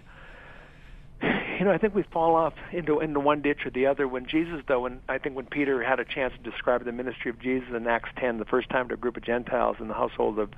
you 1.21 1.65
know, 1.65 1.71
I 1.71 1.77
think 1.77 1.93
we 1.93 2.03
fall 2.03 2.35
off 2.35 2.53
into 2.71 2.99
into 2.99 3.19
one 3.19 3.41
ditch 3.41 3.65
or 3.65 3.69
the 3.69 3.87
other. 3.87 4.07
When 4.07 4.25
Jesus, 4.25 4.61
though, 4.67 4.81
when 4.81 5.01
I 5.09 5.17
think 5.17 5.35
when 5.35 5.45
Peter 5.45 5.83
had 5.83 5.99
a 5.99 6.05
chance 6.05 6.33
to 6.33 6.49
describe 6.49 6.85
the 6.85 6.91
ministry 6.91 7.29
of 7.29 7.39
Jesus 7.39 7.69
in 7.75 7.85
Acts 7.85 8.09
10, 8.17 8.37
the 8.37 8.45
first 8.45 8.69
time 8.69 8.87
to 8.87 8.93
a 8.93 8.97
group 8.97 9.17
of 9.17 9.23
Gentiles 9.23 9.77
in 9.79 9.89
the 9.89 9.93
household 9.93 10.39
of 10.39 10.51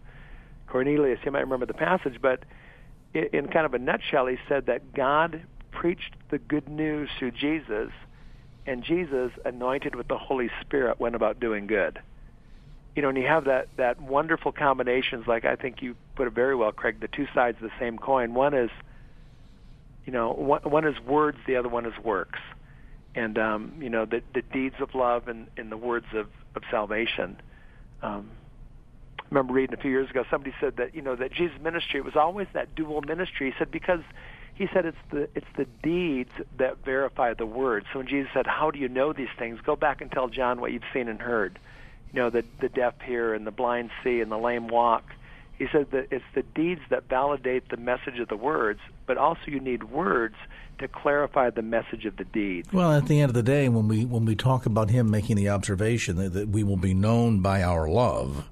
Cornelius, 0.68 1.20
you 1.26 1.32
might 1.32 1.42
remember 1.42 1.66
the 1.66 1.74
passage, 1.74 2.22
but 2.22 2.44
in 3.14 3.48
kind 3.48 3.66
of 3.66 3.74
a 3.74 3.80
nutshell, 3.80 4.28
he 4.28 4.38
said 4.48 4.68
that 4.68 4.94
God 4.94 5.44
preached 5.72 6.14
the 6.30 6.38
good 6.38 6.68
news 6.68 7.10
through 7.18 7.32
Jesus, 7.32 7.92
and 8.66 8.84
Jesus, 8.84 9.32
anointed 9.44 9.96
with 9.96 10.08
the 10.08 10.18
Holy 10.18 10.50
Spirit, 10.62 11.00
went 11.00 11.16
about 11.16 11.40
doing 11.40 11.68
good. 11.68 12.00
You 12.96 13.02
know, 13.02 13.10
and 13.10 13.18
you 13.18 13.26
have 13.26 13.46
that 13.46 13.70
that 13.78 14.02
wonderful 14.02 14.52
combinations, 14.52 15.26
like 15.28 15.46
I 15.46 15.56
think 15.56 15.82
you 15.82 15.96
put 16.16 16.28
it 16.28 16.34
very 16.34 16.56
well, 16.56 16.72
Craig. 16.72 17.00
The 17.00 17.08
two 17.08 17.28
sides 17.34 17.58
of 17.58 17.64
the 17.64 17.76
same 17.80 17.98
coin. 17.98 18.34
One 18.34 18.54
is 18.54 18.70
you 20.06 20.14
know, 20.14 20.34
one, 20.34 20.62
one 20.64 20.86
is 20.86 21.00
words, 21.00 21.38
the 21.46 21.56
other 21.56 21.70
one 21.70 21.86
is 21.86 21.94
works, 22.04 22.40
and 23.16 23.38
um, 23.38 23.74
you 23.80 23.90
know 23.90 24.06
the 24.06 24.22
the 24.34 24.42
deeds 24.42 24.76
of 24.80 24.96
love 24.96 25.28
and, 25.28 25.48
and 25.58 25.72
the 25.72 25.78
words 25.78 26.08
of 26.14 26.28
of 26.56 26.64
salvation. 26.72 27.40
Um, 28.02 28.32
remember 29.32 29.54
reading 29.54 29.74
a 29.74 29.82
few 29.82 29.90
years 29.90 30.10
ago 30.10 30.24
somebody 30.30 30.54
said 30.60 30.78
that 30.78 30.94
you 30.94 31.02
know 31.02 31.16
that 31.16 31.32
Jesus' 31.32 31.60
ministry 31.62 32.02
was 32.02 32.16
always 32.16 32.48
that 32.54 32.76
dual 32.76 33.02
ministry. 33.02 33.50
He 33.52 33.58
said 33.58 33.72
because 33.72 34.02
he 34.54 34.68
said 34.72 34.86
it's 34.86 34.98
the 35.10 35.30
it's 35.34 35.48
the 35.58 35.66
deeds 35.82 36.32
that 36.58 36.84
verify 36.84 37.34
the 37.34 37.46
words. 37.46 37.88
So 37.92 38.00
when 38.00 38.08
Jesus 38.08 38.32
said, 38.34 38.46
"How 38.46 38.70
do 38.70 38.78
you 38.78 38.90
know 38.90 39.14
these 39.14 39.30
things?" 39.40 39.60
Go 39.62 39.76
back 39.76 40.02
and 40.02 40.12
tell 40.12 40.28
John 40.28 40.62
what 40.62 40.72
you've 40.72 40.84
seen 40.94 41.08
and 41.08 41.22
heard. 41.22 41.58
You 42.14 42.20
know, 42.20 42.30
the 42.30 42.46
the 42.60 42.70
deaf 42.70 43.00
hear 43.02 43.34
and 43.34 43.48
the 43.48 43.52
blind 43.52 43.90
see 44.04 44.20
and 44.20 44.32
the 44.32 44.38
lame 44.38 44.68
walk. 44.68 45.04
He 45.58 45.68
said 45.72 45.92
that 45.92 46.08
it's 46.12 46.26
the 46.34 46.42
deeds 46.44 46.82
that 46.90 47.08
validate 47.08 47.70
the 47.70 47.78
message 47.78 48.20
of 48.20 48.28
the 48.28 48.36
words, 48.36 48.80
but 49.06 49.18
also 49.18 49.42
you 49.46 49.60
need 49.60 49.84
words 49.84 50.36
to 50.80 50.88
clarify 50.88 51.52
the 51.52 51.62
message 51.62 52.06
of 52.06 52.18
the 52.18 52.24
deed. 52.24 52.66
Well, 52.74 52.92
at 52.92 53.06
the 53.06 53.22
end 53.22 53.30
of 53.30 53.36
the 53.36 53.44
day, 53.44 53.70
when 53.70 53.88
we 53.88 54.04
when 54.04 54.26
we 54.26 54.36
talk 54.36 54.66
about 54.66 54.90
him 54.90 55.10
making 55.10 55.38
the 55.38 55.50
observation 55.50 56.18
that, 56.18 56.34
that 56.34 56.50
we 56.50 56.64
will 56.64 56.78
be 56.78 56.94
known 56.94 57.42
by 57.42 57.62
our 57.64 57.88
love, 57.88 58.50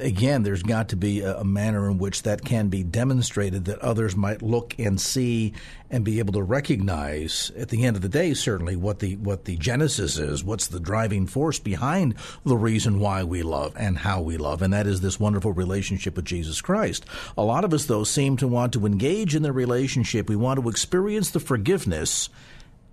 again, 0.00 0.42
there's 0.42 0.62
got 0.62 0.88
to 0.90 0.96
be 0.96 1.20
a, 1.20 1.38
a, 1.38 1.44
manner 1.44 1.90
in 1.90 1.98
which 1.98 2.22
that 2.22 2.44
can 2.44 2.68
be 2.68 2.82
demonstrated 2.82 3.64
that 3.66 3.78
others 3.80 4.16
might 4.16 4.42
look 4.42 4.78
and 4.78 5.00
see 5.00 5.52
and 5.90 6.04
be 6.04 6.18
able 6.18 6.32
to 6.32 6.42
recognize 6.42 7.50
at 7.56 7.68
the 7.68 7.84
end 7.84 7.96
of 7.96 8.02
the 8.02 8.08
day 8.08 8.32
certainly 8.34 8.76
what 8.76 9.00
the 9.00 9.16
what 9.16 9.44
the 9.44 9.56
genesis 9.56 10.18
is 10.18 10.44
what's 10.44 10.68
the 10.68 10.78
driving 10.78 11.26
force 11.26 11.58
behind 11.58 12.14
the 12.44 12.56
reason 12.56 13.00
why 13.00 13.24
we 13.24 13.42
love 13.42 13.74
and 13.76 13.98
how 13.98 14.20
we 14.20 14.36
love 14.36 14.62
and 14.62 14.72
that 14.72 14.86
is 14.86 15.00
this 15.00 15.18
wonderful 15.18 15.52
relationship 15.52 16.14
with 16.16 16.24
Jesus 16.24 16.60
Christ. 16.60 17.04
A 17.36 17.42
lot 17.42 17.64
of 17.64 17.74
us 17.74 17.86
though 17.86 18.04
seem 18.04 18.36
to 18.36 18.48
want 18.48 18.72
to 18.74 18.86
engage 18.86 19.34
in 19.34 19.42
the 19.42 19.52
relationship. 19.52 20.28
We 20.28 20.36
want 20.36 20.60
to 20.60 20.68
experience 20.68 21.30
the 21.30 21.40
forgiveness 21.40 22.28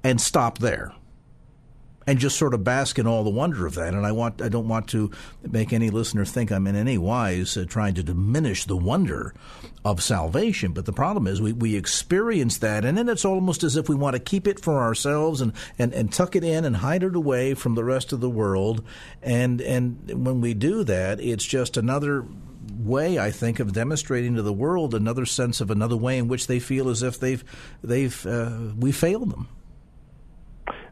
and 0.04 0.20
stop 0.20 0.60
there 0.60 0.94
and 2.08 2.18
just 2.18 2.38
sort 2.38 2.54
of 2.54 2.64
bask 2.64 2.98
in 2.98 3.06
all 3.06 3.26
the 3.26 3.30
wonder 3.30 3.68
of 3.68 3.76
that. 3.76 3.94
And 3.94 4.06
I 4.06 4.14
want 4.14 4.42
I 4.42 4.48
don't 4.48 4.70
want 4.70 4.88
to 4.90 5.12
make 5.44 5.74
any 5.74 5.90
listener 5.90 6.24
think 6.24 6.52
I'm 6.52 6.66
in 6.66 6.76
any 6.76 6.98
wise 6.98 7.58
uh, 7.58 7.66
trying 7.68 7.94
to 7.96 8.04
diminish 8.04 8.66
the 8.66 8.78
wonder 8.78 9.36
of 9.84 10.02
salvation. 10.02 10.72
But 10.72 10.86
the 10.86 10.94
problem 10.94 11.28
is 11.28 11.42
we, 11.42 11.54
we 11.54 11.76
experience 11.76 12.58
that, 12.60 12.86
and 12.86 12.98
then 12.98 13.10
it's 13.10 13.26
almost 13.26 13.64
as 13.64 13.76
if 13.76 13.90
we 13.90 13.96
want 13.96 14.16
to 14.16 14.22
keep 14.22 14.48
it 14.48 14.60
for 14.60 14.80
ourselves 14.80 15.42
and, 15.42 15.54
and, 15.78 15.94
and 15.94 16.12
tuck 16.12 16.36
it 16.36 16.44
in 16.44 16.66
and 16.66 16.78
hide 16.78 17.04
it 17.04 17.16
away 17.16 17.54
from 17.54 17.76
the 17.76 17.84
rest 17.84 18.14
of 18.14 18.22
the 18.22 18.30
world. 18.30 18.84
And 19.22 19.62
and 19.62 20.26
when 20.26 20.40
we 20.40 20.54
do 20.54 20.86
that, 20.86 21.20
it's 21.20 21.46
just 21.46 21.76
another 21.76 22.26
way, 22.78 23.20
I 23.20 23.32
think, 23.32 23.60
of 23.60 23.74
demonstrating 23.74 24.36
to 24.36 24.42
the 24.42 24.54
world 24.54 24.96
another 24.96 25.26
sense 25.26 25.60
of 25.60 25.72
another 25.72 25.98
way 25.98 26.18
in 26.18 26.30
which 26.30 26.48
they 26.48 26.60
feel 26.60 26.88
as 26.90 27.04
if 27.04 27.20
they've 27.20 27.44
they've 27.84 28.26
uh, 28.26 28.72
we 28.78 28.94
failed 28.94 29.32
them. 29.32 29.50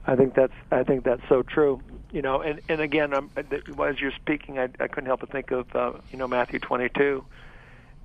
I 0.07 0.15
think 0.15 0.35
that's 0.35 0.53
I 0.71 0.83
think 0.83 1.03
that's 1.03 1.21
so 1.29 1.43
true. 1.43 1.81
You 2.11 2.21
know, 2.21 2.41
and 2.41 2.61
and 2.69 2.79
again, 2.81 3.13
I'm, 3.13 3.29
as 3.35 3.99
you're 3.99 4.11
speaking, 4.11 4.59
I, 4.59 4.69
I 4.79 4.87
couldn't 4.87 5.07
help 5.07 5.21
but 5.21 5.31
think 5.31 5.51
of 5.51 5.75
uh, 5.75 5.93
you 6.11 6.17
know 6.17 6.27
Matthew 6.27 6.59
22, 6.59 7.25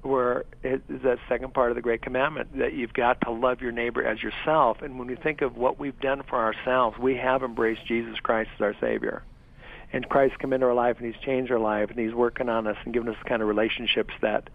where 0.02 0.44
it 0.62 0.82
is 0.88 1.02
that 1.02 1.18
second 1.28 1.54
part 1.54 1.70
of 1.70 1.76
the 1.76 1.82
Great 1.82 2.02
Commandment 2.02 2.58
that 2.58 2.72
you've 2.72 2.94
got 2.94 3.20
to 3.22 3.30
love 3.30 3.60
your 3.60 3.72
neighbor 3.72 4.04
as 4.04 4.22
yourself. 4.22 4.82
And 4.82 4.98
when 4.98 5.08
we 5.08 5.14
think 5.16 5.42
of 5.42 5.56
what 5.56 5.78
we've 5.78 5.98
done 6.00 6.22
for 6.22 6.36
ourselves, 6.36 6.98
we 6.98 7.16
have 7.16 7.42
embraced 7.42 7.86
Jesus 7.86 8.18
Christ 8.20 8.50
as 8.56 8.60
our 8.62 8.74
Savior. 8.80 9.22
and 9.92 10.08
Christ 10.08 10.38
come 10.38 10.52
into 10.52 10.66
our 10.66 10.74
life 10.74 10.96
and 10.98 11.06
He's 11.12 11.22
changed 11.22 11.50
our 11.52 11.58
life 11.58 11.90
and 11.90 11.98
He's 11.98 12.14
working 12.14 12.48
on 12.48 12.66
us 12.66 12.76
and 12.84 12.94
giving 12.94 13.08
us 13.08 13.16
the 13.22 13.28
kind 13.28 13.42
of 13.42 13.48
relationships 13.48 14.14
that 14.22 14.48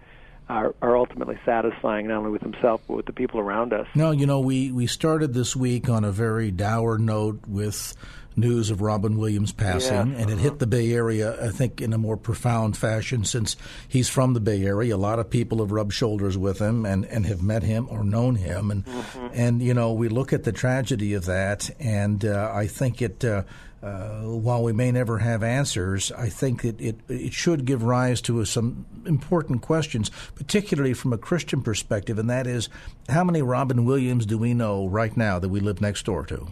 are, 0.50 0.76
are 0.82 0.96
ultimately 0.98 1.38
satisfying 1.46 2.08
not 2.08 2.18
only 2.18 2.32
with 2.32 2.42
himself 2.42 2.82
but 2.88 2.98
with 2.98 3.06
the 3.06 3.14
people 3.14 3.40
around 3.40 3.74
us. 3.74 3.88
No, 3.96 4.12
you 4.12 4.26
know, 4.26 4.40
we, 4.40 4.72
we 4.72 4.88
started 4.88 5.34
this 5.34 5.56
week 5.56 5.90
on 5.90 6.04
a 6.04 6.12
very 6.12 6.52
dour 6.52 6.98
note 6.98 7.40
with 7.48 7.96
news 8.38 8.70
of 8.70 8.82
Robin 8.82 9.18
Williams 9.18 9.52
passing, 9.52 9.94
Yeah, 10.12 10.18
and 10.20 10.30
it 10.30 10.34
uh-huh. 10.34 10.44
hit 10.44 10.60
the 10.60 10.68
Bay 10.68 10.92
Area, 10.94 11.42
I 11.44 11.50
think, 11.50 11.82
in 11.82 11.94
a 11.94 11.98
more 11.98 12.18
profound 12.18 12.76
fashion 12.78 13.24
since 13.24 13.56
he's 13.88 14.10
from 14.10 14.34
the 14.34 14.40
Bay 14.40 14.64
Area. 14.64 14.96
A 14.96 14.98
lot 14.98 15.20
of 15.20 15.30
people 15.30 15.60
have 15.60 15.72
rubbed 15.72 15.94
shoulders 15.94 16.38
with 16.38 16.60
him 16.60 16.86
and, 16.86 17.06
and 17.06 17.26
have 17.26 17.42
met 17.42 17.64
him 17.64 17.88
or 17.90 18.04
known 18.04 18.36
him, 18.36 18.72
and 18.72 18.86
Mm-hmm. 18.86 19.28
and 19.34 19.62
you 19.62 19.74
know 19.74 19.94
we 19.94 20.10
look 20.10 20.32
at 20.34 20.44
the 20.44 20.52
tragedy 20.52 21.14
of 21.14 21.26
that, 21.26 21.70
and 21.80 22.24
uh, 22.26 22.52
I 22.54 22.68
think 22.68 23.02
it. 23.02 23.24
Uh, 23.24 23.44
uh, 23.84 24.22
while 24.22 24.64
we 24.64 24.74
may 24.74 24.92
never 24.92 25.20
have 25.20 25.44
answers, 25.44 26.12
I 26.12 26.28
think 26.28 26.64
that 26.64 26.82
it, 26.82 27.00
it 27.08 27.34
should 27.34 27.66
give 27.66 27.84
rise 27.84 28.20
to 28.22 28.44
some 28.46 28.88
important 29.06 29.62
questions, 29.62 30.10
particularly 30.34 30.96
from 30.96 31.14
a 31.14 31.20
Christian 31.20 31.62
perspective, 31.62 32.18
and 32.18 32.28
that 32.32 32.48
is 32.48 32.68
how 33.10 33.24
many 33.24 33.44
Robin 33.44 33.86
Williams 33.86 34.26
do 34.26 34.40
we 34.40 34.56
know 34.56 34.88
right 34.88 35.16
now 35.16 35.38
that 35.38 35.50
we 35.50 35.60
live 35.60 35.82
next 35.82 36.06
door 36.06 36.26
to? 36.26 36.48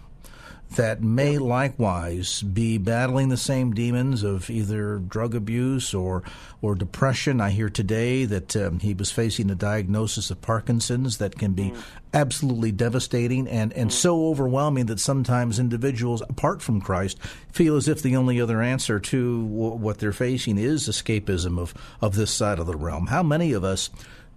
That 0.75 1.01
may 1.01 1.37
likewise 1.37 2.41
be 2.41 2.77
battling 2.77 3.29
the 3.29 3.37
same 3.37 3.73
demons 3.73 4.23
of 4.23 4.49
either 4.49 4.97
drug 4.97 5.35
abuse 5.35 5.93
or 5.93 6.23
or 6.61 6.75
depression. 6.75 7.41
I 7.41 7.49
hear 7.49 7.69
today 7.69 8.25
that 8.25 8.55
um, 8.55 8.79
he 8.79 8.93
was 8.93 9.11
facing 9.11 9.51
a 9.51 9.55
diagnosis 9.55 10.31
of 10.31 10.41
Parkinson's 10.41 11.17
that 11.17 11.37
can 11.37 11.53
be 11.53 11.73
absolutely 12.13 12.71
devastating 12.71 13.47
and, 13.47 13.73
and 13.73 13.91
so 13.91 14.27
overwhelming 14.27 14.85
that 14.85 14.99
sometimes 14.99 15.59
individuals 15.59 16.21
apart 16.21 16.61
from 16.61 16.79
Christ 16.79 17.19
feel 17.51 17.75
as 17.75 17.87
if 17.87 18.01
the 18.01 18.15
only 18.15 18.39
other 18.39 18.61
answer 18.61 18.99
to 18.99 19.43
w- 19.43 19.75
what 19.75 19.97
they're 19.97 20.13
facing 20.13 20.57
is 20.57 20.87
escapism 20.87 21.59
of, 21.59 21.73
of 22.01 22.15
this 22.15 22.31
side 22.31 22.59
of 22.59 22.67
the 22.67 22.77
realm. 22.77 23.07
How 23.07 23.23
many 23.23 23.51
of 23.51 23.63
us 23.63 23.89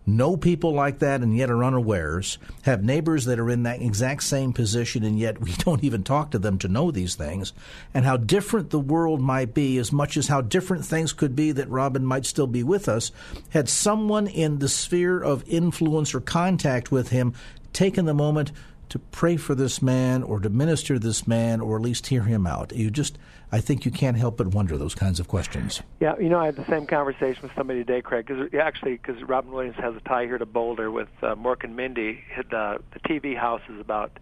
know 0.07 0.37
people 0.37 0.73
like 0.73 1.01
that 1.01 1.21
and 1.21 1.37
yet 1.37 1.51
are 1.51 1.65
unawares, 1.65 2.39
have 2.63 2.85
neighbors 2.85 3.25
that 3.25 3.39
are 3.39 3.51
in 3.51 3.65
that 3.65 3.83
exact 3.83 4.23
same 4.23 4.53
position 4.53 5.03
and 5.03 5.19
yet 5.19 5.41
we 5.41 5.53
don't 5.59 5.85
even 5.85 6.03
talk 6.03 6.31
to 6.31 6.39
them 6.39 6.59
to 6.59 6.69
know 6.69 6.91
these 6.91 7.15
things, 7.15 7.53
and 7.93 8.05
how 8.05 8.17
different 8.17 8.71
the 8.71 8.79
world 8.79 9.21
might 9.21 9.53
be, 9.53 9.79
as 9.79 9.93
much 9.93 10.17
as 10.17 10.29
how 10.29 10.41
different 10.41 10.85
things 10.85 11.13
could 11.13 11.35
be 11.35 11.53
that 11.53 11.69
Robin 11.69 12.05
might 12.05 12.27
still 12.27 12.47
be 12.47 12.63
with 12.63 12.89
us, 12.89 13.11
had 13.51 13.69
someone 13.69 14.27
in 14.27 14.59
the 14.59 14.69
sphere 14.69 15.21
of 15.21 15.45
influence 15.49 16.15
or 16.15 16.21
contact 16.21 16.91
with 16.93 17.09
him 17.09 17.35
taken 17.73 18.05
the 18.07 18.15
moment 18.15 18.53
to 18.89 18.99
pray 18.99 19.37
for 19.37 19.55
this 19.55 19.83
man 19.83 20.23
or 20.23 20.41
to 20.41 20.49
minister 20.49 20.95
to 20.95 21.01
this 21.01 21.27
man 21.27 21.61
or 21.61 21.77
at 21.77 21.83
least 21.83 22.07
hear 22.07 22.23
him 22.23 22.47
out. 22.47 22.75
You 22.75 22.91
just, 22.91 23.19
I 23.53 23.61
think 23.61 23.85
you 23.85 23.91
can't 23.91 24.17
help 24.17 24.39
but 24.39 24.49
wonder 24.49 24.77
those 24.77 24.95
kinds 24.95 25.21
of 25.21 25.29
questions. 25.29 25.83
Yeah, 26.01 26.19
you 26.19 26.29
know, 26.29 26.41
I 26.41 26.47
had 26.47 26.57
the 26.57 26.67
same 26.67 26.87
conversation 26.87 27.43
with 27.43 27.53
somebody 27.55 27.81
today, 27.81 28.03
Craig. 28.03 28.27
Cause, 28.27 28.49
actually, 28.61 28.97
because 28.97 29.23
Robin 29.23 29.53
Williams 29.53 29.77
has 29.77 29.95
a 29.95 30.01
tie 30.01 30.25
here 30.25 30.39
to 30.39 30.47
Boulder 30.47 30.91
with 30.91 31.09
uh, 31.23 31.37
Mork 31.37 31.63
and 31.63 31.77
Mindy. 31.77 32.25
The, 32.51 32.79
the 32.93 33.01
TV 33.01 33.37
house 33.37 33.63
is 33.73 33.81
about 33.81 34.19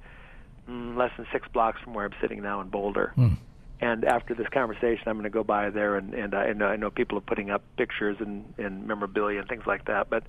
mm, 0.68 0.96
less 0.96 1.10
than 1.16 1.26
six 1.32 1.48
blocks 1.48 1.80
from 1.82 1.94
where 1.94 2.04
I'm 2.04 2.14
sitting 2.20 2.42
now 2.42 2.60
in 2.60 2.68
Boulder. 2.68 3.14
And 3.80 4.04
after 4.04 4.34
this 4.34 4.48
conversation, 4.48 5.02
I'm 5.06 5.14
going 5.14 5.24
to 5.24 5.30
go 5.30 5.44
by 5.44 5.70
there, 5.70 5.96
and, 5.96 6.14
and 6.14 6.34
I, 6.34 6.52
know, 6.52 6.66
I 6.66 6.76
know 6.76 6.90
people 6.90 7.18
are 7.18 7.22
putting 7.22 7.50
up 7.50 7.62
pictures 7.76 8.16
and, 8.20 8.54
and 8.58 8.86
memorabilia 8.86 9.40
and 9.40 9.48
things 9.48 9.64
like 9.66 9.86
that. 9.86 10.08
But, 10.08 10.24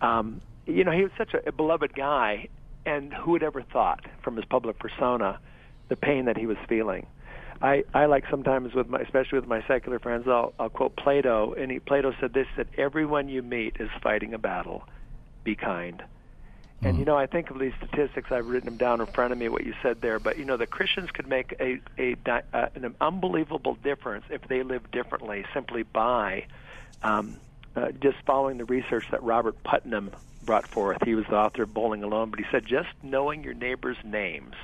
um, 0.00 0.40
you 0.66 0.84
know, 0.84 0.92
he 0.92 1.02
was 1.02 1.12
such 1.16 1.34
a, 1.34 1.48
a 1.48 1.52
beloved 1.52 1.94
guy, 1.94 2.48
and 2.84 3.12
who 3.12 3.32
would 3.32 3.42
ever 3.42 3.62
thought 3.62 4.04
from 4.22 4.36
his 4.36 4.44
public 4.44 4.78
persona 4.78 5.38
the 5.88 5.96
pain 5.96 6.26
that 6.26 6.36
he 6.36 6.46
was 6.46 6.58
feeling? 6.68 7.06
I, 7.62 7.84
I 7.94 8.06
like 8.06 8.24
sometimes 8.28 8.74
with 8.74 8.88
my, 8.88 8.98
especially 8.98 9.38
with 9.38 9.48
my 9.48 9.64
secular 9.68 10.00
friends, 10.00 10.26
I'll, 10.26 10.52
I'll 10.58 10.68
quote 10.68 10.96
Plato, 10.96 11.54
and 11.54 11.70
he, 11.70 11.78
Plato 11.78 12.12
said 12.20 12.34
this: 12.34 12.48
that 12.56 12.66
everyone 12.76 13.28
you 13.28 13.40
meet 13.40 13.76
is 13.78 13.88
fighting 14.02 14.34
a 14.34 14.38
battle. 14.38 14.82
Be 15.44 15.54
kind. 15.54 16.02
And 16.84 16.98
you 16.98 17.04
know, 17.04 17.16
I 17.16 17.26
think 17.26 17.50
of 17.50 17.60
these 17.60 17.72
statistics. 17.78 18.32
I've 18.32 18.48
written 18.48 18.66
them 18.66 18.76
down 18.76 19.00
in 19.00 19.06
front 19.06 19.32
of 19.32 19.38
me. 19.38 19.48
What 19.48 19.64
you 19.64 19.74
said 19.80 20.00
there, 20.00 20.18
but 20.18 20.36
you 20.38 20.44
know, 20.44 20.56
the 20.56 20.66
Christians 20.66 21.12
could 21.12 21.28
make 21.28 21.54
a, 21.60 21.78
a 21.96 22.16
uh, 22.26 22.68
an 22.74 22.96
unbelievable 23.00 23.76
difference 23.76 24.24
if 24.30 24.42
they 24.48 24.64
lived 24.64 24.90
differently, 24.90 25.44
simply 25.54 25.84
by 25.84 26.46
um, 27.04 27.36
uh, 27.76 27.92
just 27.92 28.16
following 28.26 28.58
the 28.58 28.64
research 28.64 29.04
that 29.12 29.22
Robert 29.22 29.62
Putnam 29.62 30.10
brought 30.44 30.66
forth. 30.66 30.98
He 31.04 31.14
was 31.14 31.24
the 31.30 31.36
author 31.36 31.62
of 31.62 31.72
Bowling 31.72 32.02
Alone, 32.02 32.30
but 32.30 32.40
he 32.40 32.46
said 32.50 32.66
just 32.66 32.88
knowing 33.04 33.44
your 33.44 33.54
neighbors' 33.54 33.98
names 34.02 34.54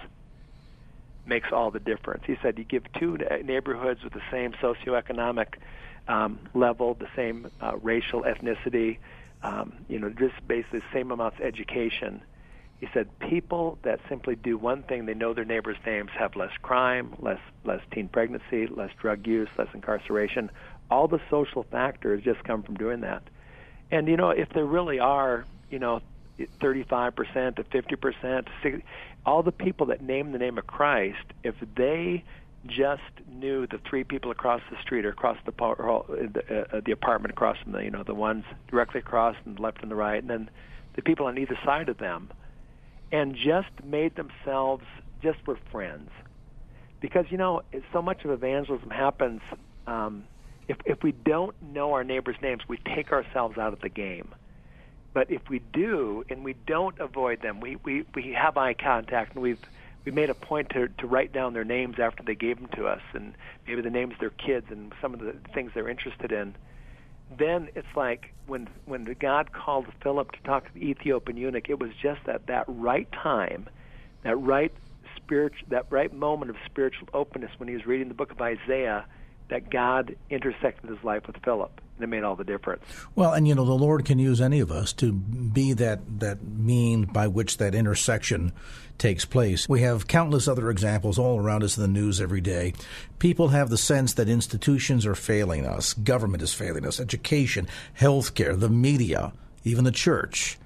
makes 1.29 1.53
all 1.53 1.71
the 1.71 1.81
difference. 1.81 2.25
He 2.27 2.37
said 2.43 2.59
you 2.59 2.65
give 2.65 2.85
two 2.95 3.19
neighborhoods 3.45 4.03
with 4.03 4.13
the 4.13 4.23
same 4.31 4.53
socioeconomic 4.53 5.55
um, 6.09 6.39
level, 6.55 6.95
the 6.95 7.09
same 7.15 7.51
uh, 7.61 7.77
racial 7.83 8.23
ethnicity, 8.23 8.99
um, 9.43 9.75
you 9.89 9.99
know, 9.99 10.09
just 10.11 10.35
basically 10.47 10.81
the 10.81 10.85
same 10.93 11.11
amounts 11.11 11.39
of 11.39 11.45
education. 11.45 12.23
He 12.81 12.89
said 12.95 13.09
people 13.19 13.79
that 13.83 14.01
simply 14.09 14.37
do 14.37 14.57
one 14.57 14.83
thing, 14.85 15.07
they 15.07 15.15
know 15.15 15.35
their 15.35 15.45
neighbors' 15.45 15.77
names, 15.85 16.11
have 16.17 16.37
less 16.37 16.53
crime, 16.63 17.15
less 17.19 17.41
less 17.65 17.81
teen 17.93 18.09
pregnancy, 18.09 18.67
less 18.69 18.91
drug 19.01 19.27
use, 19.27 19.49
less 19.59 19.69
incarceration. 19.75 20.51
All 20.91 21.09
the 21.09 21.21
social 21.29 21.65
factors 21.65 22.23
just 22.23 22.43
come 22.45 22.63
from 22.63 22.77
doing 22.77 23.01
that. 23.01 23.23
And 23.91 24.07
you 24.07 24.17
know, 24.17 24.31
if 24.31 24.49
there 24.51 24.65
really 24.65 25.01
are, 25.01 25.45
you 25.71 25.79
know, 25.79 26.01
35% 26.61 27.57
to 27.57 27.65
50%, 27.65 28.47
60, 28.63 28.85
all 29.27 29.43
the 29.43 29.53
people 29.53 29.87
that 29.87 30.03
name 30.03 30.33
the 30.33 30.39
name 30.39 30.59
of 30.59 30.67
Christ, 30.67 31.25
if 31.45 31.55
they 31.77 32.25
just 32.67 33.03
knew 33.31 33.67
the 33.67 33.79
three 33.89 34.05
people 34.05 34.31
across 34.31 34.61
the 34.71 34.77
street 34.83 35.05
or 35.05 35.11
across 35.11 35.37
the 35.45 35.53
uh, 35.65 36.03
the, 36.09 36.77
uh, 36.77 36.81
the 36.85 36.93
apartment 36.93 37.33
across 37.33 37.57
from 37.63 37.73
the 37.73 37.81
you 37.81 37.91
know 37.91 38.03
the 38.03 38.15
ones 38.15 38.45
directly 38.69 39.01
across 39.01 39.37
and 39.45 39.59
left 39.59 39.83
and 39.83 39.91
the 39.91 39.95
right, 39.95 40.21
and 40.21 40.31
then 40.31 40.51
the 40.97 41.03
people 41.03 41.27
on 41.27 41.39
either 41.39 41.59
side 41.65 41.89
of 41.89 41.99
them, 41.99 42.31
and 43.13 43.35
just 43.35 43.71
made 43.85 44.17
themselves 44.17 44.85
just 45.23 45.39
were 45.47 45.59
friends, 45.71 46.11
because 47.01 47.27
you 47.31 47.39
know 47.39 47.63
so 47.93 48.03
much 48.03 48.25
of 48.25 48.31
evangelism 48.31 48.91
happens. 48.91 49.41
Um, 49.87 50.25
if 50.69 50.77
if 50.85 51.03
we 51.03 51.13
don't 51.13 51.55
know 51.63 51.93
our 51.93 52.05
neighbors' 52.05 52.37
names, 52.43 52.63
we 52.69 52.79
take 52.95 53.13
ourselves 53.13 53.57
out 53.57 53.73
of 53.73 53.81
the 53.81 53.89
game. 53.89 54.35
But 55.19 55.33
if 55.33 55.49
we 55.51 55.59
do 55.73 56.25
and 56.31 56.45
we 56.45 56.55
don't 56.69 56.97
avoid 57.01 57.43
them, 57.43 57.59
we, 57.59 57.75
we, 57.75 58.05
we 58.15 58.35
have 58.35 58.57
eye 58.57 58.75
contact 58.75 59.35
and 59.35 59.43
we've 59.43 59.59
we 60.05 60.13
made 60.13 60.31
a 60.31 60.35
point 60.35 60.71
to, 60.71 60.87
to 60.87 61.09
write 61.09 61.33
down 61.33 61.55
their 61.55 61.65
names 61.65 61.97
after 61.99 62.23
they 62.23 62.37
gave 62.37 62.61
them 62.61 62.69
to 62.77 62.87
us 62.87 63.01
and 63.15 63.35
maybe 63.67 63.83
the 63.83 63.91
names 63.91 64.13
of 64.13 64.21
their 64.21 64.31
kids 64.31 64.67
and 64.71 64.93
some 65.03 65.15
of 65.15 65.19
the 65.19 65.35
things 65.53 65.73
they're 65.75 65.89
interested 65.89 66.31
in. 66.31 66.55
Then 67.37 67.69
it's 67.75 67.97
like 67.97 68.33
when 68.47 68.69
when 68.85 69.13
God 69.19 69.51
called 69.53 69.87
Philip 70.05 70.31
to 70.31 70.43
talk 70.45 70.69
to 70.69 70.73
the 70.73 70.89
Ethiopian 70.89 71.37
eunuch, 71.37 71.69
it 71.69 71.81
was 71.81 71.91
just 72.01 72.29
at 72.29 72.47
that 72.47 72.67
right 72.69 73.11
time, 73.11 73.69
that 74.23 74.37
right 74.37 74.73
spiritual 75.17 75.67
that 75.71 75.87
right 75.91 76.15
moment 76.15 76.53
of 76.53 76.57
spiritual 76.65 77.09
openness 77.13 77.51
when 77.59 77.69
he 77.69 77.75
was 77.75 77.87
reading 77.87 78.07
the 78.07 78.15
book 78.15 78.31
of 78.31 78.41
Isaiah 78.41 79.05
that 79.51 79.69
God 79.69 80.15
intersected 80.31 80.89
his 80.89 81.03
life 81.03 81.27
with 81.27 81.43
Philip, 81.45 81.81
it 82.01 82.09
made 82.09 82.25
all 82.25 82.37
the 82.37 82.45
difference. 82.45 82.85
Well, 83.15 83.33
and 83.33 83.47
you 83.47 83.55
know, 83.55 83.65
the 83.65 83.73
Lord 83.73 84.05
can 84.05 84.19
use 84.19 84.41
any 84.41 84.61
of 84.61 84.71
us 84.71 84.93
to 84.95 85.13
be 85.13 85.73
that 85.75 86.21
that 86.21 86.43
mean 86.43 87.05
by 87.05 87.27
which 87.27 87.59
that 87.59 87.75
intersection 87.75 88.53
takes 88.99 89.25
place. 89.25 89.69
We 89.69 89.83
have 89.83 90.09
countless 90.09 90.49
other 90.49 90.71
examples 90.71 91.19
all 91.19 91.39
around 91.39 91.63
us 91.63 91.77
in 91.77 91.83
the 91.83 91.89
news 91.89 92.21
every 92.21 92.41
day. 92.41 92.75
People 93.19 93.49
have 93.49 93.71
the 93.71 93.79
sense 93.79 94.15
that 94.15 94.29
institutions 94.29 95.07
are 95.07 95.15
failing 95.15 95.67
us, 95.67 95.95
government 95.95 96.43
is 96.43 96.53
failing 96.53 96.85
us, 96.85 97.01
education, 97.01 97.69
healthcare, 97.99 98.59
the 98.59 98.69
media, 98.69 99.33
even 99.65 99.85
the 99.85 99.93
church. 99.93 100.59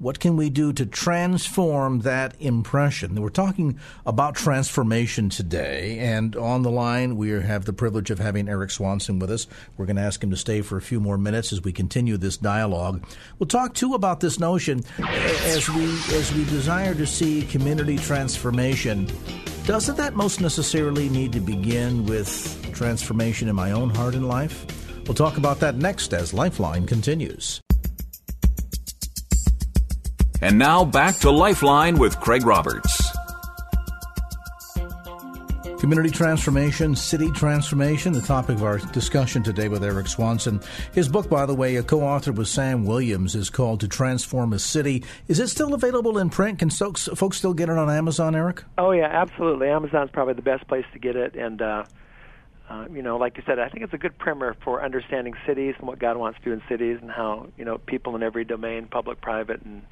What 0.00 0.18
can 0.18 0.38
we 0.38 0.48
do 0.48 0.72
to 0.72 0.86
transform 0.86 2.00
that 2.00 2.34
impression? 2.40 3.20
We're 3.20 3.28
talking 3.28 3.78
about 4.06 4.34
transformation 4.34 5.28
today, 5.28 5.98
and 5.98 6.34
on 6.36 6.62
the 6.62 6.70
line 6.70 7.18
we 7.18 7.28
have 7.28 7.66
the 7.66 7.74
privilege 7.74 8.10
of 8.10 8.18
having 8.18 8.48
Eric 8.48 8.70
Swanson 8.70 9.18
with 9.18 9.30
us. 9.30 9.46
We're 9.76 9.84
going 9.84 9.96
to 9.96 10.02
ask 10.02 10.24
him 10.24 10.30
to 10.30 10.38
stay 10.38 10.62
for 10.62 10.78
a 10.78 10.80
few 10.80 11.00
more 11.00 11.18
minutes 11.18 11.52
as 11.52 11.62
we 11.62 11.72
continue 11.72 12.16
this 12.16 12.38
dialogue. 12.38 13.04
We'll 13.38 13.48
talk 13.48 13.74
too 13.74 13.92
about 13.92 14.20
this 14.20 14.40
notion 14.40 14.84
as 15.00 15.68
we 15.68 15.84
as 16.14 16.32
we 16.32 16.46
desire 16.46 16.94
to 16.94 17.06
see 17.06 17.42
community 17.42 17.98
transformation. 17.98 19.06
Doesn't 19.66 19.96
that 19.98 20.14
most 20.16 20.40
necessarily 20.40 21.10
need 21.10 21.32
to 21.32 21.40
begin 21.40 22.06
with 22.06 22.72
transformation 22.72 23.48
in 23.50 23.54
my 23.54 23.72
own 23.72 23.90
heart 23.90 24.14
and 24.14 24.26
life? 24.26 24.64
We'll 25.04 25.12
talk 25.12 25.36
about 25.36 25.60
that 25.60 25.76
next 25.76 26.14
as 26.14 26.32
Lifeline 26.32 26.86
continues. 26.86 27.60
And 30.42 30.58
now 30.58 30.84
back 30.84 31.16
to 31.18 31.30
Lifeline 31.30 31.98
with 31.98 32.18
Craig 32.18 32.46
Roberts. 32.46 33.10
Community 35.78 36.10
transformation, 36.10 36.94
city 36.94 37.30
transformation, 37.30 38.12
the 38.12 38.20
topic 38.20 38.56
of 38.56 38.64
our 38.64 38.78
discussion 38.78 39.42
today 39.42 39.68
with 39.68 39.82
Eric 39.82 40.06
Swanson. 40.06 40.60
His 40.92 41.08
book, 41.08 41.30
by 41.30 41.46
the 41.46 41.54
way, 41.54 41.76
a 41.76 41.82
co 41.82 42.00
authored 42.00 42.36
with 42.36 42.48
Sam 42.48 42.84
Williams, 42.84 43.34
is 43.34 43.48
called 43.48 43.80
To 43.80 43.88
Transform 43.88 44.52
a 44.52 44.58
City. 44.58 45.04
Is 45.28 45.40
it 45.40 45.48
still 45.48 45.72
available 45.72 46.18
in 46.18 46.28
print? 46.28 46.58
Can 46.58 46.68
folks, 46.68 47.08
folks 47.14 47.38
still 47.38 47.54
get 47.54 47.70
it 47.70 47.78
on 47.78 47.90
Amazon, 47.90 48.34
Eric? 48.34 48.62
Oh, 48.76 48.92
yeah, 48.92 49.08
absolutely. 49.10 49.68
Amazon's 49.68 50.10
probably 50.10 50.34
the 50.34 50.42
best 50.42 50.66
place 50.68 50.84
to 50.92 50.98
get 50.98 51.16
it. 51.16 51.34
And, 51.34 51.62
uh, 51.62 51.84
uh, 52.68 52.86
you 52.92 53.02
know, 53.02 53.16
like 53.16 53.36
you 53.36 53.42
said, 53.46 53.58
I 53.58 53.68
think 53.68 53.82
it's 53.82 53.94
a 53.94 53.98
good 53.98 54.16
primer 54.16 54.54
for 54.62 54.84
understanding 54.84 55.34
cities 55.46 55.74
and 55.78 55.88
what 55.88 55.98
God 55.98 56.16
wants 56.16 56.38
to 56.38 56.44
do 56.44 56.52
in 56.52 56.62
cities, 56.68 56.98
and 57.00 57.10
how 57.10 57.48
you 57.58 57.64
know 57.64 57.78
people 57.78 58.14
in 58.16 58.22
every 58.22 58.44
domain, 58.44 58.86
public, 58.86 59.20
private, 59.20 59.62
and 59.62 59.82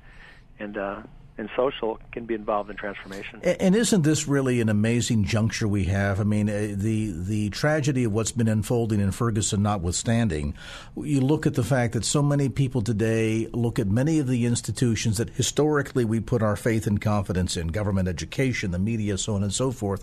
and 0.58 0.76
uh, 0.76 1.02
and 1.38 1.48
social 1.54 2.00
can 2.10 2.26
be 2.26 2.34
involved 2.34 2.68
in 2.68 2.76
transformation. 2.76 3.40
And 3.42 3.76
isn't 3.76 4.02
this 4.02 4.26
really 4.26 4.60
an 4.60 4.68
amazing 4.68 5.22
juncture 5.24 5.68
we 5.68 5.84
have? 5.84 6.18
I 6.18 6.24
mean, 6.24 6.50
uh, 6.50 6.74
the 6.74 7.12
the 7.12 7.50
tragedy 7.50 8.04
of 8.04 8.12
what's 8.12 8.32
been 8.32 8.48
unfolding 8.48 9.00
in 9.00 9.12
Ferguson 9.12 9.62
notwithstanding, 9.62 10.54
you 10.96 11.20
look 11.20 11.46
at 11.46 11.54
the 11.54 11.62
fact 11.62 11.92
that 11.92 12.04
so 12.04 12.22
many 12.22 12.48
people 12.48 12.82
today 12.82 13.46
look 13.52 13.78
at 13.78 13.86
many 13.86 14.18
of 14.18 14.26
the 14.26 14.46
institutions 14.46 15.18
that 15.18 15.30
historically 15.30 16.04
we 16.04 16.18
put 16.18 16.42
our 16.42 16.56
faith 16.56 16.88
and 16.88 17.00
confidence 17.00 17.56
in, 17.56 17.68
government, 17.68 18.08
education, 18.08 18.72
the 18.72 18.78
media, 18.78 19.16
so 19.16 19.36
on 19.36 19.44
and 19.44 19.54
so 19.54 19.70
forth. 19.70 20.02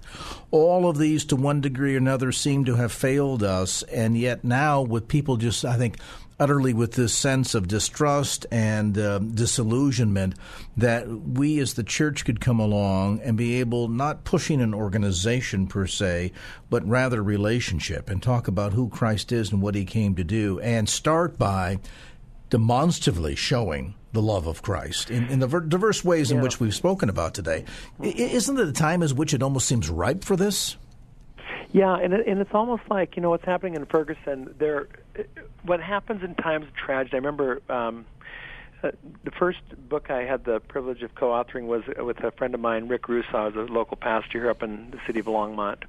All 0.51 0.87
of 0.89 0.97
these, 0.97 1.25
to 1.25 1.35
one 1.35 1.59
degree 1.59 1.95
or 1.95 1.97
another, 1.97 2.31
seem 2.31 2.63
to 2.63 2.75
have 2.75 2.93
failed 2.93 3.43
us, 3.43 3.83
and 3.83 4.17
yet 4.17 4.45
now 4.45 4.81
with 4.81 5.09
people 5.09 5.35
just, 5.35 5.65
I 5.65 5.75
think 5.75 5.97
utterly 6.39 6.73
with 6.73 6.93
this 6.93 7.13
sense 7.13 7.55
of 7.55 7.67
distrust 7.67 8.45
and 8.51 8.97
uh, 8.97 9.19
disillusionment 9.19 10.35
that 10.75 11.07
we 11.07 11.59
as 11.59 11.73
the 11.75 11.83
church 11.83 12.25
could 12.25 12.41
come 12.41 12.59
along 12.59 13.21
and 13.21 13.37
be 13.37 13.59
able 13.59 13.87
not 13.87 14.23
pushing 14.23 14.61
an 14.61 14.73
organization 14.73 15.65
per 15.67 15.87
se 15.87 16.31
but 16.69 16.85
rather 16.87 17.23
relationship 17.23 18.09
and 18.09 18.21
talk 18.21 18.47
about 18.47 18.73
who 18.73 18.89
Christ 18.89 19.31
is 19.31 19.51
and 19.51 19.61
what 19.61 19.75
he 19.75 19.85
came 19.85 20.15
to 20.15 20.23
do 20.23 20.59
and 20.59 20.89
start 20.89 21.37
by 21.37 21.79
demonstratively 22.49 23.35
showing 23.35 23.95
the 24.11 24.21
love 24.21 24.47
of 24.47 24.61
Christ 24.61 25.11
in, 25.11 25.27
in 25.27 25.39
the 25.39 25.47
diverse 25.47 26.03
ways 26.03 26.31
in 26.31 26.41
which 26.41 26.59
we've 26.59 26.75
spoken 26.75 27.09
about 27.09 27.33
today. 27.33 27.65
Isn't 28.01 28.57
it 28.57 28.67
a 28.67 28.71
time 28.71 29.03
as 29.03 29.13
which 29.13 29.33
it 29.33 29.43
almost 29.43 29.67
seems 29.67 29.89
ripe 29.89 30.23
for 30.23 30.35
this? 30.35 30.77
Yeah, 31.75 31.97
and 31.97 32.13
it, 32.13 32.25
and 32.25 32.39
it's 32.39 32.53
almost 32.53 32.83
like 32.89 33.17
you 33.17 33.21
know 33.21 33.31
what's 33.31 33.43
happening 33.43 33.75
in 33.75 33.85
Ferguson. 33.85 34.55
There, 34.57 34.87
what 35.63 35.81
happens 35.81 36.23
in 36.23 36.33
times 36.35 36.67
of 36.67 36.73
tragedy. 36.73 37.15
I 37.15 37.17
remember 37.17 37.61
um, 37.67 38.05
uh, 38.81 38.91
the 39.25 39.31
first 39.31 39.59
book 39.89 40.09
I 40.09 40.21
had 40.21 40.45
the 40.45 40.61
privilege 40.61 41.01
of 41.01 41.13
co-authoring 41.15 41.65
was 41.65 41.83
with 41.97 42.23
a 42.23 42.31
friend 42.31 42.53
of 42.53 42.61
mine, 42.61 42.87
Rick 42.87 43.07
Rusaw, 43.07 43.53
a 43.53 43.73
local 43.73 43.97
pastor 43.97 44.39
here 44.39 44.49
up 44.49 44.63
in 44.63 44.91
the 44.91 44.99
city 45.05 45.19
of 45.19 45.25
Longmont. 45.25 45.83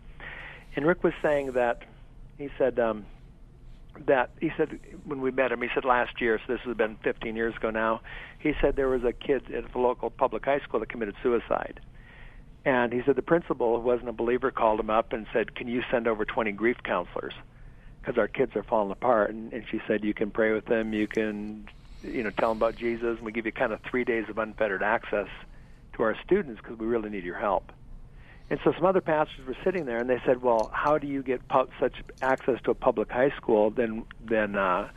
And 0.75 0.85
Rick 0.85 1.05
was 1.05 1.12
saying 1.22 1.53
that 1.53 1.83
he 2.37 2.51
said 2.59 2.81
um, 2.81 3.07
that 4.07 4.31
he 4.40 4.51
said 4.57 4.81
when 5.05 5.20
we 5.20 5.31
met 5.31 5.53
him, 5.53 5.62
he 5.62 5.68
said 5.72 5.85
last 5.85 6.20
year, 6.20 6.40
so 6.44 6.55
this 6.55 6.62
has 6.62 6.77
been 6.77 6.96
15 7.05 7.37
years 7.37 7.55
ago 7.55 7.70
now. 7.70 8.01
He 8.40 8.55
said 8.61 8.75
there 8.75 8.88
was 8.88 9.05
a 9.05 9.12
kid 9.12 9.53
at 9.53 9.70
the 9.70 9.79
local 9.79 10.11
public 10.11 10.46
high 10.46 10.59
school 10.59 10.81
that 10.81 10.88
committed 10.88 11.14
suicide 11.22 11.79
and 12.66 12.92
he 12.92 13.00
said 13.07 13.14
the 13.14 13.22
principal, 13.22 13.81
who 13.81 13.87
wasn't 13.87 14.09
a 14.09 14.12
believer, 14.12 14.50
called 14.50 14.81
him 14.81 14.90
up 14.90 15.12
and 15.12 15.26
said, 15.33 15.55
"Can 15.55 15.68
you 15.68 15.83
send 15.88 16.09
over 16.09 16.24
20 16.24 16.50
grief 16.50 16.76
counselors? 16.83 17.33
Because 18.00 18.18
our 18.18 18.26
kids 18.26 18.57
are 18.57 18.64
falling 18.64 18.90
apart." 18.90 19.31
And, 19.31 19.52
and 19.52 19.64
she 19.70 19.81
said, 19.87 20.05
"You 20.05 20.12
can 20.12 20.33
pray 20.33 20.52
with 20.52 20.66
them. 20.66 20.92
You 20.92 21.07
can, 21.07 21.68
you 22.02 22.24
know, 22.24 22.31
tell 22.31 22.48
them 22.48 22.59
about 22.59 22.74
Jesus. 22.74 23.18
And 23.18 23.20
we 23.20 23.31
give 23.31 23.46
you 23.46 23.52
kind 23.52 23.72
of 23.72 23.81
three 23.88 24.02
days 24.02 24.24
of 24.29 24.38
unfettered 24.38 24.83
access 24.83 25.29
to 25.92 26.02
our 26.02 26.16
students 26.24 26.61
because 26.61 26.76
we 26.76 26.87
really 26.87 27.09
need 27.09 27.22
your 27.22 27.38
help." 27.38 27.70
And 28.50 28.59
so 28.64 28.72
some 28.72 28.85
other 28.85 29.00
pastors 29.00 29.46
were 29.46 29.57
sitting 29.62 29.87
there, 29.87 30.00
and 30.00 30.11
they 30.11 30.20
said, 30.26 30.42
"Well, 30.42 30.68
how 30.72 30.98
do 30.98 31.07
you 31.07 31.22
get 31.22 31.46
pu- 31.46 31.68
such 31.79 31.94
access 32.20 32.61
to 32.64 32.72
a 32.72 32.74
public 32.74 33.12
high 33.12 33.31
school? 33.31 33.70
Then, 33.70 34.05
then, 34.20 34.57
uh, 34.57 34.88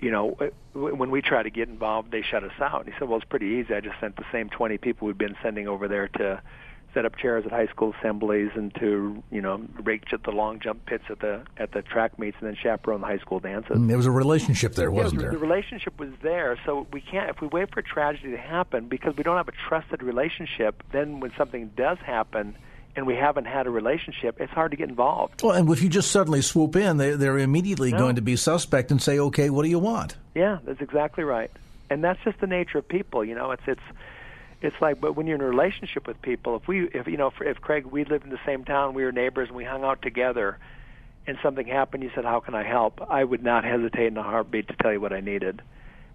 you 0.00 0.10
know, 0.10 0.36
when 0.72 1.12
we 1.12 1.22
try 1.22 1.44
to 1.44 1.50
get 1.50 1.68
involved, 1.68 2.10
they 2.10 2.22
shut 2.22 2.42
us 2.42 2.60
out." 2.60 2.84
And 2.84 2.92
he 2.92 2.98
said, 2.98 3.08
"Well, 3.08 3.18
it's 3.18 3.28
pretty 3.28 3.46
easy. 3.46 3.74
I 3.74 3.80
just 3.80 4.00
sent 4.00 4.16
the 4.16 4.26
same 4.32 4.48
20 4.48 4.76
people 4.78 5.06
we've 5.06 5.16
been 5.16 5.36
sending 5.40 5.68
over 5.68 5.86
there 5.86 6.08
to." 6.08 6.42
Set 6.96 7.04
up 7.04 7.14
chairs 7.18 7.44
at 7.44 7.52
high 7.52 7.66
school 7.66 7.92
assemblies 8.00 8.50
and 8.54 8.74
to 8.74 9.22
you 9.30 9.42
know 9.42 9.60
rake 9.82 10.04
at 10.14 10.22
the 10.22 10.30
long 10.30 10.58
jump 10.58 10.86
pits 10.86 11.04
at 11.10 11.20
the 11.20 11.42
at 11.58 11.72
the 11.72 11.82
track 11.82 12.18
meets 12.18 12.38
and 12.40 12.48
then 12.48 12.56
chaperone 12.60 13.02
the 13.02 13.06
high 13.06 13.18
school 13.18 13.38
dances. 13.38 13.76
Mm, 13.76 13.88
there 13.88 13.98
was 13.98 14.06
a 14.06 14.10
relationship 14.10 14.74
there, 14.74 14.90
wasn't 14.90 15.20
yeah, 15.20 15.28
there? 15.28 15.32
The 15.32 15.38
relationship 15.38 16.00
was 16.00 16.08
there, 16.22 16.58
so 16.64 16.86
we 16.94 17.02
can't 17.02 17.28
if 17.28 17.42
we 17.42 17.48
wait 17.48 17.70
for 17.70 17.80
a 17.80 17.82
tragedy 17.82 18.30
to 18.30 18.38
happen 18.38 18.88
because 18.88 19.14
we 19.14 19.22
don't 19.22 19.36
have 19.36 19.48
a 19.48 19.68
trusted 19.68 20.02
relationship. 20.02 20.82
Then 20.90 21.20
when 21.20 21.32
something 21.36 21.70
does 21.76 21.98
happen. 21.98 22.56
And 22.98 23.06
we 23.06 23.14
haven't 23.14 23.44
had 23.44 23.66
a 23.66 23.70
relationship, 23.70 24.40
it's 24.40 24.50
hard 24.52 24.70
to 24.70 24.76
get 24.78 24.88
involved. 24.88 25.42
Well, 25.42 25.52
and 25.52 25.68
if 25.68 25.82
you 25.82 25.90
just 25.90 26.10
suddenly 26.10 26.40
swoop 26.40 26.76
in, 26.76 26.96
they, 26.96 27.10
they're 27.10 27.36
immediately 27.36 27.92
no. 27.92 27.98
going 27.98 28.16
to 28.16 28.22
be 28.22 28.36
suspect 28.36 28.90
and 28.90 29.02
say, 29.02 29.18
"Okay, 29.18 29.50
what 29.50 29.64
do 29.64 29.68
you 29.68 29.78
want?" 29.78 30.16
Yeah, 30.34 30.60
that's 30.64 30.80
exactly 30.80 31.22
right, 31.22 31.50
and 31.90 32.02
that's 32.02 32.18
just 32.24 32.40
the 32.40 32.46
nature 32.46 32.78
of 32.78 32.88
people. 32.88 33.22
You 33.22 33.34
know, 33.34 33.50
it's 33.50 33.64
it's 33.66 33.82
it's 34.62 34.76
like 34.80 35.00
but 35.00 35.14
when 35.14 35.26
you're 35.26 35.36
in 35.36 35.42
a 35.42 35.46
relationship 35.46 36.06
with 36.06 36.20
people 36.22 36.56
if 36.56 36.66
we 36.66 36.88
if 36.88 37.06
you 37.06 37.16
know 37.16 37.28
if, 37.28 37.34
if 37.40 37.60
craig 37.60 37.86
we 37.86 38.04
lived 38.04 38.24
in 38.24 38.30
the 38.30 38.40
same 38.46 38.64
town 38.64 38.94
we 38.94 39.04
were 39.04 39.12
neighbors 39.12 39.48
and 39.48 39.56
we 39.56 39.64
hung 39.64 39.84
out 39.84 40.02
together 40.02 40.58
and 41.26 41.36
something 41.42 41.66
happened 41.66 42.02
you 42.02 42.10
said 42.14 42.24
how 42.24 42.40
can 42.40 42.54
i 42.54 42.62
help? 42.62 43.00
I 43.08 43.22
would 43.24 43.42
not 43.42 43.64
hesitate 43.64 44.06
in 44.06 44.16
a 44.16 44.22
heartbeat 44.22 44.68
to 44.68 44.76
tell 44.76 44.92
you 44.92 45.00
what 45.00 45.12
i 45.12 45.20
needed. 45.20 45.62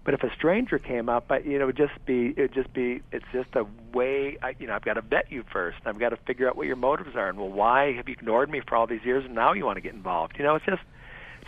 But 0.04 0.14
if 0.14 0.24
a 0.24 0.34
stranger 0.34 0.80
came 0.80 1.08
up 1.08 1.30
I, 1.30 1.38
you 1.38 1.58
know 1.58 1.64
it 1.64 1.66
would 1.66 1.76
just 1.76 2.04
be 2.04 2.34
it 2.36 2.38
would 2.38 2.54
just 2.54 2.72
be 2.72 3.02
it's 3.12 3.24
just 3.32 3.54
a 3.54 3.66
way 3.92 4.36
I, 4.42 4.56
you 4.58 4.66
know 4.66 4.74
i've 4.74 4.84
got 4.84 4.94
to 4.94 5.02
vet 5.02 5.30
you 5.30 5.44
first 5.52 5.78
i've 5.86 5.98
got 5.98 6.08
to 6.08 6.16
figure 6.16 6.48
out 6.48 6.56
what 6.56 6.66
your 6.66 6.76
motives 6.76 7.14
are 7.14 7.28
and 7.28 7.38
well 7.38 7.50
why 7.50 7.92
have 7.92 8.08
you 8.08 8.14
ignored 8.14 8.50
me 8.50 8.60
for 8.66 8.74
all 8.74 8.86
these 8.88 9.04
years 9.04 9.24
and 9.24 9.34
now 9.34 9.52
you 9.52 9.64
want 9.64 9.76
to 9.76 9.80
get 9.82 9.94
involved? 9.94 10.36
You 10.38 10.44
know 10.44 10.56
it's 10.56 10.66
just 10.66 10.82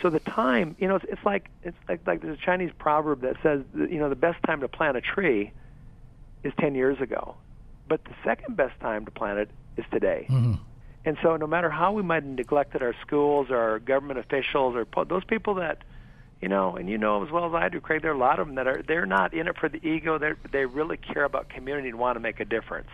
so 0.03 0.11
the 0.11 0.21
time 0.21 0.77
you 0.79 0.87
know 0.87 0.97
it's, 0.97 1.05
it's 1.09 1.25
like 1.25 1.49
it's 1.65 1.77
like 1.89 2.07
like 2.07 2.23
there's 2.23 2.39
a 2.39 2.43
chinese 2.43 2.71
proverb 2.79 3.23
that 3.23 3.37
says 3.43 3.63
you 3.75 3.99
know 3.99 4.09
the 4.09 4.17
best 4.17 4.43
time 4.45 4.61
to 4.61 4.69
plant 4.69 4.97
a 4.97 5.01
tree 5.01 5.53
is 6.45 6.53
10 6.61 6.75
years 6.75 7.01
ago. 7.01 7.35
But 7.89 8.05
the 8.05 8.15
second 8.25 8.57
best 8.57 8.79
time 8.81 9.05
to 9.07 9.11
plant 9.11 9.39
it 9.39 9.51
is 9.77 9.85
today. 9.91 10.27
Mm-hmm. 10.31 10.55
And 11.07 11.19
so, 11.23 11.37
no 11.37 11.47
matter 11.47 11.69
how 11.69 11.93
we 11.93 12.03
might 12.03 12.23
have 12.23 12.33
neglected 12.33 12.83
our 12.83 12.95
schools 13.07 13.49
or 13.51 13.59
our 13.59 13.79
government 13.79 14.19
officials 14.19 14.75
or 14.75 14.87
those 15.05 15.25
people 15.25 15.57
that, 15.57 15.83
you 16.41 16.49
know, 16.49 16.77
and 16.77 16.89
you 16.89 16.97
know 16.97 17.25
as 17.25 17.31
well 17.31 17.47
as 17.47 17.55
I 17.55 17.69
do, 17.69 17.81
Craig, 17.81 18.01
there 18.01 18.11
are 18.11 18.15
a 18.15 18.19
lot 18.19 18.39
of 18.39 18.47
them 18.47 18.57
that 18.57 18.67
are 18.67 18.83
they're 18.87 19.05
not 19.05 19.35
in 19.35 19.47
it 19.47 19.59
for 19.59 19.69
the 19.69 19.87
ego. 19.87 20.19
They 20.19 20.33
they 20.51 20.65
really 20.65 20.97
care 20.97 21.25
about 21.25 21.51
community 21.51 21.91
and 21.91 21.99
want 21.99 22.17
to 22.17 22.21
make 22.21 22.41
a 22.41 22.45
difference. 22.45 22.89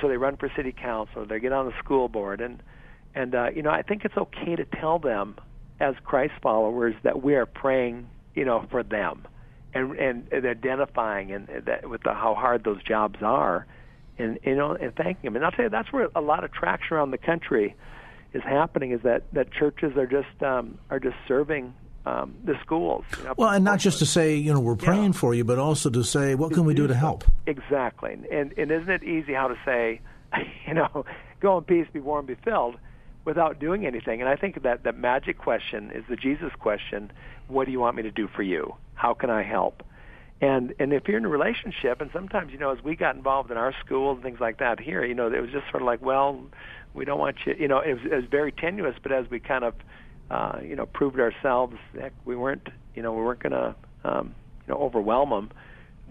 So 0.00 0.08
they 0.08 0.16
run 0.16 0.36
for 0.36 0.50
city 0.54 0.72
council. 0.72 1.26
They 1.26 1.40
get 1.40 1.52
on 1.52 1.66
the 1.66 1.76
school 1.78 2.08
board, 2.08 2.40
and 2.40 2.62
and 3.14 3.34
uh, 3.34 3.50
you 3.54 3.62
know 3.62 3.70
I 3.70 3.82
think 3.82 4.04
it's 4.04 4.16
okay 4.16 4.54
to 4.54 4.64
tell 4.64 5.00
them 5.00 5.36
as 5.80 5.96
Christ 6.04 6.34
followers 6.42 6.94
that 7.02 7.24
we 7.24 7.34
are 7.34 7.46
praying, 7.46 8.08
you 8.36 8.44
know, 8.44 8.64
for 8.70 8.84
them 8.84 9.26
and 9.74 9.92
and, 9.98 10.28
and 10.32 10.46
identifying 10.46 11.32
and 11.32 11.48
that 11.66 11.88
with 11.88 12.02
the, 12.02 12.12
how 12.12 12.34
hard 12.34 12.64
those 12.64 12.82
jobs 12.82 13.22
are, 13.22 13.66
and 14.18 14.38
you 14.44 14.54
know 14.54 14.72
and 14.72 14.94
thanking 14.94 15.22
them. 15.24 15.36
And 15.36 15.44
I'll 15.44 15.52
tell 15.52 15.64
you 15.64 15.70
that's 15.70 15.92
where 15.92 16.08
a 16.14 16.20
lot 16.20 16.44
of 16.44 16.52
traction 16.52 16.96
around 16.96 17.10
the 17.10 17.18
country 17.18 17.74
is 18.32 18.42
happening. 18.42 18.92
Is 18.92 19.02
that 19.02 19.24
that 19.32 19.52
churches 19.52 19.96
are 19.96 20.06
just 20.06 20.42
um, 20.42 20.78
are 20.90 21.00
just 21.00 21.16
serving 21.26 21.74
um, 22.06 22.34
the 22.44 22.54
schools. 22.62 23.04
You 23.18 23.24
know, 23.24 23.34
well, 23.36 23.50
and 23.50 23.64
not 23.64 23.78
just 23.78 23.98
to 24.00 24.06
say, 24.06 24.36
you 24.36 24.52
know, 24.52 24.60
we're 24.60 24.76
praying 24.76 25.12
yeah. 25.12 25.18
for 25.18 25.34
you, 25.34 25.44
but 25.44 25.58
also 25.58 25.90
to 25.90 26.02
say, 26.02 26.34
what 26.34 26.52
can 26.52 26.64
we 26.64 26.74
do 26.74 26.86
to 26.86 26.94
help? 26.94 27.24
Exactly. 27.46 28.12
And, 28.30 28.52
and 28.56 28.70
isn't 28.70 28.90
it 28.90 29.04
easy 29.04 29.32
how 29.32 29.48
to 29.48 29.56
say, 29.64 30.00
you 30.66 30.74
know, 30.74 31.04
go 31.40 31.58
in 31.58 31.64
peace, 31.64 31.86
be 31.92 32.00
warm, 32.00 32.26
be 32.26 32.36
filled, 32.44 32.76
without 33.24 33.58
doing 33.58 33.86
anything? 33.86 34.20
And 34.20 34.28
I 34.28 34.36
think 34.36 34.62
that 34.62 34.84
that 34.84 34.98
magic 34.98 35.38
question 35.38 35.90
is 35.90 36.04
the 36.08 36.16
Jesus 36.16 36.52
question 36.58 37.12
what 37.48 37.66
do 37.66 37.72
you 37.72 37.80
want 37.80 37.96
me 37.96 38.02
to 38.02 38.10
do 38.10 38.28
for 38.28 38.42
you? 38.42 38.74
How 38.94 39.14
can 39.14 39.30
I 39.30 39.42
help? 39.42 39.82
And 40.40 40.74
and 40.78 40.92
if 40.92 41.06
you're 41.06 41.18
in 41.18 41.24
a 41.24 41.28
relationship, 41.28 42.00
and 42.00 42.10
sometimes 42.12 42.52
you 42.52 42.58
know, 42.58 42.70
as 42.70 42.82
we 42.82 42.96
got 42.96 43.14
involved 43.14 43.50
in 43.50 43.56
our 43.56 43.74
school 43.84 44.12
and 44.12 44.22
things 44.22 44.40
like 44.40 44.58
that 44.58 44.80
here, 44.80 45.04
you 45.04 45.14
know, 45.14 45.32
it 45.32 45.40
was 45.40 45.50
just 45.50 45.70
sort 45.70 45.82
of 45.82 45.86
like, 45.86 46.02
well, 46.02 46.40
we 46.94 47.04
don't 47.04 47.18
want 47.18 47.36
you, 47.46 47.54
you 47.58 47.68
know, 47.68 47.80
it 47.80 47.94
was, 47.94 48.02
it 48.04 48.14
was 48.14 48.24
very 48.30 48.50
tenuous. 48.50 48.96
But 49.02 49.12
as 49.12 49.30
we 49.30 49.38
kind 49.38 49.64
of, 49.64 49.74
uh, 50.30 50.58
you 50.62 50.74
know, 50.74 50.86
proved 50.86 51.20
ourselves, 51.20 51.76
heck, 51.98 52.12
we 52.24 52.34
weren't, 52.34 52.68
you 52.94 53.02
know, 53.02 53.12
we 53.12 53.22
weren't 53.22 53.40
going 53.40 53.52
to, 53.52 53.74
um, 54.04 54.34
you 54.66 54.74
know, 54.74 54.80
overwhelm 54.80 55.30
them 55.30 55.50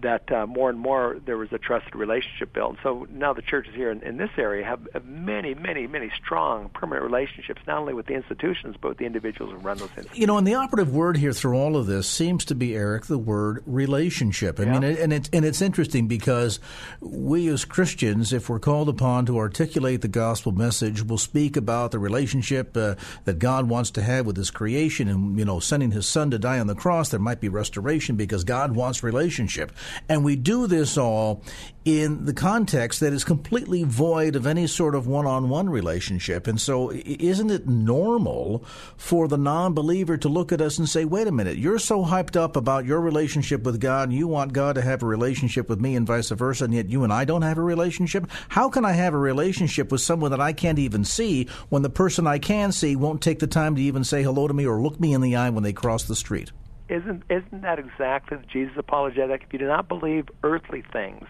that 0.02 0.30
uh, 0.30 0.46
more 0.46 0.70
and 0.70 0.78
more 0.78 1.18
there 1.24 1.36
was 1.36 1.52
a 1.52 1.58
trusted 1.58 1.94
relationship 1.94 2.52
built. 2.52 2.76
So 2.82 3.06
now 3.10 3.32
the 3.32 3.42
churches 3.42 3.74
here 3.74 3.90
in, 3.90 4.02
in 4.02 4.16
this 4.16 4.30
area 4.36 4.64
have, 4.64 4.80
many, 5.04 5.54
many, 5.54 5.86
many 5.86 6.10
strong 6.22 6.68
permanent 6.68 7.04
relationships, 7.04 7.60
not 7.66 7.78
only 7.78 7.94
with 7.94 8.06
the 8.06 8.14
institutions 8.14 8.76
but 8.80 8.90
with 8.90 8.98
the 8.98 9.06
individuals 9.06 9.52
who 9.52 9.58
run 9.58 9.78
those 9.78 9.88
institutions. 9.88 10.18
You 10.18 10.26
know, 10.26 10.38
and 10.38 10.46
the 10.46 10.54
operative 10.54 10.94
word 10.94 11.16
here 11.16 11.32
through 11.32 11.56
all 11.56 11.76
of 11.76 11.86
this 11.86 12.08
seems 12.08 12.44
to 12.46 12.54
be 12.54 12.74
Eric 12.74 13.06
the 13.06 13.18
word 13.18 13.62
relationship. 13.66 14.60
I 14.60 14.64
yeah. 14.64 14.78
mean, 14.78 14.84
and 14.84 15.12
it's 15.12 15.30
and 15.32 15.44
it's 15.44 15.62
interesting 15.62 16.08
because 16.08 16.60
we 17.00 17.48
as 17.48 17.64
Christians, 17.64 18.32
if 18.32 18.48
we're 18.48 18.58
called 18.58 18.88
upon 18.88 19.26
to 19.26 19.38
articulate 19.38 20.02
the 20.02 20.08
gospel 20.08 20.52
message, 20.52 21.02
will 21.02 21.18
speak 21.18 21.56
about 21.56 21.90
the 21.90 21.98
relationship 21.98 22.76
uh, 22.76 22.94
that 23.24 23.38
God 23.38 23.68
wants 23.68 23.90
to 23.92 24.02
have 24.02 24.26
with 24.26 24.36
His 24.36 24.50
creation, 24.50 25.08
and 25.08 25.38
you 25.38 25.44
know, 25.44 25.60
sending 25.60 25.90
His 25.90 26.06
Son 26.06 26.30
to 26.30 26.38
die 26.38 26.58
on 26.58 26.66
the 26.66 26.74
cross. 26.74 27.08
There 27.08 27.20
might 27.20 27.40
be 27.40 27.48
restoration 27.48 28.16
because 28.16 28.44
God 28.44 28.74
wants 28.74 29.02
relationship. 29.02 29.72
And 30.08 30.24
we 30.24 30.36
do 30.36 30.66
this 30.66 30.96
all 30.98 31.42
in 31.84 32.26
the 32.26 32.32
context 32.32 33.00
that 33.00 33.12
is 33.12 33.24
completely 33.24 33.82
void 33.82 34.36
of 34.36 34.46
any 34.46 34.66
sort 34.68 34.94
of 34.94 35.06
one 35.06 35.26
on 35.26 35.48
one 35.48 35.68
relationship. 35.68 36.46
And 36.46 36.60
so, 36.60 36.92
isn't 36.92 37.50
it 37.50 37.66
normal 37.66 38.64
for 38.96 39.26
the 39.26 39.36
non 39.36 39.74
believer 39.74 40.16
to 40.18 40.28
look 40.28 40.52
at 40.52 40.60
us 40.60 40.78
and 40.78 40.88
say, 40.88 41.04
wait 41.04 41.26
a 41.26 41.32
minute, 41.32 41.58
you're 41.58 41.80
so 41.80 42.04
hyped 42.04 42.36
up 42.36 42.56
about 42.56 42.84
your 42.84 43.00
relationship 43.00 43.64
with 43.64 43.80
God, 43.80 44.08
and 44.08 44.16
you 44.16 44.28
want 44.28 44.52
God 44.52 44.76
to 44.76 44.82
have 44.82 45.02
a 45.02 45.06
relationship 45.06 45.68
with 45.68 45.80
me 45.80 45.96
and 45.96 46.06
vice 46.06 46.30
versa, 46.30 46.64
and 46.64 46.74
yet 46.74 46.88
you 46.88 47.02
and 47.02 47.12
I 47.12 47.24
don't 47.24 47.42
have 47.42 47.58
a 47.58 47.62
relationship? 47.62 48.30
How 48.48 48.68
can 48.68 48.84
I 48.84 48.92
have 48.92 49.14
a 49.14 49.18
relationship 49.18 49.90
with 49.90 50.00
someone 50.00 50.30
that 50.30 50.40
I 50.40 50.52
can't 50.52 50.78
even 50.78 51.04
see 51.04 51.48
when 51.68 51.82
the 51.82 51.90
person 51.90 52.26
I 52.26 52.38
can 52.38 52.70
see 52.70 52.94
won't 52.94 53.22
take 53.22 53.40
the 53.40 53.46
time 53.46 53.74
to 53.76 53.82
even 53.82 54.04
say 54.04 54.22
hello 54.22 54.46
to 54.46 54.54
me 54.54 54.66
or 54.66 54.80
look 54.80 55.00
me 55.00 55.14
in 55.14 55.20
the 55.20 55.36
eye 55.36 55.50
when 55.50 55.64
they 55.64 55.72
cross 55.72 56.04
the 56.04 56.16
street? 56.16 56.52
Isn't 56.92 57.22
isn't 57.30 57.62
that 57.62 57.78
exactly 57.78 58.36
the 58.36 58.44
Jesus 58.44 58.76
apologetic? 58.76 59.44
If 59.44 59.52
you 59.54 59.58
do 59.58 59.66
not 59.66 59.88
believe 59.88 60.28
earthly 60.42 60.82
things, 60.92 61.26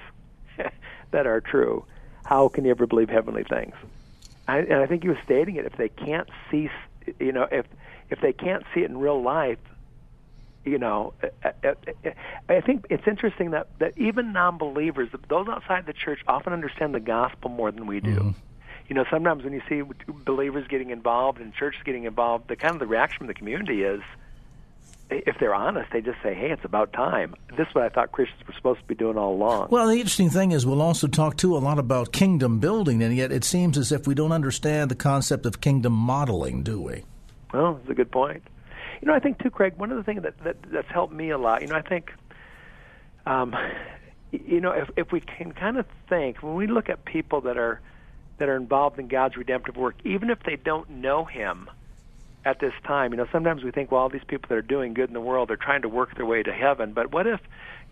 that 1.12 1.26
are 1.26 1.40
true, 1.40 1.84
how 2.24 2.48
can 2.48 2.64
you 2.64 2.72
ever 2.72 2.84
believe 2.84 3.08
heavenly 3.08 3.44
things? 3.44 3.74
I, 4.48 4.58
and 4.58 4.74
I 4.74 4.86
think 4.86 5.04
he 5.04 5.08
was 5.08 5.18
stating 5.24 5.54
it. 5.54 5.64
If 5.64 5.76
they 5.76 5.88
can't 5.88 6.28
see, 6.50 6.68
you 7.20 7.30
know, 7.30 7.46
if 7.52 7.66
if 8.10 8.20
they 8.20 8.32
can't 8.32 8.64
see 8.74 8.80
it 8.80 8.90
in 8.90 8.98
real 8.98 9.22
life, 9.22 9.60
you 10.64 10.78
know, 10.78 11.14
I 11.44 11.52
I, 11.62 12.14
I 12.48 12.60
think 12.60 12.86
it's 12.90 13.06
interesting 13.06 13.52
that 13.52 13.68
that 13.78 13.96
even 13.96 14.32
non-believers, 14.32 15.10
those 15.28 15.46
outside 15.46 15.86
the 15.86 15.92
church, 15.92 16.18
often 16.26 16.52
understand 16.52 16.92
the 16.92 17.00
gospel 17.00 17.50
more 17.50 17.70
than 17.70 17.86
we 17.86 18.00
do. 18.00 18.16
Mm-hmm. 18.16 18.30
You 18.88 18.96
know, 18.96 19.04
sometimes 19.08 19.44
when 19.44 19.52
you 19.52 19.62
see 19.68 19.82
believers 20.08 20.66
getting 20.66 20.90
involved 20.90 21.40
and 21.40 21.54
churches 21.54 21.80
getting 21.84 22.02
involved, 22.02 22.48
the 22.48 22.56
kind 22.56 22.74
of 22.74 22.80
the 22.80 22.86
reaction 22.86 23.18
from 23.18 23.26
the 23.28 23.34
community 23.34 23.84
is, 23.84 24.02
if 25.26 25.38
they're 25.38 25.54
honest, 25.54 25.90
they 25.92 26.00
just 26.00 26.22
say, 26.22 26.34
"Hey, 26.34 26.50
it's 26.50 26.64
about 26.64 26.92
time." 26.92 27.34
This 27.56 27.68
is 27.68 27.74
what 27.74 27.84
I 27.84 27.88
thought 27.88 28.12
Christians 28.12 28.46
were 28.46 28.54
supposed 28.54 28.80
to 28.80 28.86
be 28.86 28.94
doing 28.94 29.18
all 29.18 29.34
along. 29.34 29.68
Well, 29.70 29.88
the 29.88 29.96
interesting 29.96 30.30
thing 30.30 30.52
is, 30.52 30.64
we'll 30.64 30.82
also 30.82 31.06
talk 31.06 31.36
too 31.36 31.56
a 31.56 31.58
lot 31.58 31.78
about 31.78 32.12
kingdom 32.12 32.58
building, 32.58 33.02
and 33.02 33.14
yet 33.14 33.32
it 33.32 33.44
seems 33.44 33.76
as 33.76 33.92
if 33.92 34.06
we 34.06 34.14
don't 34.14 34.32
understand 34.32 34.90
the 34.90 34.94
concept 34.94 35.46
of 35.46 35.60
kingdom 35.60 35.92
modeling, 35.92 36.62
do 36.62 36.80
we? 36.80 37.04
Well, 37.52 37.74
that's 37.74 37.90
a 37.90 37.94
good 37.94 38.10
point. 38.10 38.42
You 39.00 39.08
know, 39.08 39.14
I 39.14 39.18
think 39.18 39.42
too, 39.42 39.50
Craig. 39.50 39.74
One 39.76 39.90
of 39.90 39.96
the 39.96 40.04
things 40.04 40.22
that, 40.22 40.38
that 40.44 40.56
that's 40.70 40.88
helped 40.88 41.12
me 41.12 41.30
a 41.30 41.38
lot. 41.38 41.62
You 41.62 41.68
know, 41.68 41.76
I 41.76 41.82
think, 41.82 42.12
um, 43.26 43.54
you 44.30 44.60
know, 44.60 44.72
if 44.72 44.90
if 44.96 45.12
we 45.12 45.20
can 45.20 45.52
kind 45.52 45.76
of 45.76 45.86
think 46.08 46.42
when 46.42 46.54
we 46.54 46.66
look 46.66 46.88
at 46.88 47.04
people 47.04 47.40
that 47.42 47.58
are 47.58 47.80
that 48.38 48.48
are 48.48 48.56
involved 48.56 48.98
in 48.98 49.08
God's 49.08 49.36
redemptive 49.36 49.76
work, 49.76 49.96
even 50.04 50.30
if 50.30 50.42
they 50.44 50.56
don't 50.56 50.88
know 50.88 51.24
Him 51.24 51.68
at 52.44 52.58
this 52.58 52.74
time. 52.84 53.12
You 53.12 53.18
know, 53.18 53.26
sometimes 53.30 53.62
we 53.62 53.70
think, 53.70 53.90
well, 53.90 54.02
all 54.02 54.08
these 54.08 54.24
people 54.26 54.48
that 54.48 54.58
are 54.58 54.62
doing 54.62 54.94
good 54.94 55.08
in 55.08 55.14
the 55.14 55.20
world, 55.20 55.48
they're 55.48 55.56
trying 55.56 55.82
to 55.82 55.88
work 55.88 56.16
their 56.16 56.26
way 56.26 56.42
to 56.42 56.52
heaven. 56.52 56.92
But 56.92 57.12
what 57.12 57.26
if 57.26 57.40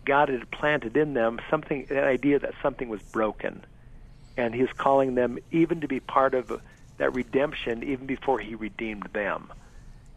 God 0.05 0.29
had 0.29 0.49
planted 0.51 0.97
in 0.97 1.13
them 1.13 1.39
something, 1.49 1.87
an 1.89 1.97
idea 1.97 2.39
that 2.39 2.53
something 2.61 2.89
was 2.89 3.01
broken, 3.01 3.63
and 4.37 4.53
He's 4.53 4.71
calling 4.77 5.15
them 5.15 5.37
even 5.51 5.81
to 5.81 5.87
be 5.87 5.99
part 5.99 6.33
of 6.33 6.61
that 6.97 7.13
redemption 7.13 7.83
even 7.83 8.05
before 8.05 8.39
He 8.39 8.55
redeemed 8.55 9.09
them. 9.13 9.51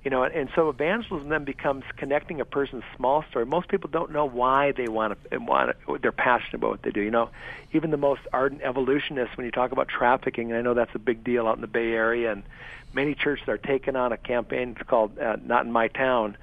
You 0.05 0.11
know, 0.11 0.23
and 0.23 0.51
so 0.55 0.69
evangelism 0.69 1.31
then 1.31 1.45
becomes 1.45 1.85
connecting 1.97 2.39
a 2.39 2.45
person's 2.45 2.85
small 2.95 3.25
story. 3.31 3.47
Most 3.47 3.69
people 3.69 3.89
don't 3.89 4.13
know 4.13 4.27
why 4.27 4.73
they 4.73 4.87
want 4.87 5.17
to, 5.31 5.39
want 5.39 5.75
to, 5.87 5.99
they're 5.99 6.13
passionate 6.13 6.57
about 6.57 6.71
what 6.73 6.83
they 6.83 6.91
do. 6.91 7.01
You 7.01 7.11
know, 7.11 7.31
even 7.73 7.91
the 7.91 7.97
most 7.97 8.21
ardent 8.31 8.61
evolutionists, 8.61 9.35
when 9.39 9.47
you 9.47 9.51
talk 9.51 9.73
about 9.73 9.89
trafficking, 9.89 10.51
and 10.51 10.59
I 10.59 10.61
know 10.61 10.75
that's 10.75 10.95
a 10.95 10.99
big 10.99 11.25
deal 11.25 11.47
out 11.49 11.57
in 11.57 11.63
the 11.63 11.67
Bay 11.67 11.93
Area, 11.93 12.33
and 12.33 12.43
many 12.93 13.15
churches 13.15 13.49
are 13.49 13.57
taking 13.57 13.97
on 13.97 14.13
a 14.13 14.19
campaign 14.19 14.77
it's 14.79 14.87
called 14.87 15.19
uh, 15.19 15.37
"Not 15.43 15.65
in 15.65 15.73
My 15.73 15.89
Town." 15.89 16.37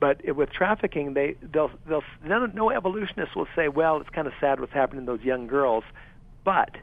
But 0.00 0.22
with 0.36 0.50
trafficking, 0.52 1.14
they 1.14 1.36
they'll 1.40 1.70
they'll 1.86 2.04
no 2.22 2.70
evolutionists 2.70 3.34
will 3.34 3.48
say, 3.56 3.68
"Well, 3.68 4.02
it's 4.02 4.10
kind 4.10 4.26
of 4.26 4.34
sad 4.38 4.60
what's 4.60 4.74
happening 4.74 5.06
to 5.06 5.12
those 5.12 5.24
young 5.24 5.46
girls," 5.46 5.84
but 6.44 6.76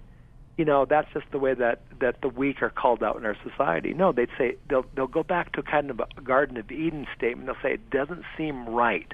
you 0.58 0.66
know 0.66 0.86
that's 0.86 1.12
just 1.14 1.26
the 1.32 1.40
way 1.40 1.54
that 1.54 1.82
that 2.00 2.22
the 2.22 2.30
weak 2.30 2.62
are 2.62 2.70
called 2.70 3.04
out 3.04 3.18
in 3.18 3.26
our 3.26 3.36
society. 3.44 3.94
No, 3.94 4.12
they'd 4.12 4.30
say 4.38 4.56
they'll 4.70 4.86
they'll 4.96 5.08
go 5.08 5.24
back 5.24 5.52
to 5.54 5.64
kind 5.64 5.90
of 5.90 6.00
a 6.00 6.22
Garden 6.22 6.58
of 6.58 6.72
Eden 6.72 7.08
statement. 7.16 7.48
They'll 7.48 7.62
say 7.62 7.74
it 7.74 7.90
doesn't 7.90 8.24
seem 8.38 8.68
right, 8.70 9.14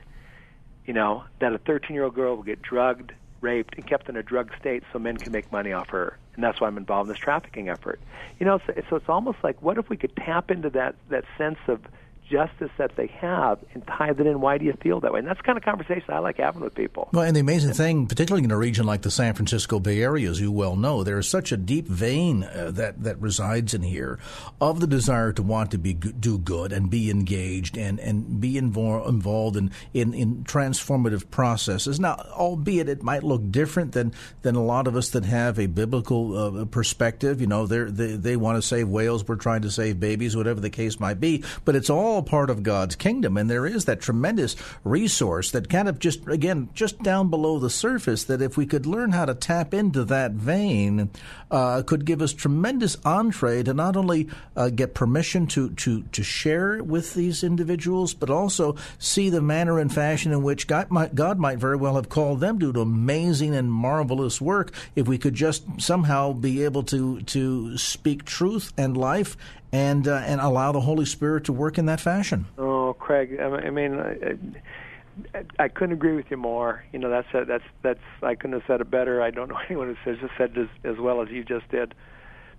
you 0.86 0.94
know, 0.94 1.24
that 1.40 1.54
a 1.54 1.58
13 1.58 1.96
year 1.96 2.04
old 2.04 2.16
girl 2.16 2.36
will 2.36 2.44
get 2.44 2.62
drugged, 2.62 3.12
raped, 3.42 3.76
and 3.76 3.88
kept 3.88 4.08
in 4.10 4.16
a 4.16 4.24
drug 4.24 4.52
state 4.60 4.84
so 4.94 5.00
men 5.00 5.18
can 5.18 5.32
make 5.32 5.52
money 5.52 5.72
off 5.72 5.90
her, 5.90 6.18
and 6.36 6.44
that's 6.44 6.62
why 6.62 6.68
I'm 6.68 6.78
involved 6.78 7.10
in 7.10 7.14
this 7.14 7.22
trafficking 7.22 7.70
effort. 7.70 8.00
You 8.40 8.46
know, 8.46 8.60
so, 8.68 8.74
so 8.90 8.96
it's 8.96 9.10
almost 9.10 9.40
like 9.44 9.62
what 9.62 9.78
if 9.78 9.90
we 9.90 9.98
could 9.98 10.16
tap 10.16 10.52
into 10.52 10.70
that 10.72 10.96
that 11.10 11.26
sense 11.38 11.60
of 11.68 11.82
justice 12.32 12.72
that 12.78 12.96
they 12.96 13.08
have 13.08 13.60
and 13.74 13.86
tie 13.86 14.14
that 14.14 14.26
in. 14.26 14.42
Why 14.42 14.58
do 14.58 14.66
you 14.66 14.74
feel 14.82 15.00
that 15.02 15.12
way? 15.12 15.20
And 15.20 15.28
that's 15.28 15.40
the 15.40 15.44
kind 15.44 15.58
of 15.58 15.64
conversation 15.64 16.06
I 16.10 16.20
like 16.20 16.38
having 16.38 16.62
with 16.62 16.74
people. 16.74 17.10
Well, 17.12 17.24
and 17.24 17.36
the 17.36 17.42
amazing 17.42 17.74
thing, 17.74 18.08
particularly 18.08 18.44
in 18.44 18.52
a 18.52 18.58
region 18.58 18.86
like 18.86 19.02
the 19.02 19.12
San 19.12 19.34
Francisco 19.34 19.80
Bay 19.80 20.02
Area, 20.02 20.30
as 20.30 20.40
you 20.40 20.52
well 20.52 20.76
know, 20.76 21.04
there 21.04 21.20
is 21.20 21.28
such 21.28 21.52
a 21.52 21.58
deep 21.58 21.88
vein 21.88 22.44
uh, 22.44 22.72
that 22.74 23.04
that 23.04 23.20
resides 23.20 23.74
in 23.74 23.82
here 23.82 24.20
of 24.60 24.80
the 24.80 24.88
desire 24.88 25.34
to 25.34 25.44
want 25.44 25.72
to 25.72 25.78
be 25.78 25.94
do 25.94 26.38
good 26.38 26.72
and 26.72 26.90
be 26.90 27.10
engaged 27.10 27.78
and 27.78 28.00
and 28.00 28.40
be 28.40 28.54
invo- 28.54 29.08
involved 29.08 29.58
in, 29.58 29.72
in 29.94 30.14
in 30.14 30.44
transformative 30.44 31.30
processes. 31.30 32.00
Now, 32.00 32.16
albeit 32.32 32.90
it 32.90 33.04
might 33.04 33.24
look 33.24 33.52
different 33.52 33.92
than 33.92 34.14
than 34.42 34.56
a 34.56 34.64
lot 34.64 34.88
of 34.88 34.96
us 34.96 35.10
that 35.10 35.26
have 35.26 35.60
a 35.60 35.68
biblical 35.68 36.38
uh, 36.38 36.66
perspective. 36.66 37.42
You 37.42 37.48
know, 37.48 37.66
they 37.66 38.16
they 38.16 38.38
want 38.38 38.58
to 38.58 38.62
save 38.62 38.88
whales, 38.88 39.28
we're 39.28 39.36
trying 39.36 39.62
to 39.64 39.72
save 39.72 40.00
babies, 40.00 40.36
whatever 40.36 40.60
the 40.60 40.70
case 40.70 41.00
might 41.00 41.20
be. 41.20 41.44
But 41.66 41.76
it's 41.76 41.90
all 41.90 42.21
all 42.22 42.24
part 42.24 42.50
of 42.50 42.64
God's 42.64 42.96
kingdom. 42.96 43.36
And 43.38 43.50
there 43.50 43.66
is 43.66 43.86
that 43.86 44.00
tremendous 44.00 44.56
resource 44.84 45.52
that 45.52 45.70
kind 45.70 45.88
of 45.88 46.00
just, 46.00 46.28
again, 46.28 46.70
just 46.74 47.02
down 47.02 47.30
below 47.30 47.60
the 47.60 47.70
surface, 47.70 48.24
that 48.26 48.42
if 48.42 48.58
we 48.58 48.66
could 48.66 48.86
learn 48.86 49.12
how 49.12 49.26
to 49.26 49.34
tap 49.34 49.74
into 49.74 50.04
that 50.06 50.32
vein, 50.32 51.10
uh, 51.50 51.82
could 51.84 52.06
give 52.06 52.22
us 52.22 52.34
tremendous 52.34 52.98
entree 53.04 53.64
to 53.64 53.74
not 53.74 53.98
only 53.98 54.30
uh, 54.56 54.70
get 54.70 54.94
permission 54.94 55.48
to, 55.48 55.72
to, 55.72 56.04
to 56.04 56.24
share 56.24 56.84
with 56.84 57.14
these 57.16 57.44
individuals, 57.44 58.14
but 58.14 58.30
also 58.30 58.76
see 59.00 59.30
the 59.30 59.42
manner 59.42 59.80
and 59.80 59.94
fashion 59.94 60.32
in 60.32 60.44
which 60.44 60.68
God 60.68 60.92
might, 60.92 61.16
God 61.16 61.40
might 61.40 61.58
very 61.58 61.76
well 61.76 61.96
have 61.96 62.10
called 62.10 62.40
them 62.40 62.60
to 62.60 62.72
do 62.72 62.82
amazing 62.82 63.56
and 63.56 63.72
marvelous 63.72 64.40
work 64.40 64.74
if 64.96 65.08
we 65.08 65.18
could 65.18 65.34
just 65.34 65.64
somehow 65.82 66.34
be 66.34 66.64
able 66.64 66.84
to, 66.84 67.22
to 67.22 67.78
speak 67.78 68.26
truth 68.26 68.72
and 68.78 68.96
life 68.96 69.36
and 69.72 70.08
uh, 70.08 70.24
and 70.26 70.42
allow 70.42 70.72
the 70.72 70.82
Holy 70.82 71.06
Spirit 71.06 71.46
to 71.46 71.54
work 71.54 71.78
in 71.78 71.86
that 71.86 72.02
fashion. 72.02 72.46
Oh, 72.58 72.94
Craig, 73.00 73.40
I 73.40 73.70
mean, 73.70 74.00
I, 75.34 75.44
I 75.60 75.68
couldn't 75.68 75.94
agree 75.94 76.16
with 76.16 76.26
you 76.30 76.38
more. 76.38 76.84
You 76.92 77.00
know, 77.00 77.10
that's 77.10 77.28
that's 77.48 77.64
that's 77.82 78.00
I 78.22 78.36
couldn't 78.36 78.54
have 78.54 78.64
said 78.68 78.82
it 78.82 78.92
better. 78.92 79.22
I 79.22 79.32
don't 79.32 79.50
know 79.50 79.58
anyone 79.70 79.88
who 79.88 79.96
says 80.04 80.20
just 80.20 80.34
said 80.38 80.58
as, 80.58 80.68
as 80.84 81.00
well 81.00 81.22
as 81.22 81.30
you 81.30 81.44
just 81.44 81.70
did, 81.70 81.94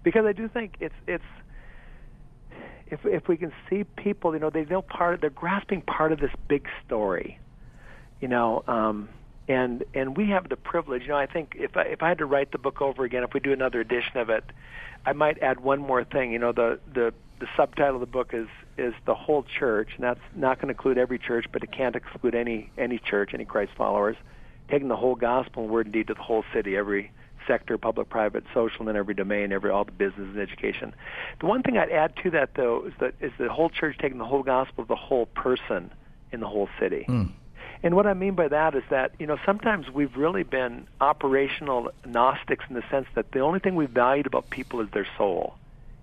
because 0.02 0.24
I 0.26 0.32
do 0.32 0.48
think 0.48 0.76
it's 0.80 0.94
it's 1.06 1.24
if 2.86 3.04
if 3.04 3.28
we 3.28 3.36
can 3.36 3.52
see 3.68 3.84
people, 3.84 4.34
you 4.34 4.40
know, 4.40 4.50
they 4.50 4.64
know 4.64 4.82
part, 4.82 5.20
they're 5.20 5.30
grasping 5.30 5.82
part 5.82 6.12
of 6.12 6.20
this 6.20 6.32
big 6.48 6.66
story, 6.86 7.38
you 8.20 8.28
know. 8.28 8.62
um 8.66 9.08
and 9.48 9.84
and 9.94 10.16
we 10.16 10.30
have 10.30 10.48
the 10.48 10.56
privilege. 10.56 11.02
You 11.02 11.08
know, 11.08 11.16
I 11.16 11.26
think 11.26 11.56
if 11.58 11.76
I, 11.76 11.82
if 11.82 12.02
I 12.02 12.08
had 12.08 12.18
to 12.18 12.26
write 12.26 12.52
the 12.52 12.58
book 12.58 12.80
over 12.80 13.04
again, 13.04 13.22
if 13.22 13.34
we 13.34 13.40
do 13.40 13.52
another 13.52 13.80
edition 13.80 14.16
of 14.16 14.30
it, 14.30 14.44
I 15.04 15.12
might 15.12 15.42
add 15.42 15.60
one 15.60 15.80
more 15.80 16.04
thing. 16.04 16.32
You 16.32 16.38
know, 16.38 16.52
the 16.52 16.78
the 16.92 17.12
the 17.40 17.46
subtitle 17.56 17.96
of 17.96 18.00
the 18.00 18.06
book 18.06 18.30
is 18.32 18.48
is 18.78 18.94
the 19.04 19.14
whole 19.14 19.44
church, 19.58 19.90
and 19.96 20.04
that's 20.04 20.20
not 20.34 20.58
going 20.58 20.68
to 20.68 20.72
include 20.72 20.96
every 20.96 21.18
church, 21.18 21.46
but 21.52 21.62
it 21.62 21.72
can't 21.72 21.96
exclude 21.96 22.34
any 22.34 22.70
any 22.78 22.98
church, 22.98 23.30
any 23.34 23.44
Christ 23.44 23.72
followers. 23.76 24.16
Taking 24.70 24.88
the 24.88 24.96
whole 24.96 25.16
gospel 25.16 25.64
and 25.64 25.72
word 25.72 25.86
and 25.86 25.92
deed 25.92 26.06
to 26.06 26.14
the 26.14 26.22
whole 26.22 26.44
city, 26.54 26.76
every 26.76 27.10
sector, 27.46 27.76
public, 27.76 28.08
private, 28.08 28.44
social, 28.54 28.88
and 28.88 28.96
every 28.96 29.14
domain, 29.14 29.52
every 29.52 29.70
all 29.70 29.84
the 29.84 29.92
business 29.92 30.28
and 30.32 30.38
education. 30.38 30.94
The 31.40 31.46
one 31.46 31.62
thing 31.62 31.76
I'd 31.76 31.90
add 31.90 32.14
to 32.22 32.30
that 32.30 32.54
though 32.54 32.84
is 32.86 32.92
that 33.00 33.14
is 33.20 33.32
the 33.38 33.48
whole 33.48 33.70
church 33.70 33.96
taking 33.98 34.18
the 34.18 34.24
whole 34.24 34.44
gospel 34.44 34.82
of 34.82 34.88
the 34.88 34.96
whole 34.96 35.26
person 35.26 35.90
in 36.30 36.40
the 36.40 36.48
whole 36.48 36.68
city. 36.78 37.04
Mm. 37.08 37.32
And 37.82 37.96
what 37.96 38.06
I 38.06 38.14
mean 38.14 38.34
by 38.34 38.48
that 38.48 38.74
is 38.74 38.84
that, 38.90 39.12
you 39.18 39.26
know, 39.26 39.38
sometimes 39.44 39.90
we've 39.90 40.16
really 40.16 40.44
been 40.44 40.86
operational 41.00 41.90
Gnostics 42.06 42.64
in 42.68 42.76
the 42.76 42.84
sense 42.90 43.06
that 43.14 43.32
the 43.32 43.40
only 43.40 43.58
thing 43.58 43.74
we 43.74 43.86
valued 43.86 44.26
about 44.26 44.50
people 44.50 44.80
is 44.80 44.88
their 44.92 45.06
soul. 45.18 45.54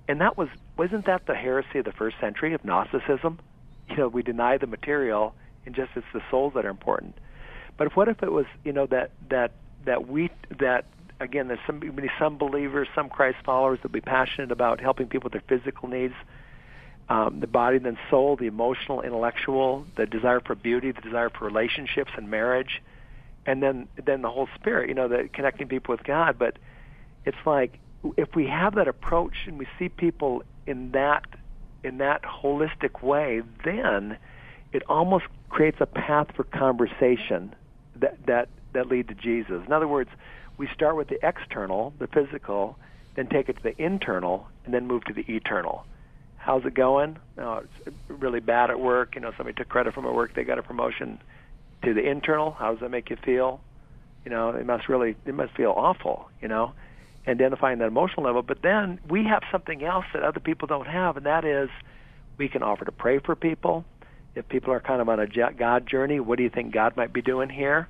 And 0.07 0.19
that 0.19 0.37
was, 0.37 0.49
wasn't 0.75 1.05
that 1.05 1.25
the 1.25 1.35
heresy 1.35 1.79
of 1.79 1.85
the 1.85 1.93
first 1.93 2.17
century 2.19 2.53
of 2.53 2.65
Gnosticism? 2.65 3.39
You 3.89 3.95
know, 3.95 4.07
we 4.09 4.23
deny 4.23 4.57
the 4.57 4.67
material 4.67 5.33
and 5.65 5.73
just 5.73 5.91
it's 5.95 6.05
the 6.13 6.21
souls 6.29 6.53
that 6.55 6.65
are 6.65 6.69
important. 6.69 7.17
But 7.77 7.95
what 7.95 8.09
if 8.09 8.23
it 8.23 8.31
was, 8.31 8.45
you 8.65 8.73
know, 8.73 8.85
that, 8.87 9.11
that, 9.29 9.51
that 9.85 10.07
we, 10.07 10.31
that, 10.59 10.85
again, 11.21 11.47
there's 11.47 11.59
some, 11.65 11.81
some 12.17 12.37
believers, 12.37 12.89
some 12.93 13.07
Christ 13.07 13.37
followers 13.45 13.79
that 13.83 13.91
be 13.91 14.01
passionate 14.01 14.51
about 14.51 14.81
helping 14.81 15.07
people 15.07 15.29
with 15.31 15.33
their 15.33 15.59
physical 15.59 15.87
needs, 15.87 16.15
um, 17.09 17.39
the 17.39 17.47
body, 17.47 17.79
then 17.79 17.97
soul, 18.09 18.35
the 18.35 18.45
emotional, 18.45 19.01
intellectual, 19.01 19.85
the 19.95 20.05
desire 20.05 20.39
for 20.39 20.53
beauty, 20.55 20.91
the 20.91 21.01
desire 21.01 21.29
for 21.29 21.45
relationships 21.45 22.11
and 22.15 22.29
marriage, 22.29 22.81
and 23.45 23.63
then 23.63 23.87
then 24.05 24.21
the 24.21 24.29
whole 24.29 24.47
spirit. 24.55 24.89
You 24.89 24.95
know, 24.95 25.07
the 25.07 25.27
connecting 25.33 25.67
people 25.67 25.93
with 25.93 26.03
God. 26.03 26.37
But 26.37 26.57
it's 27.25 27.37
like 27.45 27.79
if 28.15 28.35
we 28.35 28.45
have 28.47 28.75
that 28.75 28.87
approach 28.87 29.33
and 29.47 29.57
we 29.57 29.67
see 29.79 29.89
people 29.89 30.43
in 30.67 30.91
that 30.91 31.25
in 31.83 31.97
that 31.97 32.21
holistic 32.23 33.01
way, 33.01 33.41
then 33.65 34.17
it 34.71 34.83
almost 34.87 35.25
creates 35.49 35.77
a 35.79 35.85
path 35.87 36.27
for 36.35 36.43
conversation 36.43 37.55
that 37.95 38.23
that 38.27 38.49
that 38.73 38.87
lead 38.87 39.07
to 39.07 39.15
Jesus. 39.15 39.63
In 39.65 39.73
other 39.73 39.87
words, 39.87 40.11
we 40.57 40.67
start 40.67 40.95
with 40.95 41.07
the 41.07 41.17
external, 41.27 41.91
the 41.97 42.05
physical, 42.07 42.77
then 43.15 43.27
take 43.27 43.49
it 43.49 43.57
to 43.57 43.63
the 43.63 43.81
internal, 43.81 44.47
and 44.63 44.73
then 44.75 44.85
move 44.85 45.05
to 45.05 45.13
the 45.13 45.25
eternal. 45.27 45.85
How's 46.49 46.65
it 46.65 46.73
going? 46.73 47.19
Oh, 47.37 47.61
it's 47.85 47.95
really 48.07 48.39
bad 48.39 48.71
at 48.71 48.79
work. 48.79 49.13
You 49.13 49.21
know, 49.21 49.31
somebody 49.37 49.55
took 49.55 49.69
credit 49.69 49.93
from 49.93 50.07
at 50.07 50.15
work, 50.15 50.33
they 50.33 50.43
got 50.43 50.57
a 50.57 50.63
promotion. 50.63 51.19
To 51.83 51.93
the 51.93 52.01
internal, 52.01 52.53
how 52.53 52.71
does 52.71 52.79
that 52.79 52.89
make 52.89 53.11
you 53.11 53.17
feel? 53.23 53.61
You 54.25 54.31
know, 54.31 54.49
it 54.49 54.65
must 54.65 54.89
really, 54.89 55.15
it 55.27 55.35
must 55.35 55.53
feel 55.53 55.75
awful. 55.77 56.27
You 56.41 56.47
know, 56.47 56.73
identifying 57.27 57.77
that 57.77 57.85
emotional 57.85 58.25
level. 58.25 58.41
But 58.41 58.63
then 58.63 58.99
we 59.07 59.25
have 59.25 59.43
something 59.51 59.83
else 59.83 60.05
that 60.11 60.23
other 60.23 60.39
people 60.39 60.67
don't 60.67 60.87
have, 60.87 61.17
and 61.17 61.27
that 61.27 61.45
is 61.45 61.69
we 62.39 62.49
can 62.49 62.63
offer 62.63 62.83
to 62.83 62.91
pray 62.91 63.19
for 63.19 63.35
people. 63.35 63.85
If 64.33 64.49
people 64.49 64.73
are 64.73 64.79
kind 64.79 65.01
of 65.01 65.07
on 65.07 65.19
a 65.19 65.27
God 65.27 65.85
journey, 65.85 66.19
what 66.19 66.37
do 66.39 66.43
you 66.43 66.49
think 66.49 66.73
God 66.73 66.97
might 66.97 67.13
be 67.13 67.21
doing 67.21 67.49
here? 67.51 67.87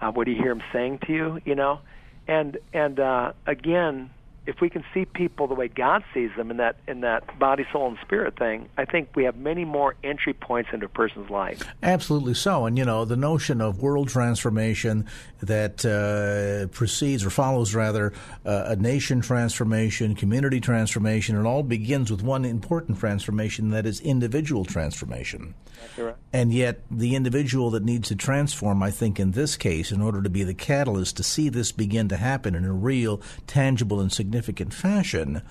Uh, 0.00 0.12
what 0.12 0.24
do 0.24 0.30
you 0.30 0.38
hear 0.38 0.52
Him 0.52 0.62
saying 0.72 1.00
to 1.08 1.12
you? 1.12 1.40
You 1.44 1.56
know, 1.56 1.80
and 2.26 2.56
and 2.72 2.98
uh, 3.00 3.32
again, 3.46 4.08
if 4.48 4.62
we 4.62 4.70
can 4.70 4.82
see 4.94 5.04
people 5.04 5.46
the 5.46 5.54
way 5.54 5.68
God 5.68 6.02
sees 6.14 6.30
them 6.34 6.50
in 6.50 6.56
that 6.56 6.76
in 6.88 7.02
that 7.02 7.38
body, 7.38 7.66
soul, 7.70 7.88
and 7.88 7.98
spirit 8.00 8.38
thing, 8.38 8.70
I 8.78 8.86
think 8.86 9.10
we 9.14 9.24
have 9.24 9.36
many 9.36 9.66
more 9.66 9.94
entry 10.02 10.32
points 10.32 10.70
into 10.72 10.86
a 10.86 10.88
person's 10.88 11.28
life. 11.28 11.62
Absolutely 11.82 12.32
so, 12.32 12.64
and 12.64 12.78
you 12.78 12.84
know 12.86 13.04
the 13.04 13.16
notion 13.16 13.60
of 13.60 13.82
world 13.82 14.08
transformation 14.08 15.06
that 15.40 15.84
uh, 15.84 16.66
precedes 16.74 17.26
or 17.26 17.30
follows 17.30 17.74
rather 17.74 18.14
uh, 18.46 18.64
a 18.68 18.76
nation 18.76 19.20
transformation, 19.20 20.14
community 20.14 20.60
transformation, 20.60 21.38
it 21.38 21.46
all 21.46 21.62
begins 21.62 22.10
with 22.10 22.22
one 22.22 22.46
important 22.46 22.98
transformation 22.98 23.68
that 23.70 23.84
is 23.84 24.00
individual 24.00 24.64
transformation. 24.64 25.54
Right. 25.96 26.16
And 26.32 26.52
yet, 26.52 26.80
the 26.90 27.14
individual 27.14 27.70
that 27.70 27.84
needs 27.84 28.08
to 28.08 28.16
transform, 28.16 28.82
I 28.82 28.90
think, 28.90 29.20
in 29.20 29.32
this 29.32 29.56
case, 29.56 29.92
in 29.92 30.00
order 30.00 30.22
to 30.22 30.30
be 30.30 30.42
the 30.42 30.54
catalyst 30.54 31.18
to 31.18 31.22
see 31.22 31.50
this 31.50 31.70
begin 31.70 32.08
to 32.08 32.16
happen 32.16 32.54
in 32.54 32.64
a 32.64 32.72
real, 32.72 33.20
tangible, 33.46 34.00
and 34.00 34.12
significant 34.12 34.37
fashion, 34.42 35.42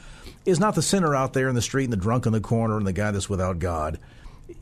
is 0.46 0.60
not 0.60 0.76
the 0.76 0.82
sinner 0.82 1.16
out 1.16 1.34
there 1.34 1.50
in 1.50 1.56
the 1.56 1.62
street 1.62 1.86
and 1.86 1.94
the 1.94 1.98
drunk 1.98 2.26
in 2.26 2.34
the 2.34 2.42
corner 2.42 2.78
and 2.78 2.88
the 2.88 2.94
guy 2.94 3.12
that's 3.12 3.30
without 3.30 3.60
God. 3.60 4.00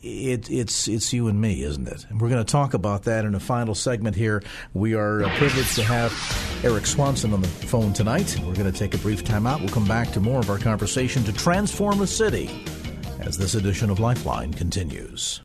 It, 0.01 0.49
it's 0.49 0.87
it's 0.87 1.13
you 1.13 1.27
and 1.27 1.39
me, 1.39 1.61
isn't 1.61 1.87
it? 1.87 2.07
And 2.09 2.19
we're 2.19 2.29
going 2.29 2.43
to 2.43 2.51
talk 2.51 2.73
about 2.73 3.03
that 3.03 3.23
in 3.23 3.35
a 3.35 3.39
final 3.39 3.75
segment 3.75 4.15
here. 4.15 4.41
We 4.73 4.95
are 4.95 5.23
uh, 5.23 5.37
privileged 5.37 5.75
to 5.75 5.83
have 5.83 6.11
Eric 6.63 6.87
Swanson 6.87 7.33
on 7.33 7.41
the 7.41 7.47
phone 7.47 7.93
tonight. 7.93 8.35
We're 8.43 8.55
going 8.55 8.71
to 8.71 8.77
take 8.77 8.95
a 8.95 8.97
brief 8.97 9.23
time 9.23 9.45
out. 9.45 9.59
We'll 9.59 9.69
come 9.69 9.87
back 9.87 10.11
to 10.13 10.19
more 10.19 10.39
of 10.39 10.49
our 10.49 10.57
conversation 10.57 11.23
to 11.25 11.33
transform 11.33 12.01
a 12.01 12.07
city 12.07 12.49
as 13.19 13.37
this 13.37 13.53
edition 13.53 13.91
of 13.91 13.99
Lifeline 13.99 14.53
continues. 14.53 15.44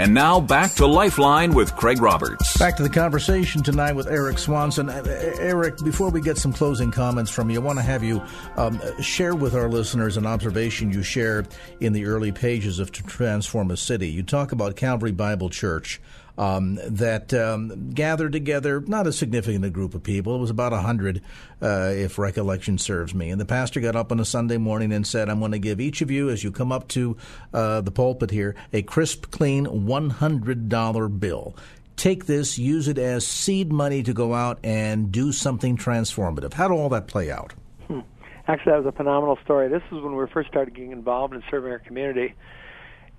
And 0.00 0.14
now 0.14 0.40
back 0.40 0.72
to 0.76 0.86
Lifeline 0.86 1.52
with 1.52 1.76
Craig 1.76 2.00
Roberts. 2.00 2.56
Back 2.56 2.74
to 2.78 2.82
the 2.82 2.88
conversation 2.88 3.62
tonight 3.62 3.92
with 3.92 4.06
Eric 4.06 4.38
Swanson. 4.38 4.88
Uh, 4.88 5.02
Eric, 5.38 5.76
before 5.84 6.08
we 6.08 6.22
get 6.22 6.38
some 6.38 6.54
closing 6.54 6.90
comments 6.90 7.30
from 7.30 7.50
you, 7.50 7.60
I 7.60 7.62
want 7.62 7.78
to 7.80 7.82
have 7.82 8.02
you 8.02 8.22
um, 8.56 8.80
share 9.02 9.34
with 9.34 9.54
our 9.54 9.68
listeners 9.68 10.16
an 10.16 10.24
observation 10.24 10.90
you 10.90 11.02
shared 11.02 11.48
in 11.80 11.92
the 11.92 12.06
early 12.06 12.32
pages 12.32 12.78
of 12.78 12.90
To 12.92 13.02
Transform 13.02 13.70
a 13.70 13.76
City. 13.76 14.08
You 14.08 14.22
talk 14.22 14.52
about 14.52 14.74
Calvary 14.74 15.12
Bible 15.12 15.50
Church 15.50 16.00
um, 16.40 16.78
that 16.86 17.34
um, 17.34 17.90
gathered 17.90 18.32
together, 18.32 18.80
not 18.80 19.06
a 19.06 19.12
significant 19.12 19.70
group 19.74 19.94
of 19.94 20.02
people. 20.02 20.34
It 20.34 20.38
was 20.38 20.48
about 20.48 20.72
100, 20.72 21.20
uh, 21.60 21.92
if 21.94 22.18
recollection 22.18 22.78
serves 22.78 23.14
me. 23.14 23.28
And 23.28 23.38
the 23.38 23.44
pastor 23.44 23.78
got 23.78 23.94
up 23.94 24.10
on 24.10 24.18
a 24.20 24.24
Sunday 24.24 24.56
morning 24.56 24.90
and 24.90 25.06
said, 25.06 25.28
I'm 25.28 25.40
going 25.40 25.52
to 25.52 25.58
give 25.58 25.80
each 25.80 26.00
of 26.00 26.10
you, 26.10 26.30
as 26.30 26.42
you 26.42 26.50
come 26.50 26.72
up 26.72 26.88
to 26.88 27.18
uh, 27.52 27.82
the 27.82 27.90
pulpit 27.90 28.30
here, 28.30 28.56
a 28.72 28.80
crisp, 28.80 29.30
clean 29.30 29.66
$100 29.66 31.20
bill 31.20 31.54
take 31.96 32.24
this, 32.24 32.58
use 32.58 32.88
it 32.88 32.96
as 32.96 33.26
seed 33.26 33.70
money 33.70 34.02
to 34.02 34.14
go 34.14 34.32
out 34.32 34.58
and 34.64 35.12
do 35.12 35.32
something 35.32 35.76
transformative. 35.76 36.54
How 36.54 36.68
did 36.68 36.74
all 36.74 36.88
that 36.88 37.08
play 37.08 37.30
out? 37.30 37.52
Hmm. 37.88 38.00
Actually, 38.48 38.72
that 38.72 38.84
was 38.84 38.86
a 38.86 38.96
phenomenal 38.96 39.38
story. 39.44 39.68
This 39.68 39.82
is 39.92 40.00
when 40.02 40.16
we 40.16 40.26
first 40.32 40.48
started 40.48 40.74
getting 40.74 40.92
involved 40.92 41.34
in 41.34 41.42
serving 41.50 41.70
our 41.70 41.78
community. 41.78 42.34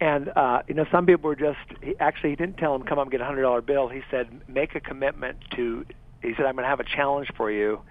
And 0.02 0.30
uh, 0.36 0.64
you 0.68 0.74
know, 0.74 0.86
some 0.91 1.06
people 1.06 1.30
were 1.30 1.36
just. 1.36 1.60
He, 1.82 1.93
actually, 1.99 2.32
he 2.32 2.36
didn't 2.36 2.58
tell 2.58 2.74
him 2.74 2.82
come 2.82 2.97
up 2.97 3.06
and 3.06 3.12
get 3.12 3.22
a 3.22 3.26
hundred 3.26 3.43
dollar 3.43 3.62
bill. 3.62 3.88
He 3.88 4.02
said 4.10 4.41
make 4.47 4.74
a 4.74 4.80
commitment 4.80 5.38
to. 5.56 5.86
He 6.24 6.34
said 6.36 6.47
I'm 6.47 6.56
going 6.56 6.64
to 6.64 6.70
have 6.70 6.80
a 6.80 6.84
challenge 6.84 7.30
for 7.38 7.52
you, 7.52 7.82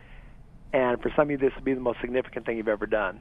and 0.73 1.01
for 1.01 1.13
some 1.15 1.29
of 1.29 1.31
you 1.31 1.39
this 1.39 1.55
will 1.55 1.63
be 1.63 1.73
the 1.73 1.81
most 1.81 2.01
significant 2.01 2.47
thing 2.47 2.57
you've 2.57 2.69
ever 2.69 2.87
done. 2.87 3.21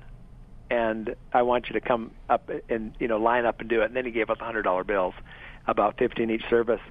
And 0.71 1.15
I 1.31 1.43
want 1.43 1.67
you 1.67 1.73
to 1.73 1.81
come 1.81 2.11
up 2.29 2.49
and 2.67 2.95
you 2.99 3.07
know 3.07 3.17
line 3.17 3.45
up 3.45 3.59
and 3.59 3.69
do 3.69 3.81
it. 3.81 3.85
And 3.85 3.95
then 3.95 4.05
he 4.05 4.11
gave 4.11 4.31
us 4.31 4.39
hundred 4.39 4.63
dollar 4.63 4.83
bills, 4.83 5.13
about 5.67 5.99
fifty 5.99 6.23
in 6.23 6.31
each 6.31 6.49
service. 6.49 6.81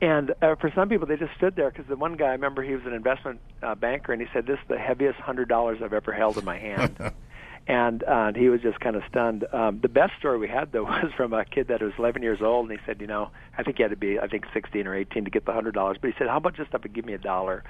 And 0.00 0.34
uh, 0.42 0.56
for 0.56 0.72
some 0.74 0.88
people, 0.88 1.06
they 1.06 1.16
just 1.16 1.36
stood 1.36 1.54
there 1.54 1.70
because 1.70 1.86
the 1.86 1.96
one 1.96 2.16
guy, 2.16 2.26
I 2.26 2.32
remember, 2.32 2.64
he 2.64 2.74
was 2.74 2.84
an 2.84 2.94
investment 2.94 3.38
uh, 3.62 3.76
banker, 3.76 4.12
and 4.12 4.20
he 4.20 4.26
said, 4.32 4.44
"This 4.46 4.58
is 4.58 4.68
the 4.68 4.78
heaviest 4.78 5.20
hundred 5.20 5.48
dollars 5.48 5.78
I've 5.84 5.92
ever 5.92 6.12
held 6.12 6.36
in 6.36 6.44
my 6.44 6.58
hand." 6.58 7.12
and 7.66 8.02
uh, 8.04 8.32
he 8.34 8.48
was 8.48 8.60
just 8.60 8.78
kind 8.80 8.96
of 8.96 9.02
stunned. 9.08 9.46
Um, 9.52 9.80
the 9.80 9.88
best 9.88 10.12
story 10.18 10.38
we 10.38 10.48
had 10.48 10.72
though 10.72 10.84
was 10.84 11.12
from 11.16 11.32
a 11.32 11.44
kid 11.44 11.68
that 11.68 11.82
was 11.82 11.92
11 11.98 12.22
years 12.22 12.42
old, 12.42 12.68
and 12.68 12.78
he 12.78 12.84
said, 12.86 13.00
you 13.00 13.06
know, 13.06 13.30
I 13.56 13.62
think 13.62 13.78
he 13.78 13.82
had 13.82 13.90
to 13.90 13.96
be, 13.96 14.18
I 14.18 14.28
think 14.28 14.44
16 14.52 14.86
or 14.86 14.94
18 14.94 15.24
to 15.24 15.30
get 15.30 15.46
the 15.46 15.52
hundred 15.52 15.74
dollars, 15.74 15.96
but 16.00 16.10
he 16.10 16.14
said, 16.18 16.28
how 16.28 16.36
about 16.36 16.54
just 16.54 16.74
up 16.74 16.84
and 16.84 16.94
give 16.94 17.04
me 17.04 17.14
a 17.14 17.18
dollar? 17.18 17.64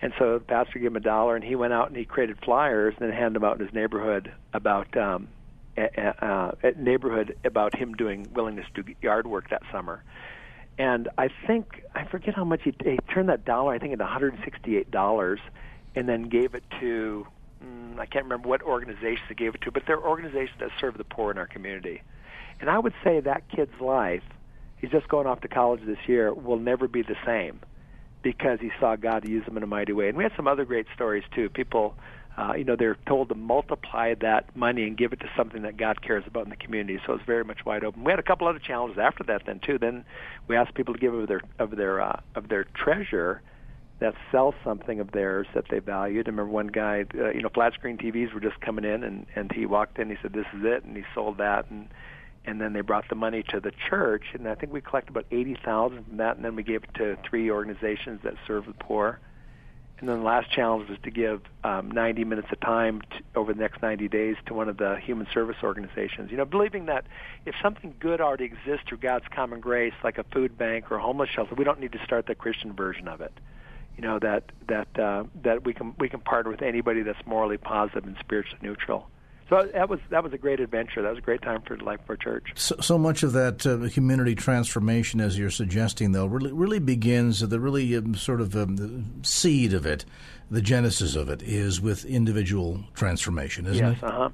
And 0.00 0.12
so 0.18 0.38
the 0.38 0.44
pastor 0.44 0.78
gave 0.78 0.88
him 0.88 0.96
a 0.96 1.00
dollar, 1.00 1.36
and 1.36 1.44
he 1.44 1.54
went 1.54 1.72
out 1.72 1.88
and 1.88 1.96
he 1.96 2.04
created 2.04 2.38
flyers 2.44 2.94
and 2.98 3.08
then 3.08 3.16
handed 3.16 3.36
them 3.36 3.44
out 3.44 3.58
in 3.58 3.66
his 3.66 3.74
neighborhood 3.74 4.32
about 4.52 4.94
um, 4.96 5.28
uh, 5.78 6.52
at 6.62 6.78
neighborhood 6.78 7.36
about 7.44 7.76
him 7.76 7.94
doing 7.94 8.26
willingness 8.34 8.66
to 8.74 8.82
do 8.82 8.94
yard 9.02 9.26
work 9.26 9.50
that 9.50 9.62
summer. 9.72 10.02
And 10.78 11.08
I 11.16 11.28
think 11.46 11.82
I 11.94 12.04
forget 12.04 12.34
how 12.34 12.44
much 12.44 12.62
he, 12.64 12.74
he 12.84 12.98
turned 13.12 13.30
that 13.30 13.44
dollar, 13.44 13.72
I 13.72 13.78
think, 13.78 13.92
into 13.92 14.04
168 14.04 14.90
dollars, 14.90 15.40
and 15.94 16.08
then 16.08 16.24
gave 16.24 16.54
it 16.54 16.64
to 16.80 17.26
mm, 17.66 17.98
I 17.98 18.06
can't 18.06 18.24
remember 18.24 18.48
what 18.48 18.62
organizations 18.62 19.26
they 19.28 19.34
gave 19.34 19.54
it 19.54 19.62
to, 19.62 19.70
but 19.70 19.84
they're 19.86 20.00
organizations 20.00 20.58
that 20.60 20.70
serve 20.80 20.96
the 20.98 21.04
poor 21.04 21.30
in 21.30 21.38
our 21.38 21.46
community. 21.46 22.02
And 22.60 22.70
I 22.70 22.78
would 22.78 22.94
say 23.04 23.20
that 23.20 23.48
kid's 23.48 23.80
life, 23.80 24.22
he's 24.78 24.90
just 24.90 25.08
going 25.08 25.26
off 25.26 25.40
to 25.42 25.48
college 25.48 25.80
this 25.84 25.98
year, 26.06 26.32
will 26.32 26.58
never 26.58 26.88
be 26.88 27.02
the 27.02 27.16
same 27.24 27.60
because 28.22 28.58
he 28.60 28.70
saw 28.80 28.96
God 28.96 29.28
use 29.28 29.46
him 29.46 29.56
in 29.56 29.62
a 29.62 29.66
mighty 29.66 29.92
way. 29.92 30.08
And 30.08 30.16
we 30.16 30.24
had 30.24 30.32
some 30.36 30.48
other 30.48 30.64
great 30.64 30.86
stories 30.94 31.22
too. 31.34 31.48
People, 31.48 31.94
uh, 32.36 32.54
you 32.56 32.64
know, 32.64 32.76
they're 32.76 32.96
told 33.06 33.28
to 33.28 33.34
multiply 33.34 34.14
that 34.14 34.56
money 34.56 34.84
and 34.84 34.96
give 34.96 35.12
it 35.12 35.20
to 35.20 35.30
something 35.36 35.62
that 35.62 35.76
God 35.76 36.02
cares 36.02 36.24
about 36.26 36.44
in 36.44 36.50
the 36.50 36.56
community. 36.56 36.98
So 37.06 37.12
it's 37.12 37.24
very 37.24 37.44
much 37.44 37.64
wide 37.64 37.84
open. 37.84 38.02
We 38.04 38.10
had 38.10 38.18
a 38.18 38.24
couple 38.24 38.48
other 38.48 38.58
challenges 38.58 38.98
after 38.98 39.22
that 39.24 39.42
then 39.46 39.60
too. 39.60 39.78
Then 39.78 40.04
we 40.48 40.56
asked 40.56 40.74
people 40.74 40.94
to 40.94 41.00
give 41.00 41.14
of 41.14 41.28
their 41.28 41.42
of 41.58 41.76
their 41.76 42.00
uh, 42.00 42.20
of 42.34 42.48
their 42.48 42.64
treasure 42.64 43.42
that 43.98 44.14
sell 44.30 44.54
something 44.62 45.00
of 45.00 45.12
theirs 45.12 45.46
that 45.54 45.64
they 45.70 45.78
valued. 45.78 46.28
I 46.28 46.30
remember 46.30 46.52
one 46.52 46.66
guy, 46.66 47.06
uh, 47.14 47.30
you 47.30 47.40
know, 47.40 47.48
flat 47.48 47.72
screen 47.74 47.96
TVs 47.96 48.32
were 48.34 48.40
just 48.40 48.60
coming 48.60 48.84
in, 48.84 49.02
and 49.02 49.26
and 49.34 49.50
he 49.52 49.66
walked 49.66 49.98
in. 49.98 50.10
He 50.10 50.16
said, 50.20 50.32
"This 50.32 50.46
is 50.54 50.64
it," 50.64 50.84
and 50.84 50.96
he 50.96 51.04
sold 51.14 51.38
that, 51.38 51.70
and 51.70 51.88
and 52.44 52.60
then 52.60 52.72
they 52.74 52.82
brought 52.82 53.08
the 53.08 53.14
money 53.14 53.42
to 53.48 53.60
the 53.60 53.72
church, 53.88 54.24
and 54.34 54.46
I 54.48 54.54
think 54.54 54.72
we 54.72 54.80
collected 54.80 55.10
about 55.10 55.26
eighty 55.30 55.56
thousand 55.64 56.04
from 56.06 56.16
that, 56.18 56.36
and 56.36 56.44
then 56.44 56.56
we 56.56 56.62
gave 56.62 56.84
it 56.84 56.94
to 56.94 57.16
three 57.28 57.50
organizations 57.50 58.20
that 58.22 58.34
serve 58.46 58.66
the 58.66 58.74
poor. 58.74 59.18
And 59.98 60.10
then 60.10 60.18
the 60.18 60.24
last 60.24 60.50
challenge 60.50 60.90
was 60.90 60.98
to 61.04 61.10
give 61.10 61.40
um, 61.64 61.90
90 61.90 62.24
minutes 62.24 62.48
of 62.52 62.60
time 62.60 63.00
to, 63.00 63.22
over 63.34 63.54
the 63.54 63.58
next 63.58 63.80
90 63.80 64.08
days 64.08 64.36
to 64.44 64.52
one 64.52 64.68
of 64.68 64.76
the 64.76 64.98
human 65.02 65.26
service 65.32 65.56
organizations. 65.62 66.30
You 66.30 66.36
know, 66.36 66.44
believing 66.44 66.84
that 66.84 67.06
if 67.46 67.54
something 67.62 67.94
good 67.98 68.20
already 68.20 68.44
exists 68.44 68.84
through 68.86 68.98
God's 68.98 69.24
common 69.34 69.60
grace, 69.60 69.94
like 70.04 70.18
a 70.18 70.24
food 70.24 70.58
bank 70.58 70.92
or 70.92 70.96
a 70.96 71.00
homeless 71.00 71.30
shelter, 71.30 71.54
we 71.54 71.64
don't 71.64 71.80
need 71.80 71.92
to 71.92 72.04
start 72.04 72.26
the 72.26 72.34
Christian 72.34 72.74
version 72.74 73.08
of 73.08 73.22
it 73.22 73.32
you 73.96 74.02
know 74.02 74.18
that 74.18 74.44
that 74.68 74.98
uh, 74.98 75.24
that 75.42 75.64
we 75.64 75.72
can 75.72 75.94
we 75.98 76.08
can 76.08 76.20
partner 76.20 76.50
with 76.50 76.62
anybody 76.62 77.02
that's 77.02 77.24
morally 77.26 77.58
positive 77.58 78.04
and 78.04 78.16
spiritually 78.20 78.58
neutral. 78.62 79.08
So 79.48 79.68
that 79.72 79.88
was 79.88 80.00
that 80.10 80.24
was 80.24 80.32
a 80.32 80.38
great 80.38 80.58
adventure. 80.58 81.02
That 81.02 81.10
was 81.10 81.18
a 81.18 81.22
great 81.22 81.40
time 81.40 81.62
for 81.62 81.76
Life 81.78 82.00
for 82.04 82.16
Church. 82.16 82.50
So, 82.56 82.76
so 82.80 82.98
much 82.98 83.22
of 83.22 83.32
that 83.34 83.64
uh, 83.64 83.88
community 83.90 84.34
transformation, 84.34 85.20
as 85.20 85.38
you're 85.38 85.50
suggesting, 85.50 86.12
though, 86.12 86.26
really 86.26 86.52
really 86.52 86.80
begins 86.80 87.40
the 87.40 87.60
really 87.60 87.96
um, 87.96 88.16
sort 88.16 88.40
of 88.40 88.56
um, 88.56 88.76
the 88.76 89.04
seed 89.22 89.72
of 89.72 89.86
it, 89.86 90.04
the 90.50 90.60
genesis 90.60 91.14
of 91.14 91.28
it, 91.28 91.42
is 91.42 91.80
with 91.80 92.04
individual 92.04 92.80
transformation, 92.94 93.66
isn't 93.66 93.86
yes, 93.86 93.98
it? 93.98 94.02
Yes. 94.02 94.12
Uh 94.12 94.16
huh. 94.16 94.28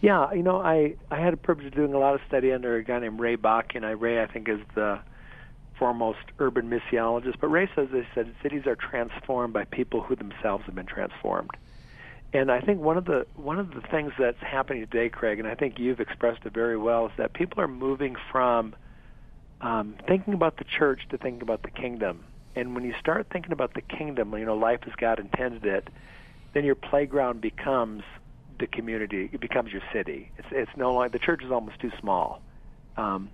Yeah, 0.00 0.32
you 0.32 0.44
know, 0.44 0.62
I 0.62 0.94
I 1.10 1.18
had 1.18 1.34
a 1.34 1.36
privilege 1.36 1.66
of 1.66 1.74
doing 1.74 1.92
a 1.92 1.98
lot 1.98 2.14
of 2.14 2.20
study 2.28 2.52
under 2.52 2.76
a 2.76 2.84
guy 2.84 3.00
named 3.00 3.18
Ray 3.18 3.36
Bakke, 3.36 3.74
and 3.74 3.84
I 3.84 3.90
Ray 3.90 4.22
I 4.22 4.26
think 4.26 4.48
is 4.48 4.60
the 4.76 5.00
foremost 5.78 6.18
urban 6.38 6.68
missiologist, 6.68 7.36
but 7.40 7.48
Ray 7.48 7.68
says 7.74 7.88
they 7.92 8.06
said 8.14 8.34
cities 8.42 8.66
are 8.66 8.76
transformed 8.76 9.52
by 9.52 9.64
people 9.64 10.02
who 10.02 10.16
themselves 10.16 10.64
have 10.66 10.74
been 10.74 10.86
transformed. 10.86 11.50
And 12.32 12.50
I 12.50 12.60
think 12.60 12.80
one 12.80 12.98
of 12.98 13.06
the 13.06 13.26
one 13.36 13.58
of 13.58 13.70
the 13.70 13.80
things 13.80 14.12
that's 14.18 14.40
happening 14.40 14.82
today, 14.82 15.08
Craig, 15.08 15.38
and 15.38 15.48
I 15.48 15.54
think 15.54 15.78
you've 15.78 16.00
expressed 16.00 16.44
it 16.44 16.52
very 16.52 16.76
well, 16.76 17.06
is 17.06 17.12
that 17.16 17.32
people 17.32 17.62
are 17.62 17.68
moving 17.68 18.16
from 18.30 18.74
um, 19.60 19.94
thinking 20.06 20.34
about 20.34 20.58
the 20.58 20.64
church 20.64 21.00
to 21.10 21.18
thinking 21.18 21.42
about 21.42 21.62
the 21.62 21.70
kingdom. 21.70 22.24
And 22.54 22.74
when 22.74 22.84
you 22.84 22.94
start 23.00 23.28
thinking 23.32 23.52
about 23.52 23.74
the 23.74 23.80
kingdom, 23.80 24.36
you 24.36 24.44
know, 24.44 24.56
life 24.56 24.80
as 24.86 24.92
God 24.96 25.20
intended 25.20 25.64
it, 25.64 25.88
then 26.52 26.64
your 26.64 26.74
playground 26.74 27.40
becomes 27.40 28.02
the 28.58 28.66
community. 28.66 29.30
It 29.32 29.40
becomes 29.40 29.72
your 29.72 29.82
city. 29.92 30.30
It's 30.36 30.48
it's 30.50 30.76
no 30.76 30.92
longer 30.92 31.10
the 31.10 31.18
church 31.18 31.42
is 31.42 31.50
almost 31.50 31.80
too 31.80 31.92
small. 31.98 32.42
Um, 32.96 33.30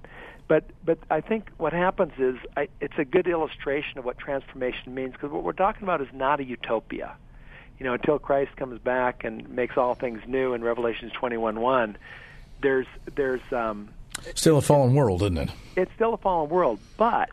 But 0.46 0.64
but 0.84 0.98
I 1.10 1.20
think 1.20 1.48
what 1.56 1.72
happens 1.72 2.12
is 2.18 2.36
I, 2.56 2.68
it's 2.80 2.98
a 2.98 3.04
good 3.04 3.26
illustration 3.26 3.98
of 3.98 4.04
what 4.04 4.18
transformation 4.18 4.94
means 4.94 5.12
because 5.12 5.30
what 5.30 5.42
we're 5.42 5.52
talking 5.52 5.82
about 5.82 6.00
is 6.00 6.08
not 6.12 6.40
a 6.40 6.44
utopia. 6.44 7.16
You 7.78 7.86
know, 7.86 7.94
until 7.94 8.18
Christ 8.18 8.56
comes 8.56 8.78
back 8.78 9.24
and 9.24 9.48
makes 9.48 9.76
all 9.76 9.94
things 9.94 10.20
new 10.26 10.54
in 10.54 10.62
Revelations 10.62 11.12
21:1, 11.12 11.96
there's 12.60 12.86
there's 13.14 13.40
um, 13.52 13.88
still 14.34 14.58
a 14.58 14.62
fallen 14.62 14.94
world, 14.94 15.22
isn't 15.22 15.38
it? 15.38 15.50
It's 15.76 15.92
still 15.94 16.14
a 16.14 16.18
fallen 16.18 16.50
world, 16.50 16.78
but 16.96 17.30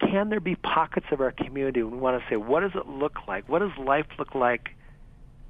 can 0.00 0.28
there 0.28 0.40
be 0.40 0.56
pockets 0.56 1.06
of 1.10 1.20
our 1.20 1.32
community 1.32 1.82
we 1.82 1.96
want 1.96 2.20
to 2.20 2.28
say, 2.28 2.36
what 2.36 2.60
does 2.60 2.74
it 2.74 2.86
look 2.86 3.26
like? 3.26 3.48
What 3.48 3.60
does 3.60 3.76
life 3.78 4.06
look 4.18 4.34
like 4.34 4.75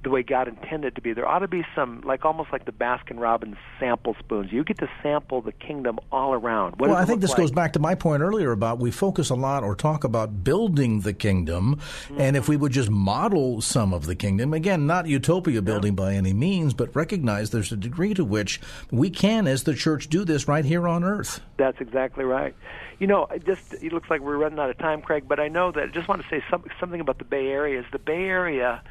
the 0.07 0.11
way 0.11 0.23
God 0.23 0.47
intended 0.47 0.95
to 0.95 1.01
be. 1.01 1.11
There 1.11 1.27
ought 1.27 1.39
to 1.39 1.49
be 1.49 1.65
some, 1.75 1.99
like 1.99 2.23
almost 2.23 2.53
like 2.53 2.63
the 2.63 2.71
Baskin 2.71 3.19
Robbins 3.19 3.57
sample 3.77 4.15
spoons. 4.17 4.53
You 4.53 4.63
get 4.63 4.77
to 4.77 4.89
sample 5.03 5.41
the 5.41 5.51
kingdom 5.51 5.99
all 6.13 6.33
around. 6.33 6.79
What 6.79 6.89
well, 6.89 6.97
I 6.97 7.03
think 7.03 7.19
this 7.19 7.31
like? 7.31 7.39
goes 7.39 7.51
back 7.51 7.73
to 7.73 7.79
my 7.79 7.93
point 7.93 8.21
earlier 8.21 8.53
about 8.53 8.79
we 8.79 8.89
focus 8.89 9.29
a 9.29 9.35
lot 9.35 9.65
or 9.65 9.75
talk 9.75 10.05
about 10.05 10.45
building 10.45 11.01
the 11.01 11.11
kingdom, 11.11 11.75
mm-hmm. 11.75 12.21
and 12.21 12.37
if 12.37 12.47
we 12.47 12.55
would 12.55 12.71
just 12.71 12.89
model 12.89 13.59
some 13.59 13.93
of 13.93 14.05
the 14.05 14.15
kingdom, 14.15 14.53
again, 14.53 14.87
not 14.87 15.07
utopia 15.07 15.61
building 15.61 15.91
yeah. 15.91 16.05
by 16.05 16.13
any 16.13 16.31
means, 16.31 16.73
but 16.73 16.95
recognize 16.95 17.49
there's 17.49 17.73
a 17.73 17.77
degree 17.77 18.13
to 18.13 18.23
which 18.23 18.61
we 18.89 19.09
can, 19.09 19.45
as 19.45 19.63
the 19.63 19.73
church, 19.73 20.07
do 20.07 20.23
this 20.23 20.47
right 20.47 20.63
here 20.63 20.87
on 20.87 21.03
earth. 21.03 21.41
That's 21.57 21.81
exactly 21.81 22.23
right. 22.23 22.55
You 22.99 23.07
know, 23.07 23.25
it 23.25 23.45
just 23.45 23.73
it 23.73 23.91
looks 23.91 24.09
like 24.09 24.21
we're 24.21 24.37
running 24.37 24.57
out 24.57 24.69
of 24.69 24.77
time, 24.77 25.01
Craig. 25.01 25.25
But 25.27 25.41
I 25.41 25.49
know 25.49 25.73
that 25.73 25.83
I 25.83 25.87
just 25.87 26.07
want 26.07 26.21
to 26.21 26.29
say 26.29 26.41
some, 26.49 26.63
something 26.79 27.01
about 27.01 27.17
the 27.17 27.25
Bay 27.25 27.47
Area. 27.47 27.81
Is 27.81 27.85
the 27.91 27.99
Bay 27.99 28.23
Area 28.23 28.81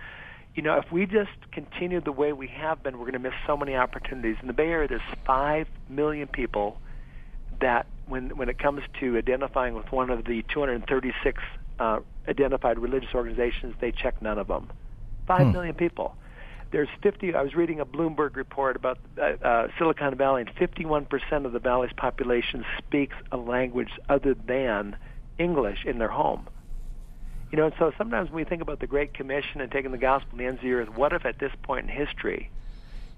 you 0.56 0.62
know, 0.62 0.78
if 0.78 0.90
we 0.90 1.04
just 1.04 1.30
continue 1.52 2.00
the 2.00 2.10
way 2.10 2.32
we 2.32 2.48
have 2.48 2.82
been, 2.82 2.94
we're 2.94 3.04
going 3.04 3.12
to 3.12 3.18
miss 3.18 3.34
so 3.46 3.58
many 3.58 3.76
opportunities. 3.76 4.36
In 4.40 4.46
the 4.46 4.54
Bay 4.54 4.68
Area, 4.68 4.88
there's 4.88 5.02
five 5.26 5.68
million 5.90 6.26
people 6.26 6.78
that, 7.60 7.86
when 8.08 8.36
when 8.36 8.48
it 8.48 8.58
comes 8.58 8.82
to 9.00 9.18
identifying 9.18 9.74
with 9.74 9.92
one 9.92 10.08
of 10.08 10.24
the 10.24 10.42
236 10.52 11.42
uh, 11.78 12.00
identified 12.26 12.78
religious 12.78 13.10
organizations, 13.14 13.74
they 13.80 13.92
check 13.92 14.22
none 14.22 14.38
of 14.38 14.48
them. 14.48 14.70
Five 15.26 15.48
hmm. 15.48 15.52
million 15.52 15.74
people. 15.74 16.16
There's 16.72 16.88
50. 17.02 17.34
I 17.34 17.42
was 17.42 17.54
reading 17.54 17.80
a 17.80 17.86
Bloomberg 17.86 18.34
report 18.34 18.76
about 18.76 18.98
uh, 19.18 19.22
uh, 19.22 19.68
Silicon 19.78 20.14
Valley, 20.16 20.42
and 20.42 20.54
51% 20.56 21.44
of 21.44 21.52
the 21.52 21.58
valley's 21.58 21.92
population 21.96 22.64
speaks 22.78 23.14
a 23.30 23.36
language 23.36 23.90
other 24.08 24.34
than 24.34 24.96
English 25.38 25.84
in 25.84 25.98
their 25.98 26.08
home. 26.08 26.48
You 27.50 27.58
know, 27.58 27.66
and 27.66 27.74
so 27.78 27.92
sometimes 27.96 28.30
when 28.30 28.36
we 28.36 28.44
think 28.44 28.62
about 28.62 28.80
the 28.80 28.86
Great 28.86 29.14
Commission 29.14 29.60
and 29.60 29.70
taking 29.70 29.92
the 29.92 29.98
gospel 29.98 30.32
to 30.32 30.36
the 30.36 30.44
ends 30.46 30.58
of 30.58 30.64
the 30.64 30.72
earth, 30.72 30.88
what 30.88 31.12
if 31.12 31.24
at 31.24 31.38
this 31.38 31.52
point 31.62 31.88
in 31.88 31.96
history, 31.96 32.50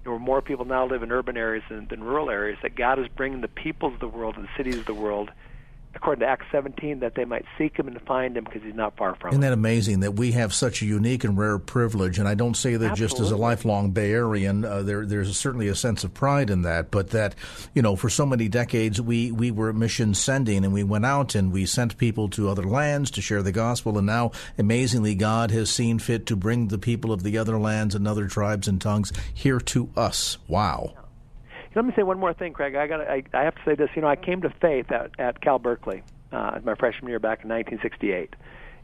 where 0.03 0.19
more 0.19 0.41
people 0.41 0.65
now 0.65 0.85
live 0.85 1.03
in 1.03 1.11
urban 1.11 1.35
areas 1.35 1.63
than, 1.69 1.87
than 1.87 2.03
rural 2.03 2.29
areas, 2.29 2.57
that 2.61 2.75
God 2.75 2.99
is 2.99 3.07
bringing 3.07 3.41
the 3.41 3.47
peoples 3.47 3.93
of 3.95 3.99
the 3.99 4.07
world 4.07 4.35
and 4.37 4.45
the 4.45 4.49
cities 4.55 4.77
of 4.77 4.85
the 4.85 4.93
world 4.93 5.31
according 5.95 6.21
to 6.21 6.27
Acts 6.27 6.45
17, 6.51 6.99
that 6.99 7.15
they 7.15 7.25
might 7.25 7.45
seek 7.57 7.77
him 7.77 7.87
and 7.87 7.99
find 8.03 8.37
him 8.37 8.43
because 8.43 8.61
he's 8.61 8.75
not 8.75 8.95
far 8.95 9.15
from 9.15 9.29
Isn't 9.31 9.41
that 9.41 9.53
amazing 9.53 10.01
that 10.01 10.11
we 10.11 10.31
have 10.33 10.53
such 10.53 10.81
a 10.81 10.85
unique 10.85 11.23
and 11.23 11.37
rare 11.37 11.57
privilege? 11.57 12.19
And 12.19 12.27
I 12.27 12.35
don't 12.35 12.55
say 12.55 12.75
that 12.75 12.91
Absolutely. 12.91 13.07
just 13.07 13.19
as 13.21 13.31
a 13.31 13.37
lifelong 13.37 13.91
Bay 13.91 14.11
Arean. 14.11 14.63
Uh, 14.63 14.83
there, 14.83 15.05
there's 15.05 15.35
certainly 15.37 15.67
a 15.67 15.75
sense 15.75 16.03
of 16.03 16.13
pride 16.13 16.49
in 16.49 16.61
that. 16.61 16.91
But 16.91 17.09
that, 17.09 17.35
you 17.73 17.81
know, 17.81 17.95
for 17.95 18.09
so 18.09 18.25
many 18.25 18.47
decades, 18.47 19.01
we, 19.01 19.31
we 19.31 19.51
were 19.51 19.73
mission 19.73 20.13
sending 20.13 20.63
and 20.63 20.73
we 20.73 20.83
went 20.83 21.05
out 21.05 21.35
and 21.35 21.51
we 21.51 21.65
sent 21.65 21.97
people 21.97 22.29
to 22.29 22.49
other 22.49 22.63
lands 22.63 23.11
to 23.11 23.21
share 23.21 23.41
the 23.41 23.51
gospel. 23.51 23.97
And 23.97 24.07
now, 24.07 24.31
amazingly, 24.57 25.15
God 25.15 25.51
has 25.51 25.69
seen 25.69 25.99
fit 25.99 26.25
to 26.27 26.35
bring 26.35 26.67
the 26.67 26.77
people 26.77 27.11
of 27.11 27.23
the 27.23 27.37
other 27.37 27.57
lands 27.57 27.95
and 27.95 28.07
other 28.07 28.27
tribes 28.27 28.67
and 28.67 28.79
tongues 28.79 29.11
here 29.33 29.59
to 29.59 29.89
us. 29.95 30.37
Wow. 30.47 30.93
Let 31.75 31.85
me 31.85 31.93
say 31.95 32.03
one 32.03 32.19
more 32.19 32.33
thing, 32.33 32.53
Craig. 32.53 32.75
I 32.75 32.87
got 32.87 33.01
I, 33.01 33.23
I 33.33 33.43
have 33.43 33.55
to 33.55 33.61
say 33.65 33.75
this. 33.75 33.89
You 33.95 34.01
know, 34.01 34.07
I 34.07 34.15
came 34.15 34.41
to 34.41 34.49
faith 34.61 34.91
at, 34.91 35.11
at 35.19 35.41
Cal 35.41 35.59
Berkeley 35.59 36.03
uh, 36.31 36.59
my 36.63 36.75
freshman 36.75 37.09
year 37.09 37.19
back 37.19 37.43
in 37.43 37.49
1968, 37.49 38.35